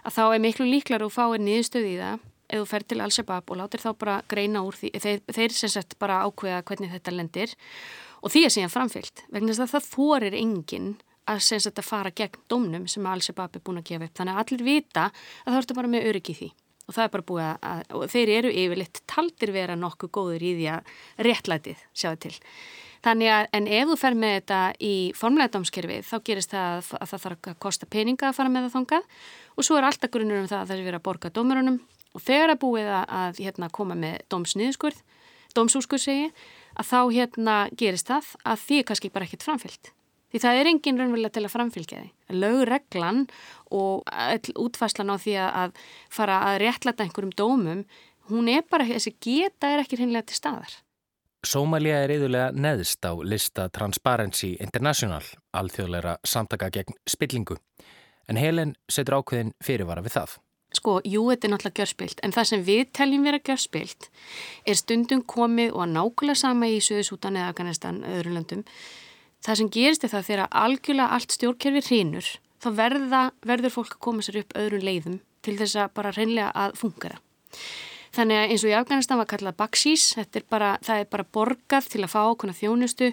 að 0.02 0.18
þá 0.18 0.24
er 0.26 0.44
miklu 0.48 0.66
líklar 0.72 1.06
að 1.06 1.12
þú 1.12 1.18
fáir 1.20 1.46
niðurstöð 1.46 1.88
í 1.92 1.96
það 2.02 2.26
ef 2.48 2.62
þú 2.64 2.68
fer 2.72 2.86
til 2.88 3.02
Al-Shabaab 3.04 3.54
og 3.54 3.60
látir 3.62 3.84
þá 3.84 3.90
bara 4.02 4.20
greina 4.32 4.64
úr 4.66 4.78
því, 4.80 4.92
þeir, 5.04 5.24
þeir 5.36 5.56
sem 5.60 5.72
sett 5.78 5.98
bara 6.02 6.24
ákveða 6.26 6.64
hvernig 6.68 6.94
þetta 6.96 7.14
lendir. 7.14 7.54
Og 8.24 8.32
því 8.34 8.44
er 8.48 8.54
síðan 8.54 8.74
framfyllt, 8.74 9.26
vegna 9.30 9.54
þess 9.54 9.66
að 9.68 9.74
það 9.76 9.90
þorir 9.92 10.38
enginn 10.40 10.94
að, 11.28 11.68
að 11.70 11.84
fara 11.86 12.14
gegn 12.16 12.40
domnum 12.50 12.88
sem 12.92 13.06
Al-Shabaab 13.06 13.60
er 13.60 13.66
búin 13.66 13.82
að 13.82 13.92
gefa 13.92 14.08
upp. 14.08 14.16
Þannig 14.20 14.34
að 14.34 14.42
allir 14.44 14.66
vita 14.68 15.10
að 15.10 15.52
það 15.52 15.60
ertu 15.62 15.78
bara 15.78 15.92
með 15.92 16.10
öryggi 16.14 16.38
því 16.40 16.50
og 16.88 16.96
það 16.96 17.04
er 17.04 17.14
bara 17.14 17.28
búið 17.28 17.48
að, 17.52 17.80
og 17.98 18.04
þeir 18.14 18.30
eru 18.38 18.52
yfirleitt 18.64 19.02
taldir 19.12 19.52
vera 19.52 19.76
nokkuð 19.76 20.12
góður 20.18 20.46
í 20.48 20.52
því 20.56 20.68
að 20.72 20.92
réttlætið 21.28 21.82
sjáðu 21.92 22.22
til. 22.24 22.36
Þannig 23.06 23.32
að, 23.32 23.50
en 23.60 23.68
ef 23.78 23.90
þú 23.92 23.98
fer 24.00 24.16
með 24.18 24.34
þetta 24.38 24.62
í 24.84 24.94
formlega 25.16 25.52
dómskerfi 25.54 26.00
þá 26.08 26.16
gerist 26.28 26.54
það 26.56 26.78
að, 26.78 26.88
að 26.98 27.12
það 27.12 27.24
þarf 27.26 27.50
að 27.52 27.60
kosta 27.66 27.90
peninga 27.92 28.30
að 28.30 28.40
fara 28.40 28.54
með 28.54 28.66
það 28.66 28.78
þongað 28.78 29.12
og 29.54 29.68
svo 29.68 29.78
er 29.78 29.88
alltaf 29.90 30.14
grunnur 30.16 30.42
um 30.42 30.50
það 30.50 30.62
að 30.62 30.72
það 30.72 30.78
er 30.78 30.88
verið 30.88 31.00
að 31.00 31.06
borga 31.10 31.34
dómurunum 31.36 31.78
og 32.18 32.24
þegar 32.24 32.54
að 32.56 32.62
búið 32.64 32.90
að, 32.90 33.04
að 33.20 33.44
hérna, 33.46 33.70
koma 33.78 34.00
með 34.00 34.18
dómsniðskurð, 34.34 35.04
dómsúskurð 35.54 36.04
segi, 36.08 36.32
að 36.78 36.90
þá 36.90 37.00
hérna 37.20 37.60
gerist 37.78 38.10
það 38.10 38.34
að 38.48 38.66
því 38.66 38.80
er 38.80 38.90
kannski 38.90 39.14
bara 39.14 39.28
ekkit 39.28 39.46
framfyllt. 39.46 39.92
Því 40.28 40.42
það 40.44 40.60
er 40.60 40.70
engin 40.72 41.00
raunverulega 41.00 41.36
til 41.38 41.46
að 41.46 41.54
framfylgja 41.54 42.02
því. 42.02 42.10
Lögreglan 42.36 43.22
og 43.72 44.10
útfæslan 44.60 45.14
á 45.14 45.16
því 45.16 45.38
að 45.44 45.78
fara 46.12 46.42
að 46.50 46.60
réttlata 46.66 47.06
einhverjum 47.06 47.36
dómum, 47.38 47.86
hún 48.28 48.52
er 48.52 48.66
bara, 48.68 48.88
þessi 48.88 49.16
geta 49.24 49.72
er 49.72 49.86
ekki 49.86 50.02
hinnlega 50.02 50.28
til 50.28 50.40
staðar. 50.42 50.74
Sómalia 51.48 52.02
er 52.04 52.12
yðurlega 52.18 52.50
neðst 52.52 53.06
á 53.08 53.14
lista 53.24 53.70
Transparency 53.72 54.58
International, 54.60 55.24
alþjóðleira 55.56 56.18
samtaka 56.28 56.68
gegn 56.74 56.98
spillingu. 57.08 57.56
En 58.28 58.40
Helen 58.42 58.76
setur 58.92 59.22
ákveðin 59.22 59.54
fyrirvara 59.64 60.04
við 60.04 60.18
það. 60.18 60.36
Sko, 60.76 60.98
jú, 61.08 61.22
þetta 61.32 61.48
er 61.48 61.52
náttúrulega 61.54 61.80
gjörspilt, 61.80 62.22
en 62.26 62.34
það 62.36 62.48
sem 62.50 62.64
við 62.68 62.82
teljum 62.98 63.24
vera 63.24 63.40
gjörspilt 63.40 64.10
er 64.68 64.76
stundum 64.76 65.22
komið 65.24 65.72
og 65.72 65.88
nákvæmlega 65.94 66.42
sama 66.42 66.68
í 66.68 66.82
Suðusútan 66.84 67.40
eða 67.40 67.54
Afganistan, 67.54 68.02
öðru 68.04 68.34
löndum, 68.36 68.66
það 69.48 69.60
sem 69.62 69.72
gerist 69.72 70.04
er 70.04 70.14
það 70.14 70.28
þegar 70.30 70.54
algjörlega 70.62 71.18
allt 71.18 71.36
stjórnkerfi 71.38 71.84
hrínur 71.88 72.30
þá 72.64 72.70
verða, 72.76 73.24
verður 73.48 73.76
fólk 73.78 73.96
að 73.96 74.04
koma 74.04 74.26
sér 74.26 74.42
upp 74.42 74.56
öðrum 74.60 74.84
leiðum 74.84 75.20
til 75.46 75.58
þess 75.60 75.80
að 75.80 75.94
bara 75.96 76.14
reynlega 76.16 76.50
að 76.52 76.80
fungara. 76.82 77.20
Þannig 78.18 78.40
að 78.40 78.52
eins 78.52 78.64
og 78.64 78.72
í 78.72 78.78
Afganistan 78.78 79.20
var 79.22 79.30
kallað 79.30 79.60
baksís, 79.60 80.06
er 80.18 80.46
bara, 80.50 80.72
það 80.84 81.04
er 81.04 81.12
bara 81.12 81.28
borgað 81.38 81.92
til 81.94 82.02
að 82.04 82.14
fá 82.14 82.22
okkurna 82.26 82.56
þjónustu 82.58 83.12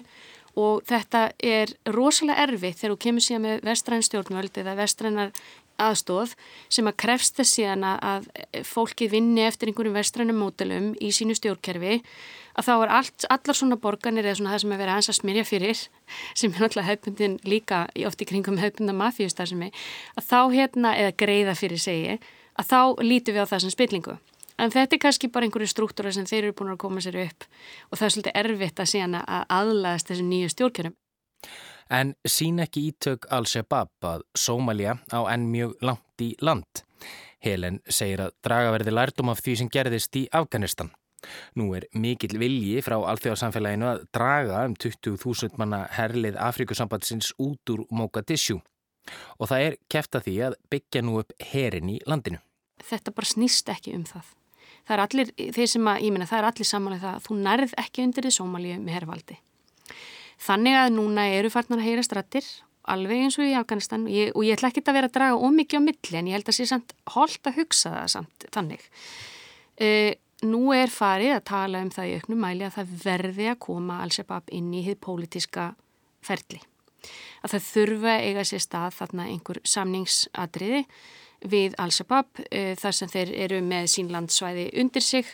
og 0.59 0.85
þetta 0.87 1.27
er 1.43 1.73
rosalega 1.93 2.47
erfitt 2.47 2.79
þegar 2.79 2.95
þú 2.95 2.99
kemur 3.05 3.25
síðan 3.25 3.45
með 3.45 3.65
vestræn 3.67 4.05
stjórnvöld 4.07 4.59
eða 4.61 4.75
vestrænar 4.79 5.33
aðstóð 5.81 6.33
sem 6.71 6.87
að 6.89 6.97
krefst 7.03 7.39
þess 7.39 7.57
síðan 7.57 7.85
að 7.85 8.27
fólki 8.67 9.07
vinni 9.11 9.43
eftir 9.45 9.71
einhverjum 9.71 9.97
vestrænum 9.97 10.39
mótelum 10.39 10.91
í 11.03 11.11
sínu 11.15 11.35
stjórnkerfi 11.37 11.99
að 12.55 12.67
þá 12.67 12.73
er 12.75 12.93
allt, 12.99 13.25
allar 13.31 13.57
svona 13.57 13.79
borganir 13.81 14.27
eða 14.27 14.39
svona 14.39 14.53
það 14.53 14.63
sem 14.63 14.75
er 14.75 14.81
verið 14.81 14.93
aðeins 14.93 15.11
að 15.11 15.19
smyrja 15.19 15.47
fyrir 15.49 15.81
sem 16.39 16.53
er 16.53 16.63
náttúrulega 16.63 16.89
hefbundin 16.91 17.37
líka 17.47 17.81
oft 18.07 18.23
í 18.23 18.29
kringum 18.29 18.61
hefbundna 18.61 18.95
mafíustar 18.95 19.51
sem 19.51 19.67
er 19.67 19.85
að 20.15 20.29
þá 20.29 20.39
hérna, 20.55 20.95
eða 20.95 21.17
greiða 21.19 21.57
fyrir 21.59 21.81
segi 21.81 22.17
að 22.55 22.71
þá 22.71 22.79
lítum 23.03 23.35
við 23.35 23.43
á 23.43 23.51
það 23.51 23.65
sem 23.65 23.75
spillingu. 23.75 24.17
En 24.55 24.71
þetta 24.71 24.95
er 24.95 25.01
kannski 25.03 25.27
bara 25.27 25.43
einhverju 25.43 25.67
struktúra 25.67 26.13
sem 26.15 26.27
þeir 26.27 26.45
eru 26.45 26.55
búin 26.55 26.71
að 26.71 26.83
koma 26.85 27.01
sér 27.03 27.17
upp 27.25 27.43
og 27.89 27.97
það 27.99 28.05
er 28.05 28.13
svolítið 28.13 28.37
erfitt 28.39 28.79
að 28.79 28.91
síðan 28.93 29.17
að 29.19 29.41
aðlæðast 29.57 30.11
þessu 30.11 30.27
nýju 30.29 30.51
stjórnkerfum 30.53 30.95
en 31.89 32.15
sín 32.27 32.59
ekki 32.63 32.87
ítök 32.89 33.27
Al-Shabaab 33.33 34.09
að 34.09 34.25
Sómalia 34.37 34.97
á 35.13 35.19
enn 35.31 35.49
mjög 35.51 35.75
langt 35.85 36.21
í 36.21 36.33
land. 36.41 36.83
Helen 37.45 37.81
segir 37.85 38.23
að 38.25 38.35
draga 38.45 38.71
verði 38.73 38.93
lærdom 38.95 39.29
af 39.29 39.41
því 39.45 39.57
sem 39.59 39.71
gerðist 39.73 40.15
í 40.17 40.25
Afganistan. 40.33 40.91
Nú 41.57 41.71
er 41.77 41.87
mikill 41.93 42.37
vilji 42.37 42.81
frá 42.85 42.97
alþjóðarsamfélaginu 42.99 43.89
að 43.89 44.05
draga 44.13 44.63
um 44.67 44.75
20.000 44.77 45.57
manna 45.61 45.85
herlið 45.95 46.37
Afrikusambandsins 46.41 47.33
út 47.41 47.73
úr 47.73 47.85
Mogadishu 47.89 48.59
og 49.37 49.49
það 49.49 49.67
er 49.67 49.77
kæft 49.91 50.17
að 50.17 50.27
því 50.27 50.35
að 50.47 50.57
byggja 50.73 51.03
nú 51.05 51.19
upp 51.21 51.33
herin 51.51 51.91
í 51.93 51.99
landinu. 52.09 52.41
Þetta 52.81 53.13
bara 53.15 53.29
snýst 53.29 53.69
ekki 53.71 53.93
um 53.97 54.05
það. 54.09 54.31
Það 54.85 54.95
er 54.95 55.03
allir, 55.03 55.33
þeir 55.53 55.69
sem 55.69 55.89
að, 55.89 56.01
ég 56.05 56.13
minna, 56.13 56.29
það 56.29 56.39
er 56.39 56.47
allir 56.49 56.69
samanlega 56.69 57.05
það 57.05 57.17
að 57.17 57.27
þú 57.27 57.37
nærð 57.45 57.75
ekki 57.81 58.05
undir 58.05 58.25
því 58.25 58.33
Sómalíu 58.35 58.79
með 58.81 58.97
herrvaldi. 58.97 59.37
Þannig 60.41 60.79
að 60.79 60.93
núna 60.97 61.29
eru 61.31 61.51
farnar 61.53 61.81
að 61.81 61.87
heyra 61.89 62.03
strattir 62.05 62.47
alveg 62.91 63.23
eins 63.25 63.37
og 63.39 63.47
í 63.47 63.55
Afganistan 63.57 64.05
ég, 64.11 64.33
og 64.35 64.45
ég 64.45 64.57
ætla 64.57 64.69
ekki 64.69 64.83
að 64.85 64.97
vera 64.99 65.09
að 65.09 65.15
draga 65.17 65.39
ómikið 65.41 65.81
á 65.81 65.87
milli 65.87 66.19
en 66.19 66.29
ég 66.29 66.37
held 66.37 66.51
að 66.51 66.57
sé 66.59 66.67
samt 66.69 66.93
holdt 67.15 67.49
að 67.49 67.57
hugsa 67.61 67.93
það 67.95 68.11
samt 68.13 68.45
þannig. 68.53 68.85
E, 69.81 69.89
nú 70.45 70.69
er 70.75 70.93
farið 70.93 71.35
að 71.37 71.43
tala 71.49 71.81
um 71.81 71.91
það 71.93 72.11
í 72.11 72.15
auknum 72.19 72.41
mæli 72.45 72.67
að 72.67 72.77
það 72.77 72.95
verði 73.05 73.49
að 73.51 73.61
koma 73.65 73.99
Al-Shabaab 74.05 74.53
inn 74.55 74.71
í 74.75 74.83
hið 74.85 74.99
pólitiska 75.05 75.67
ferli. 76.25 76.61
Að 77.45 77.55
það 77.55 77.67
þurfa 77.71 78.15
eiga 78.25 78.45
sér 78.47 78.63
stað 78.63 78.97
þarna 78.99 79.27
einhver 79.31 79.61
samningsadriði 79.65 80.85
við 81.45 81.75
Al-Shabaab 81.81 82.45
e, 82.49 82.63
þar 82.79 82.99
sem 82.99 83.11
þeir 83.11 83.33
eru 83.47 83.61
með 83.65 83.89
sín 83.97 84.13
landsvæði 84.13 84.69
undir 84.81 85.05
sig 85.05 85.33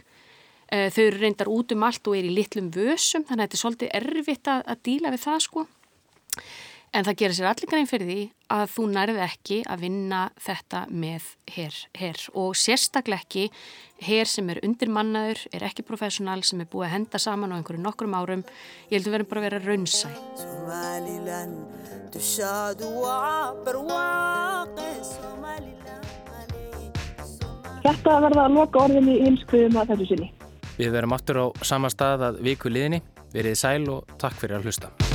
þau 0.72 1.04
eru 1.04 1.22
reyndar 1.22 1.52
út 1.52 1.76
um 1.76 1.84
allt 1.88 2.08
og 2.08 2.18
er 2.18 2.28
í 2.28 2.34
litlum 2.36 2.72
vössum 2.72 3.26
þannig 3.28 3.44
að 3.44 3.48
þetta 3.48 3.58
er 3.58 3.64
svolítið 3.66 3.96
erfitt 4.02 4.52
að, 4.52 4.62
að 4.72 4.84
díla 4.88 5.14
við 5.14 5.26
það 5.26 5.40
sko. 5.48 5.66
En 6.92 7.06
það 7.08 7.18
gerir 7.22 7.36
sér 7.38 7.48
allir 7.48 7.70
grein 7.72 7.88
fyrir 7.88 8.08
því 8.10 8.22
að 8.52 8.72
þú 8.74 8.86
nærði 8.92 9.22
ekki 9.24 9.58
að 9.64 9.84
vinna 9.86 10.22
þetta 10.44 10.82
með 10.92 11.28
hér, 11.54 11.78
hér 11.96 12.24
og 12.36 12.58
sérstaklega 12.60 13.24
ekki 13.24 13.46
hér 14.04 14.28
sem 14.28 14.50
er 14.52 14.60
undirmannaður, 14.68 15.46
er 15.56 15.64
ekki 15.70 15.86
professional, 15.88 16.42
sem 16.44 16.60
er 16.60 16.68
búið 16.72 16.90
að 16.90 16.94
henda 16.98 17.22
saman 17.24 17.56
á 17.56 17.58
einhverju 17.62 17.80
nokkrum 17.86 18.18
árum. 18.18 18.44
Ég 18.92 19.00
heldur 19.00 19.16
verðum 19.16 19.32
bara 19.32 19.40
að 19.40 19.48
vera 19.48 19.64
raunsæ. 19.70 20.10
Þetta 27.82 28.20
verða 28.28 28.46
að 28.50 28.60
loka 28.60 28.84
orðinni 28.84 29.16
í 29.16 29.26
heimskviðum 29.30 29.80
að 29.80 29.96
þessu 29.96 30.12
sinni. 30.12 30.32
Við 30.80 30.94
verum 30.96 31.16
aftur 31.18 31.44
á 31.44 31.46
sama 31.66 31.92
stað 31.92 32.28
að 32.30 32.44
viku 32.48 32.72
liðinni. 32.72 33.02
Verið 33.32 33.60
sæl 33.60 33.88
og 33.92 34.20
takk 34.20 34.40
fyrir 34.40 34.60
að 34.60 34.70
hlusta. 34.70 35.11